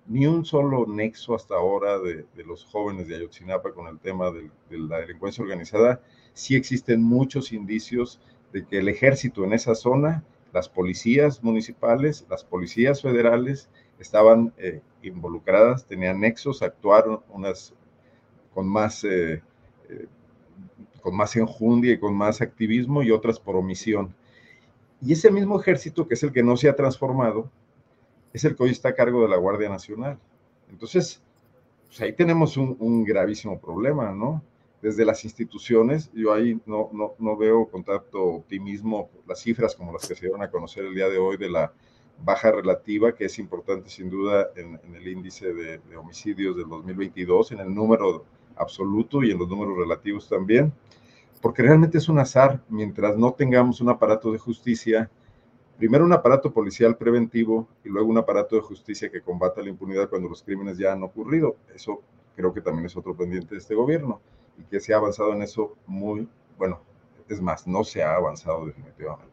ni 0.08 0.26
un 0.26 0.46
solo 0.46 0.86
nexo 0.88 1.36
hasta 1.36 1.56
ahora 1.56 2.00
de, 2.00 2.26
los 2.46 2.66
jóvenes 2.66 3.08
de 3.08 3.16
Ayotzinapa 3.16 3.72
con 3.74 3.88
el 3.88 4.00
tema 4.00 4.32
de, 4.32 4.50
la 4.70 5.00
delincuencia 5.00 5.44
organizada. 5.44 6.02
Sí 6.34 6.56
existen 6.56 7.04
muchos 7.04 7.52
indicios 7.52 8.20
de 8.52 8.66
que 8.66 8.80
el 8.80 8.90
ejército 8.90 9.44
en 9.44 9.54
esa 9.54 9.76
zona, 9.76 10.24
las 10.54 10.68
policías 10.70 11.44
municipales, 11.44 12.26
las 12.30 12.44
policías 12.44 13.02
federales 13.02 13.70
estaban 14.00 14.54
eh, 14.58 14.82
involucradas, 15.04 15.86
tenían 15.86 16.20
nexos, 16.20 16.62
actuaron 16.62 17.22
unas 17.30 17.74
con 18.54 18.68
más, 18.68 19.04
eh, 19.04 19.42
eh, 19.90 20.08
con 21.02 21.16
más 21.16 21.36
enjundia 21.36 21.94
y 21.94 22.00
con 22.00 22.16
más 22.16 22.42
activismo 22.42 23.04
y 23.04 23.12
otras 23.12 23.40
por 23.40 23.56
omisión. 23.56 24.14
Y 25.02 25.14
ese 25.14 25.32
mismo 25.32 25.60
ejército, 25.60 26.08
que 26.08 26.14
es 26.14 26.24
el 26.24 26.32
que 26.32 26.44
no 26.44 26.56
se 26.58 26.70
ha 26.70 26.76
transformado, 26.76 27.50
es 28.34 28.46
el 28.46 28.56
que 28.56 28.64
hoy 28.64 28.70
está 28.70 28.90
a 28.90 28.96
cargo 28.96 29.24
de 29.24 29.30
la 29.30 29.38
Guardia 29.38 29.70
Nacional. 29.70 30.20
Entonces, 30.70 31.22
pues 31.88 32.02
ahí 32.02 32.14
tenemos 32.14 32.56
un, 32.56 33.04
gravísimo 33.04 33.60
problema, 33.60 34.12
¿no? 34.12 34.44
Desde 34.82 35.06
las 35.06 35.24
instituciones, 35.26 36.12
yo 36.14 36.34
ahí 36.34 36.60
no, 36.66 36.90
no, 36.94 37.14
no, 37.20 37.38
veo 37.38 37.68
con 37.68 37.84
tanto 37.84 38.24
optimismo 38.24 39.10
las 39.28 39.42
cifras 39.42 39.76
como 39.76 39.92
las 39.92 40.08
que 40.08 40.16
se 40.16 40.22
dieron 40.22 40.42
a 40.42 40.50
conocer 40.50 40.86
el 40.86 40.96
día 40.96 41.10
de 41.10 41.18
hoy 41.18 41.38
de 41.38 41.50
la 41.50 41.74
baja 42.24 42.52
relativa, 42.52 43.14
que 43.14 43.26
es 43.26 43.38
importante 43.38 43.90
sin 43.90 44.10
duda 44.10 44.50
en, 44.56 44.80
el 44.96 45.08
índice 45.08 45.54
de, 45.54 45.80
de, 45.80 45.98
homicidios 45.98 46.56
del 46.56 46.70
2022, 46.70 47.52
en 47.52 47.60
el 47.60 47.74
número 47.74 48.26
absoluto 48.62 49.24
y 49.24 49.32
en 49.32 49.40
los 49.40 49.50
números 49.50 49.78
relativos 49.78 50.30
también, 50.30 50.72
porque 51.42 51.64
realmente 51.64 51.98
es 51.98 52.08
un 52.08 52.20
azar, 52.20 52.62
mientras 52.70 53.18
no 53.18 53.34
tengamos 53.34 53.82
un 53.82 53.90
aparato 53.90 54.32
de 54.32 54.38
justicia 54.38 55.10
primero 55.82 56.06
un 56.06 56.14
aparato 56.14 56.54
policial 56.54 56.96
preventivo 56.96 57.68
y 57.84 57.90
luego 57.90 58.08
un 58.08 58.20
aparato 58.20 58.56
de 58.56 58.62
justicia 58.62 59.10
que 59.10 59.20
combata 59.20 59.64
la 59.64 59.70
impunidad 59.70 60.10
cuando 60.10 60.30
los 60.30 60.44
crímenes 60.44 60.78
ya 60.78 60.92
han 60.92 61.02
ocurrido. 61.02 61.56
Eso 61.74 62.04
creo 62.36 62.54
que 62.54 62.62
también 62.62 62.86
es 62.86 62.96
otro 62.96 63.18
pendiente 63.18 63.56
de 63.56 63.58
este 63.58 63.74
gobierno 63.74 64.22
y 64.60 64.64
que 64.66 64.80
se 64.80 64.94
ha 64.94 64.98
avanzado 64.98 65.34
en 65.34 65.42
eso 65.42 65.76
muy, 65.88 66.28
bueno, 66.60 66.82
es 67.28 67.42
más, 67.42 67.66
no 67.66 67.84
se 67.84 68.04
ha 68.04 68.14
avanzado 68.14 68.68
definitivamente. 68.68 69.32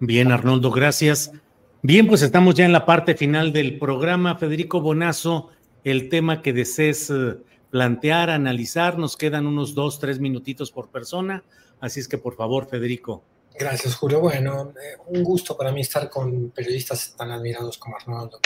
Bien, 0.00 0.30
Arnoldo, 0.32 0.70
gracias. 0.70 1.32
Bien, 1.80 2.06
pues 2.06 2.20
estamos 2.20 2.54
ya 2.54 2.66
en 2.66 2.72
la 2.72 2.84
parte 2.84 3.14
final 3.14 3.54
del 3.54 3.78
programa. 3.78 4.36
Federico 4.36 4.82
Bonazo, 4.82 5.48
el 5.82 6.10
tema 6.10 6.42
que 6.42 6.52
desees 6.52 7.08
eh, 7.08 7.38
plantear, 7.70 8.30
analizar, 8.30 8.98
nos 8.98 9.16
quedan 9.16 9.46
unos 9.46 9.74
dos, 9.74 9.98
tres 9.98 10.18
minutitos 10.18 10.72
por 10.72 10.90
persona, 10.90 11.44
así 11.80 12.00
es 12.00 12.08
que 12.08 12.18
por 12.18 12.36
favor, 12.36 12.68
Federico. 12.68 13.22
Gracias, 13.58 13.94
Julio. 13.94 14.20
Bueno, 14.20 14.70
eh, 14.70 14.96
un 15.06 15.22
gusto 15.22 15.56
para 15.56 15.72
mí 15.72 15.80
estar 15.80 16.08
con 16.08 16.50
periodistas 16.50 17.14
tan 17.16 17.30
admirados 17.30 17.78
como 17.78 17.96
Arnoldo, 17.96 18.40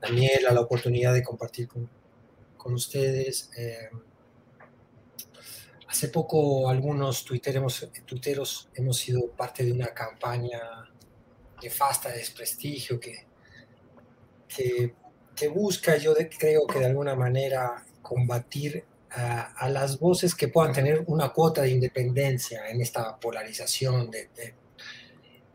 Daniela, 0.00 0.52
la 0.52 0.60
oportunidad 0.60 1.12
de 1.14 1.22
compartir 1.22 1.68
con, 1.68 1.88
con 2.56 2.74
ustedes. 2.74 3.50
Eh, 3.56 3.88
hace 5.86 6.08
poco 6.08 6.68
algunos 6.68 7.24
tuiteros, 7.24 8.68
hemos 8.74 8.96
sido 8.96 9.28
parte 9.30 9.64
de 9.64 9.72
una 9.72 9.88
campaña 9.88 10.60
nefasta 11.62 12.08
de 12.08 12.18
desprestigio 12.18 12.98
que, 12.98 13.26
que 14.48 15.48
busca, 15.48 15.96
yo 15.96 16.14
creo 16.14 16.66
que 16.66 16.78
de 16.78 16.86
alguna 16.86 17.14
manera, 17.14 17.84
combatir 18.02 18.84
a, 19.10 19.68
las 19.68 19.98
voces 19.98 20.34
que 20.34 20.48
puedan 20.48 20.72
tener 20.72 21.02
una 21.06 21.30
cuota 21.30 21.62
de 21.62 21.70
independencia 21.70 22.68
en 22.68 22.80
esta 22.80 23.18
polarización 23.18 24.10
de, 24.10 24.28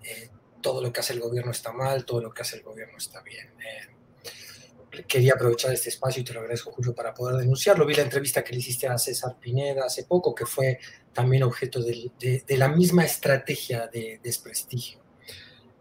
eh, 0.04 0.30
todo 0.62 0.82
lo 0.82 0.92
que 0.92 1.00
hace 1.00 1.14
el 1.14 1.20
gobierno 1.20 1.52
está 1.52 1.72
mal, 1.72 2.06
todo 2.06 2.22
lo 2.22 2.34
que 2.34 2.42
hace 2.42 2.58
el 2.58 2.64
gobierno 2.64 2.98
está 2.98 3.22
bien. 3.22 3.48
Eh, 3.60 5.04
quería 5.08 5.34
aprovechar 5.34 5.74
este 5.74 5.90
espacio 5.90 6.22
y 6.22 6.26
te 6.26 6.34
lo 6.34 6.40
agradezco, 6.40 6.72
Julio, 6.72 6.94
para 6.94 7.14
poder 7.14 7.38
denunciarlo. 7.38 7.86
Vi 7.86 7.96
la 7.96 8.04
entrevista 8.04 8.44
que 8.44 8.54
le 8.54 8.60
hiciste 8.60 8.88
a 8.88 8.98
César 8.98 9.38
Pineda 9.40 9.86
hace 9.86 10.04
poco, 10.04 10.34
que 10.34 10.46
fue 10.46 10.80
también 11.14 11.44
objeto 11.44 11.82
de, 11.82 12.44
la 12.50 12.70
misma 12.70 13.06
estrategia 13.06 13.88
de 13.88 14.20
desprestigio. 14.24 15.00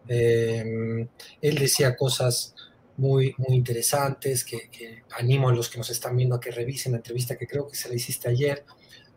Eh, 0.06 1.08
él 1.40 1.58
decía 1.58 1.96
cosas 1.96 2.54
muy, 2.96 3.34
muy 3.38 3.56
interesantes, 3.56 4.44
que, 4.44 5.02
animo 5.18 5.48
a 5.48 5.54
los 5.54 5.68
que 5.68 5.78
nos 5.78 5.90
están 5.90 6.16
viendo 6.16 6.36
a 6.36 6.40
que 6.40 6.50
revisen 6.50 6.92
la 6.92 6.98
entrevista 6.98 7.36
que 7.36 7.46
creo 7.46 7.66
que 7.66 7.76
se 7.76 7.88
la 7.88 7.94
hiciste 7.94 8.28
ayer. 8.28 8.64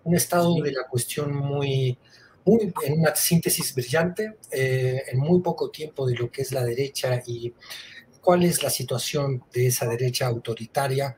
Un 0.04 0.16
estado 0.16 0.56
de 0.62 0.72
la 0.72 0.88
cuestión 0.88 1.36
muy, 1.36 1.98
muy 2.46 2.74
en 2.84 3.00
una 3.00 3.16
síntesis 3.16 3.76
brillante, 3.76 4.38
eh, 4.52 5.04
en 5.12 5.20
muy 5.20 5.42
poco 5.42 5.70
tiempo 5.70 6.08
de 6.08 6.16
lo 6.16 6.32
que 6.32 6.42
es 6.42 6.52
la 6.52 6.64
derecha 6.64 7.22
y 7.26 7.54
cuál 8.22 8.44
es 8.44 8.64
la 8.64 8.70
situación 8.70 9.44
de 9.54 9.68
esa 9.68 9.88
derecha 9.88 10.28
autoritaria 10.28 11.18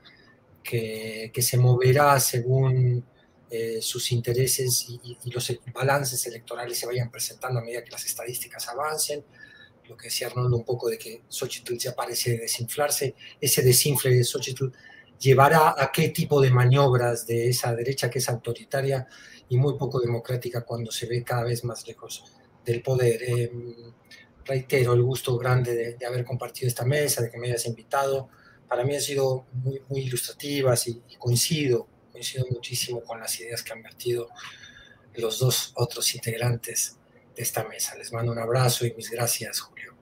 que, 0.64 1.32
que 1.34 1.42
se 1.42 1.58
moverá 1.58 2.20
según 2.20 3.04
eh, 3.50 3.80
sus 3.82 4.12
intereses 4.12 4.86
y, 4.90 5.18
y, 5.24 5.32
los 5.32 5.52
balances 5.74 6.24
electorales 6.28 6.78
se 6.78 6.86
vayan 6.86 7.10
presentando 7.10 7.60
a 7.60 7.64
medida 7.64 7.84
que 7.84 7.90
las 7.90 8.06
estadísticas 8.06 8.68
avancen 8.68 9.24
lo 9.90 9.98
que 9.98 10.06
decía 10.06 10.28
Arnoldo 10.28 10.56
un 10.56 10.64
poco 10.64 10.88
de 10.88 10.98
que 10.98 11.24
Xochitl 11.28 11.76
ya 11.78 11.96
parece 11.96 12.38
desinflarse, 12.38 13.16
ese 13.42 13.64
desinfle 13.64 14.14
de 14.14 14.24
Xochitl 14.24 14.68
llevará 15.20 15.76
a 15.78 15.92
qué 15.92 16.10
tipo 16.10 16.40
de 16.40 16.52
maniobras 16.52 17.26
de 17.26 17.50
esa 17.50 17.76
derecha 17.76 18.10
que 18.10 18.20
es 18.20 18.30
autoritaria 18.30 19.08
y 19.50 19.58
muy 19.58 19.78
poco 19.78 20.00
democrática 20.00 20.62
cuando 20.62 20.92
se 20.92 21.08
ve 21.08 21.24
cada 21.24 21.44
vez 21.44 21.64
más 21.64 21.88
lejos 21.88 22.24
del 22.64 22.82
poder. 22.84 23.24
Em, 23.24 23.76
reitero 24.46 24.94
el 24.94 25.04
gusto 25.04 25.38
grande 25.38 25.96
de, 26.00 26.06
haber 26.06 26.24
compartido 26.24 26.68
esta 26.68 26.86
mesa, 26.86 27.22
de 27.22 27.30
que 27.30 27.38
me 27.38 27.48
hayas 27.48 27.66
invitado. 27.66 28.30
Para 28.68 28.84
mí 28.84 28.96
han 28.96 29.02
sido 29.02 29.48
muy, 29.54 29.82
ilustrativas 30.02 30.88
y, 30.88 31.02
coincido, 31.18 31.88
coincido 32.12 32.46
muchísimo 32.50 33.04
con 33.04 33.20
las 33.20 33.40
ideas 33.40 33.64
que 33.64 33.74
han 33.74 33.82
vertido 33.82 34.30
los 35.16 35.40
dos 35.40 35.74
otros 35.76 36.16
integrantes 36.16 36.99
de 37.40 37.44
esta 37.44 37.64
mesa. 37.64 37.96
Les 37.98 38.12
mando 38.12 38.34
un 38.34 38.38
abrazo 38.38 38.86
y 38.86 38.94
mis 38.94 39.10
gracias, 39.10 39.62
Julio. 39.62 39.94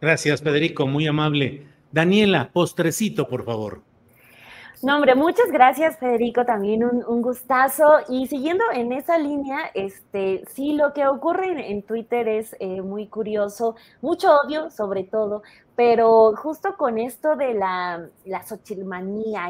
Gracias, 0.00 0.40
Federico, 0.40 0.86
muy 0.86 1.06
amable. 1.06 1.66
Daniela, 1.90 2.50
postrecito, 2.52 3.26
por 3.26 3.44
favor. 3.44 3.82
No, 4.80 4.94
hombre, 4.94 5.14
muchas 5.14 5.50
gracias, 5.50 5.98
Federico, 5.98 6.46
también 6.46 6.84
un, 6.84 7.20
gustazo. 7.20 7.98
Y 8.08 8.28
siguiendo 8.28 8.64
en 8.72 8.92
esa 8.92 9.18
línea, 9.18 9.58
este, 9.74 10.42
sí, 10.54 10.72
lo 10.74 10.94
que 10.94 11.06
ocurre 11.06 11.70
en, 11.70 11.82
Twitter 11.82 12.28
es 12.28 12.56
eh, 12.60 12.80
muy 12.80 13.08
curioso, 13.08 13.74
mucho 14.00 14.30
odio 14.36 14.70
sobre 14.70 15.02
todo, 15.02 15.42
pero 15.76 16.34
justo 16.36 16.76
con 16.78 16.98
esto 16.98 17.36
de 17.36 17.52
la, 17.52 18.08
la 18.24 18.44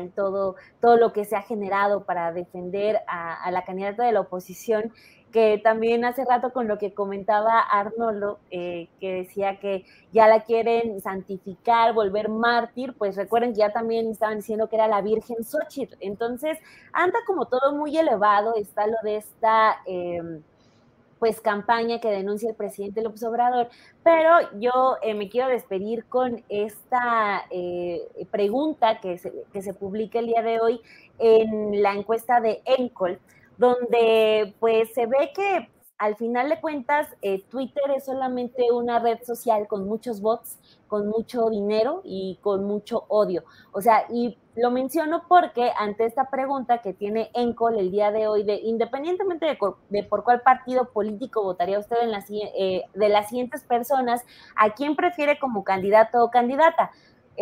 y 0.02 0.08
todo, 0.08 0.56
todo 0.80 0.96
lo 0.96 1.12
que 1.12 1.24
se 1.24 1.36
ha 1.36 1.42
generado 1.42 2.04
para 2.04 2.32
defender 2.32 2.98
a, 3.06 3.44
a 3.44 3.50
la 3.52 3.64
candidata 3.64 4.04
de 4.04 4.12
la 4.12 4.20
oposición, 4.22 4.92
que 5.32 5.60
también 5.62 6.04
hace 6.04 6.24
rato 6.24 6.52
con 6.52 6.68
lo 6.68 6.78
que 6.78 6.92
comentaba 6.92 7.60
Arnoldo, 7.60 8.38
eh, 8.50 8.88
que 9.00 9.12
decía 9.14 9.58
que 9.60 9.84
ya 10.12 10.26
la 10.28 10.40
quieren 10.44 11.00
santificar, 11.00 11.94
volver 11.94 12.28
mártir, 12.28 12.94
pues 12.94 13.16
recuerden 13.16 13.52
que 13.52 13.60
ya 13.60 13.72
también 13.72 14.10
estaban 14.10 14.38
diciendo 14.38 14.68
que 14.68 14.76
era 14.76 14.88
la 14.88 15.02
Virgen 15.02 15.44
Xochitl. 15.44 15.96
Entonces, 16.00 16.58
anda 16.92 17.18
como 17.26 17.46
todo 17.46 17.74
muy 17.74 17.96
elevado, 17.96 18.54
está 18.56 18.86
lo 18.86 18.96
de 19.02 19.16
esta... 19.16 19.76
Em, 19.86 20.42
pues 21.20 21.40
campaña 21.42 22.00
que 22.00 22.08
denuncia 22.08 22.48
el 22.48 22.56
presidente 22.56 23.02
López 23.02 23.22
Obrador, 23.24 23.68
pero 24.02 24.38
yo 24.58 24.96
eh, 25.02 25.12
me 25.12 25.28
quiero 25.28 25.48
despedir 25.48 26.06
con 26.06 26.42
esta 26.48 27.44
eh, 27.50 28.08
pregunta 28.30 29.00
que 29.00 29.18
se, 29.18 29.30
que 29.52 29.60
se 29.60 29.74
publica 29.74 30.18
el 30.18 30.28
día 30.28 30.42
de 30.42 30.60
hoy 30.60 30.80
en 31.18 31.82
la 31.82 31.92
encuesta 31.92 32.40
de 32.40 32.62
Encol, 32.64 33.20
donde 33.60 34.54
pues 34.58 34.92
se 34.94 35.04
ve 35.04 35.32
que 35.34 35.68
al 35.98 36.16
final 36.16 36.48
de 36.48 36.62
cuentas 36.62 37.08
eh, 37.20 37.44
Twitter 37.50 37.84
es 37.94 38.06
solamente 38.06 38.72
una 38.72 38.98
red 39.00 39.18
social 39.22 39.68
con 39.68 39.86
muchos 39.86 40.22
bots, 40.22 40.58
con 40.88 41.06
mucho 41.06 41.50
dinero 41.50 42.00
y 42.02 42.38
con 42.40 42.64
mucho 42.64 43.04
odio. 43.08 43.44
O 43.72 43.82
sea, 43.82 44.06
y 44.08 44.38
lo 44.56 44.70
menciono 44.70 45.24
porque 45.28 45.72
ante 45.76 46.06
esta 46.06 46.30
pregunta 46.30 46.78
que 46.78 46.94
tiene 46.94 47.30
Encol 47.34 47.78
el 47.78 47.90
día 47.90 48.10
de 48.12 48.28
hoy, 48.28 48.44
de 48.44 48.54
independientemente 48.54 49.58
de, 49.90 50.02
por 50.04 50.24
cuál 50.24 50.40
partido 50.40 50.90
político 50.90 51.42
votaría 51.42 51.78
usted 51.78 51.96
en 52.00 52.14
eh, 52.56 52.84
de 52.94 53.08
las 53.10 53.28
siguientes 53.28 53.62
personas, 53.64 54.24
¿a 54.56 54.70
quién 54.70 54.96
prefiere 54.96 55.38
como 55.38 55.64
candidato 55.64 56.24
o 56.24 56.30
candidata? 56.30 56.92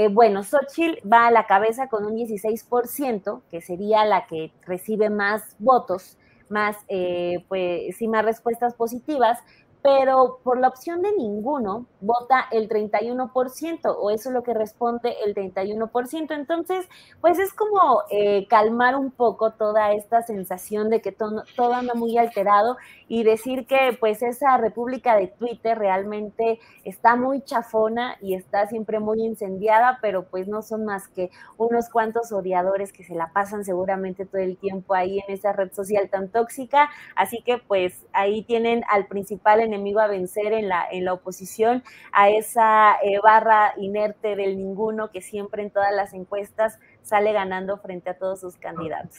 Eh, 0.01 0.07
bueno, 0.07 0.45
Xochitl 0.45 1.01
va 1.13 1.27
a 1.27 1.31
la 1.33 1.49
cabeza 1.49 1.89
con 1.89 2.07
un 2.07 2.15
16%, 2.15 3.43
que 3.51 3.61
sería 3.61 4.05
la 4.05 4.29
que 4.29 4.53
recibe 4.65 5.11
más 5.11 5.57
votos, 5.59 6.17
más, 6.49 6.77
eh, 6.87 7.45
pues, 7.49 7.97
sí, 7.97 8.07
más 8.07 8.25
respuestas 8.25 8.75
positivas, 8.75 9.41
pero 9.83 10.41
por 10.43 10.59
la 10.59 10.69
opción 10.69 11.03
de 11.03 11.13
ninguno 11.13 11.87
vota 12.01 12.47
el 12.51 12.69
31%, 12.69 13.97
o 13.99 14.11
eso 14.11 14.29
es 14.29 14.35
lo 14.35 14.43
que 14.43 14.55
responde 14.55 15.15
el 15.25 15.35
31%. 15.35 16.35
Entonces, 16.35 16.89
pues 17.21 17.39
es 17.39 17.53
como 17.53 18.03
eh, 18.11 18.47
calmar 18.49 18.97
un 18.97 19.11
poco 19.11 19.53
toda 19.53 19.93
esta 19.93 20.23
sensación 20.23 20.91
de 20.91 21.01
que 21.01 21.13
todo, 21.13 21.45
todo, 21.57 21.75
anda 21.75 21.95
muy 21.95 22.19
alterado 22.19 22.77
y 23.07 23.23
decir 23.23 23.67
que 23.67 23.97
pues 23.99 24.23
esa 24.23 24.57
república 24.57 25.17
de 25.17 25.29
Twitter 25.29 25.79
realmente 25.79 26.59
está 26.85 27.17
muy 27.17 27.43
chafona 27.43 28.17
y 28.21 28.35
está 28.35 28.67
siempre 28.67 28.99
muy 28.99 29.23
incendiada, 29.23 29.99
pero 30.03 30.25
pues 30.25 30.49
no 30.49 30.63
son 30.63 30.85
más 30.85 31.09
que 31.09 31.31
unos 31.57 31.89
cuantos 31.89 32.33
odiadores 32.33 32.93
que 32.93 33.05
se 33.05 33.15
la 33.15 33.33
pasan 33.33 33.65
seguramente 33.65 34.27
todo 34.27 34.41
el 34.41 34.57
tiempo 34.57 34.95
ahí 34.95 35.21
en 35.21 35.35
esa 35.35 35.53
red 35.53 35.73
social 35.73 36.09
tan 36.11 36.29
tóxica. 36.29 36.91
Así 37.15 37.43
que 37.43 37.59
pues 37.59 38.05
ahí 38.13 38.43
tienen 38.43 38.85
al 38.89 39.07
principal 39.07 39.61
enemigo 39.69 40.01
a 40.01 40.07
vencer 40.07 40.53
en 40.53 40.69
la, 40.69 40.87
en 40.91 41.05
la 41.05 41.13
oposición, 41.13 41.83
a 42.13 42.31
esa 42.31 42.97
eh, 43.03 43.19
barra 43.23 43.75
inerte 43.79 44.37
del 44.37 44.57
ninguno 44.57 45.11
que 45.11 45.23
siempre 45.23 45.63
en 45.63 45.71
todas 45.71 45.95
las 45.95 46.13
encuestas 46.15 46.79
sale 47.03 47.33
ganando 47.33 47.79
frente 47.79 48.11
a 48.11 48.19
todos 48.19 48.41
sus 48.41 48.57
candidatos. 48.57 49.19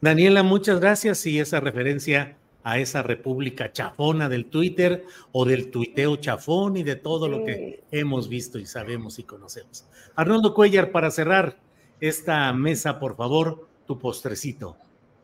Daniela, 0.00 0.42
muchas 0.42 0.80
gracias 0.80 1.26
y 1.26 1.40
esa 1.40 1.60
referencia 1.60 2.36
a 2.62 2.78
esa 2.78 3.02
república 3.02 3.72
chafona 3.72 4.28
del 4.28 4.46
Twitter 4.46 5.04
o 5.30 5.44
del 5.44 5.70
tuiteo 5.70 6.16
chafón 6.16 6.76
y 6.76 6.82
de 6.82 6.96
todo 6.96 7.28
lo 7.28 7.44
que 7.44 7.84
hemos 7.92 8.28
visto 8.28 8.58
y 8.58 8.66
sabemos 8.66 9.18
y 9.20 9.22
conocemos. 9.22 9.86
Arnoldo 10.16 10.52
Cuellar, 10.52 10.90
para 10.90 11.10
cerrar 11.12 11.58
esta 12.00 12.52
mesa, 12.52 12.98
por 12.98 13.16
favor, 13.16 13.68
tu 13.86 13.98
postrecito 13.98 14.76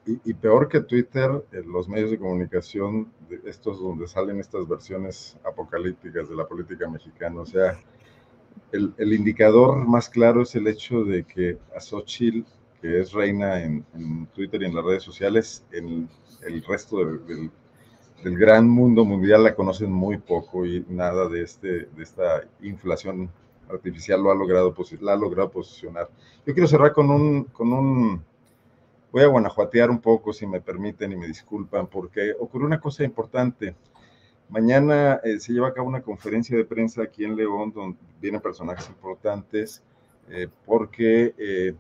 y, 0.05 0.35
peor 0.35 0.69
que 0.69 0.81
Twitter, 0.81 1.31
los 1.67 1.89
medios 1.89 2.11
de 2.11 2.19
comunicación, 2.19 3.13
estos 3.45 3.81
donde 3.81 4.09
salen 4.09 4.41
estas 4.41 4.67
versiones 4.67 5.37
apocalípticas 5.45 6.29
de 6.29 6.35
la 6.35 6.47
política 6.47 6.89
mexicana, 6.89 7.41
o 7.41 7.47
sea, 7.47 7.79
el, 8.73 9.13
indicador 9.13 9.87
más 9.87 10.09
claro 10.09 10.43
es 10.43 10.55
el 10.57 10.67
hecho 10.67 11.05
de 11.05 11.25
que 11.25 11.59
a 11.77 11.81
Xochitl, 11.81 12.45
que 12.81 13.01
es 13.01 13.13
reina 13.13 13.63
en, 13.63 13.85
Twitter 14.35 14.63
y 14.63 14.67
en 14.67 14.75
las 14.75 14.85
redes 14.85 15.05
sociales, 15.05 15.65
en 15.71 16.09
el 16.43 16.65
resto 16.65 16.99
del, 16.99 17.51
del, 18.25 18.39
gran 18.39 18.69
mundo 18.69 19.05
mundial 19.05 19.45
la 19.45 19.55
conocen 19.55 19.93
muy 19.93 20.19
poco 20.19 20.67
y 20.67 20.85
nada 20.89 21.29
de, 21.29 21.43
este, 21.43 21.87
de 21.87 22.03
esta 22.03 22.43
inflación 22.61 23.31
artificial 23.71 24.21
lo 24.23 24.33
ha 24.33 24.35
logrado, 24.35 24.75
la 25.01 25.13
ha 25.13 25.17
logrado 25.17 25.51
posicionar. 25.51 26.09
Yo 26.45 26.55
quiero 26.55 26.67
cerrar 26.67 26.93
con 26.93 27.11
un, 27.11 27.45
con 27.45 27.73
un 27.73 28.25
Voy 29.13 29.23
a 29.25 29.27
guanajuatear 29.27 29.91
un 29.91 30.01
poco, 30.01 30.33
si 30.33 30.47
me 30.47 30.63
permiten 30.63 31.13
y 31.13 31.17
me 31.17 31.27
disculpan, 31.27 31.87
porque 31.87 32.33
ocurrió 32.41 32.67
una 32.67 32.81
cosa 32.81 33.05
importante. 33.05 33.77
Mañana 34.49 35.21
eh, 35.23 35.39
se 35.39 35.53
lleva 35.53 35.69
a 35.69 35.75
cabo 35.75 35.87
una 35.87 36.01
conferencia 36.01 36.57
de 36.57 36.65
prensa 36.65 37.03
aquí 37.03 37.23
en 37.25 37.37
León, 37.37 37.73
donde 37.75 37.99
vienen 38.23 38.41
personajes 38.41 38.89
importantes, 38.89 39.83
eh, 40.31 40.49
porque 40.65 41.35
eh, 41.37 41.75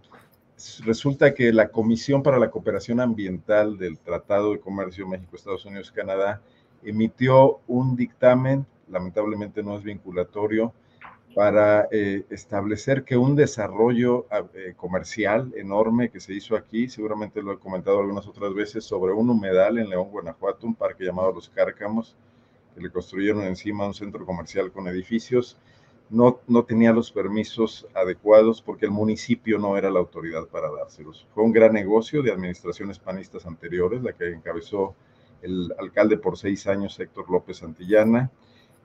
resulta 0.84 1.32
que 1.32 1.54
la 1.54 1.68
Comisión 1.68 2.22
para 2.22 2.38
la 2.38 2.50
Cooperación 2.50 3.00
Ambiental 3.00 3.78
del 3.78 3.96
Tratado 3.96 4.52
de 4.52 4.60
Comercio 4.60 5.08
México, 5.08 5.34
Estados 5.34 5.64
Unidos, 5.64 5.90
Canadá, 5.90 6.42
emitió 6.82 7.60
un 7.66 7.96
dictamen, 7.96 8.66
lamentablemente 8.88 9.62
no 9.62 9.78
es 9.78 9.82
vinculatorio, 9.82 10.74
para 11.34 11.88
eh, 11.90 12.24
establecer 12.30 13.04
que 13.04 13.16
un 13.16 13.34
desarrollo 13.36 14.26
ah, 14.30 14.44
eh, 14.54 14.74
comercial 14.76 15.52
enorme 15.56 16.10
que 16.10 16.20
se 16.20 16.34
hizo 16.34 16.56
aquí, 16.56 16.88
seguramente 16.88 17.42
lo 17.42 17.52
he 17.52 17.58
comentado 17.58 18.00
algunas 18.00 18.26
otras 18.26 18.54
veces, 18.54 18.84
sobre 18.84 19.12
un 19.12 19.30
humedal 19.30 19.78
en 19.78 19.88
León, 19.88 20.10
Guanajuato, 20.10 20.66
un 20.66 20.74
parque 20.74 21.04
llamado 21.04 21.32
Los 21.32 21.48
Cárcamos, 21.48 22.16
que 22.74 22.80
le 22.80 22.90
construyeron 22.90 23.44
encima 23.44 23.86
un 23.86 23.94
centro 23.94 24.24
comercial 24.26 24.70
con 24.72 24.88
edificios, 24.88 25.56
no, 26.10 26.40
no 26.46 26.64
tenía 26.64 26.92
los 26.92 27.10
permisos 27.10 27.86
adecuados 27.94 28.60
porque 28.60 28.84
el 28.84 28.90
municipio 28.90 29.58
no 29.58 29.78
era 29.78 29.90
la 29.90 29.98
autoridad 29.98 30.46
para 30.46 30.70
dárselos. 30.70 31.26
Fue 31.34 31.42
un 31.42 31.52
gran 31.52 31.72
negocio 31.72 32.22
de 32.22 32.30
administraciones 32.30 32.98
panistas 32.98 33.46
anteriores, 33.46 34.02
la 34.02 34.12
que 34.12 34.30
encabezó 34.30 34.94
el 35.40 35.72
alcalde 35.78 36.18
por 36.18 36.36
seis 36.36 36.66
años, 36.66 37.00
Héctor 37.00 37.30
López 37.30 37.58
Santillana, 37.58 38.30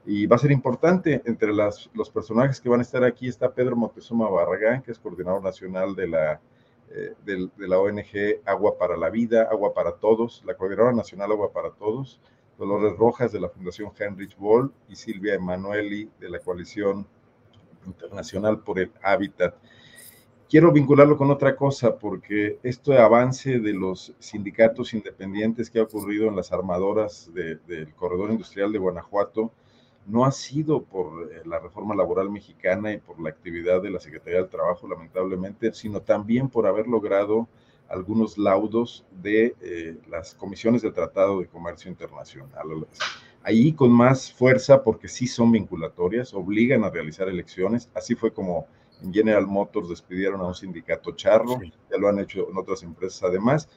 y 0.07 0.25
va 0.25 0.37
a 0.37 0.39
ser 0.39 0.51
importante. 0.51 1.21
Entre 1.25 1.53
los 1.53 2.09
personajes 2.13 2.61
que 2.61 2.69
van 2.69 2.79
a 2.79 2.83
estar 2.83 3.03
aquí 3.03 3.27
está 3.27 3.53
Pedro 3.53 3.75
Montezuma 3.75 4.29
Barragán, 4.29 4.81
que 4.81 4.91
es 4.91 4.99
coordinador 4.99 5.43
nacional 5.43 5.95
de 5.95 6.07
la, 6.07 6.39
eh, 6.89 7.13
de, 7.25 7.49
la 7.67 7.77
ONG 7.77 8.41
Agua 8.45 8.77
para 8.77 8.95
la 8.95 9.09
Vida, 9.09 9.49
Agua 9.51 9.73
para 9.73 9.91
Todos, 9.97 10.41
la 10.45 10.55
coordinadora 10.55 10.95
nacional 10.95 11.33
Agua 11.33 11.51
para 11.51 11.71
Todos, 11.71 12.21
Dolores 12.57 12.97
Rojas 12.97 13.33
de 13.33 13.41
la 13.41 13.49
Fundación 13.49 13.91
Heinrich 13.99 14.37
Boll 14.37 14.73
y 14.87 14.95
Silvia 14.95 15.35
Emanueli 15.35 16.09
de 16.21 16.29
la 16.29 16.39
Coalición 16.39 17.05
Internacional 17.85 18.61
por 18.61 18.79
el 18.79 18.91
Hábitat. 19.03 19.55
Quiero 20.49 20.71
vincularlo 20.71 21.17
con 21.17 21.29
otra 21.29 21.57
cosa, 21.57 21.97
porque 21.97 22.59
este 22.63 22.97
avance 22.97 23.59
de 23.59 23.73
los 23.73 24.13
sindicatos 24.19 24.93
independientes 24.93 25.69
que 25.69 25.79
ha 25.79 25.83
ocurrido 25.83 26.29
en 26.29 26.37
las 26.37 26.53
armadoras 26.53 27.29
del 27.33 27.93
corredor 27.95 28.31
industrial 28.31 28.71
de 28.71 28.79
Guanajuato, 28.79 29.51
no 30.07 30.25
ha 30.25 30.31
sido 30.31 30.83
por 30.83 31.31
eh, 31.31 31.41
la 31.45 31.59
reforma 31.59 31.93
laboral 31.93 32.29
mexicana 32.29 32.93
y 32.93 32.97
por 32.97 33.19
la 33.19 33.29
actividad 33.29 33.81
de 33.81 33.91
la 33.91 33.99
Secretaría 33.99 34.39
del 34.39 34.49
Trabajo, 34.49 34.87
lamentablemente, 34.87 35.73
sino 35.73 36.01
también 36.01 36.49
por 36.49 36.65
haber 36.65 36.87
logrado 36.87 37.47
algunos 37.89 38.37
laudos 38.37 39.05
de 39.21 39.55
eh, 39.61 39.97
las 40.09 40.33
comisiones 40.33 40.81
de 40.81 40.91
Tratado 40.91 41.39
de 41.39 41.47
Comercio 41.47 41.89
Internacional. 41.91 42.87
Ahí 43.43 43.73
con 43.73 43.91
más 43.91 44.31
fuerza, 44.31 44.83
porque 44.83 45.07
sí 45.07 45.27
son 45.27 45.51
vinculatorias, 45.51 46.33
obligan 46.33 46.83
a 46.83 46.89
realizar 46.89 47.29
elecciones. 47.29 47.89
Así 47.93 48.15
fue 48.15 48.31
como 48.31 48.67
en 49.01 49.13
General 49.13 49.45
Motors 49.45 49.89
despidieron 49.89 50.41
a 50.41 50.47
un 50.47 50.55
sindicato 50.55 51.11
charro, 51.11 51.59
ya 51.61 51.97
lo 51.97 52.09
han 52.09 52.19
hecho 52.19 52.49
en 52.49 52.57
otras 52.57 52.83
empresas 52.83 53.23
además. 53.23 53.69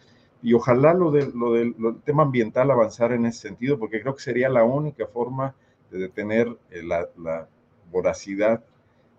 Y 0.43 0.55
ojalá 0.55 0.95
lo, 0.95 1.11
de, 1.11 1.31
lo 1.35 1.53
del 1.53 1.74
tema 2.05 2.22
ambiental 2.22 2.70
avanzara 2.70 3.14
en 3.14 3.26
ese 3.26 3.49
sentido, 3.49 3.78
porque 3.78 4.01
creo 4.01 4.14
que 4.14 4.22
sería 4.22 4.49
la 4.49 4.64
única 4.64 5.07
forma 5.07 5.55
de 5.91 5.99
detener 5.99 6.49
eh, 6.70 6.82
la, 6.82 7.49
voracidad 7.91 8.62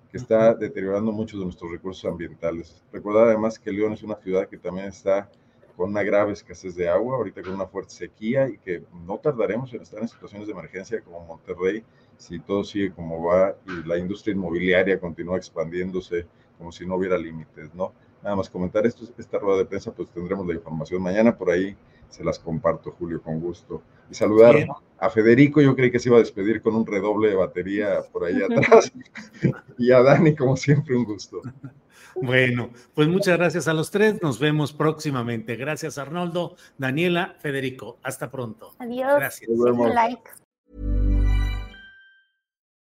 que 0.09 0.17
está 0.17 0.53
deteriorando 0.53 1.11
muchos 1.11 1.39
de 1.39 1.43
nuestros 1.43 1.72
recursos 1.72 2.09
ambientales. 2.09 2.82
Recordar 2.93 3.28
además 3.28 3.59
que 3.59 3.69
León 3.69 3.91
es 3.91 4.01
una 4.01 4.15
ciudad 4.15 4.47
que 4.47 4.57
también 4.57 4.88
está 4.88 5.30
con 5.76 5.89
una 5.89 6.03
grave 6.03 6.32
escasez 6.32 6.76
de 6.76 6.88
agua, 6.88 7.17
ahorita 7.17 7.41
con 7.41 7.53
una 7.53 7.67
fuerte 7.67 7.91
sequía 7.91 8.47
y 8.47 8.57
que 8.57 8.84
no 9.05 9.17
tardaremos 9.17 9.74
en 9.74 9.82
estar 9.82 10.01
en 10.01 10.07
situaciones 10.07 10.47
de 10.47 10.53
emergencia 10.53 11.01
como 11.01 11.26
Monterrey 11.26 11.84
si 12.22 12.39
todo 12.39 12.63
sigue 12.63 12.93
como 12.93 13.24
va 13.24 13.55
y 13.65 13.88
la 13.88 13.97
industria 13.97 14.34
inmobiliaria 14.34 14.99
continúa 14.99 15.38
expandiéndose 15.38 16.28
como 16.57 16.72
si 16.72 16.86
no 16.86 16.95
hubiera 16.95 17.17
límites, 17.17 17.74
¿no? 17.74 17.93
Nada 18.24 18.36
más 18.36 18.49
comentar 18.49 18.86
esto, 18.86 19.05
esta 19.17 19.39
rueda 19.39 19.59
de 19.59 19.65
prensa, 19.65 19.91
pues 19.91 20.09
tendremos 20.09 20.45
la 20.45 20.53
información 20.53 21.01
mañana 21.01 21.36
por 21.36 21.49
ahí, 21.49 21.76
se 22.09 22.24
las 22.24 22.38
comparto, 22.39 22.91
Julio, 22.91 23.22
con 23.22 23.39
gusto. 23.39 23.82
Y 24.09 24.13
saludar 24.13 24.67
a 24.99 25.09
Federico, 25.09 25.61
yo 25.61 25.76
creí 25.76 25.89
que 25.89 25.99
se 25.99 26.09
iba 26.09 26.17
a 26.17 26.22
despedir 26.22 26.61
con 26.61 26.76
un 26.76 26.86
redoble 26.86 27.30
de 27.30 27.36
batería 27.36 28.01
por 28.11 28.26
ahí 28.26 28.41
atrás. 28.43 28.91
y 29.78 29.91
a 29.91 30.01
Dani, 30.01 30.36
como 30.36 30.55
siempre, 30.57 30.95
un 30.95 31.05
gusto. 31.05 31.41
Bueno, 32.15 32.69
pues 32.93 33.07
muchas 33.07 33.38
gracias 33.38 33.67
a 33.67 33.74
los 33.74 33.89
tres. 33.89 34.22
Nos 34.22 34.39
vemos 34.39 34.74
próximamente. 34.74 35.55
Gracias, 35.55 35.97
Arnoldo, 35.97 36.55
Daniela, 36.78 37.36
Federico. 37.39 37.99
Hasta 38.03 38.30
pronto. 38.30 38.76
Adiós. 38.80 39.15
Gracias. 39.15 39.49
Like. 39.49 40.40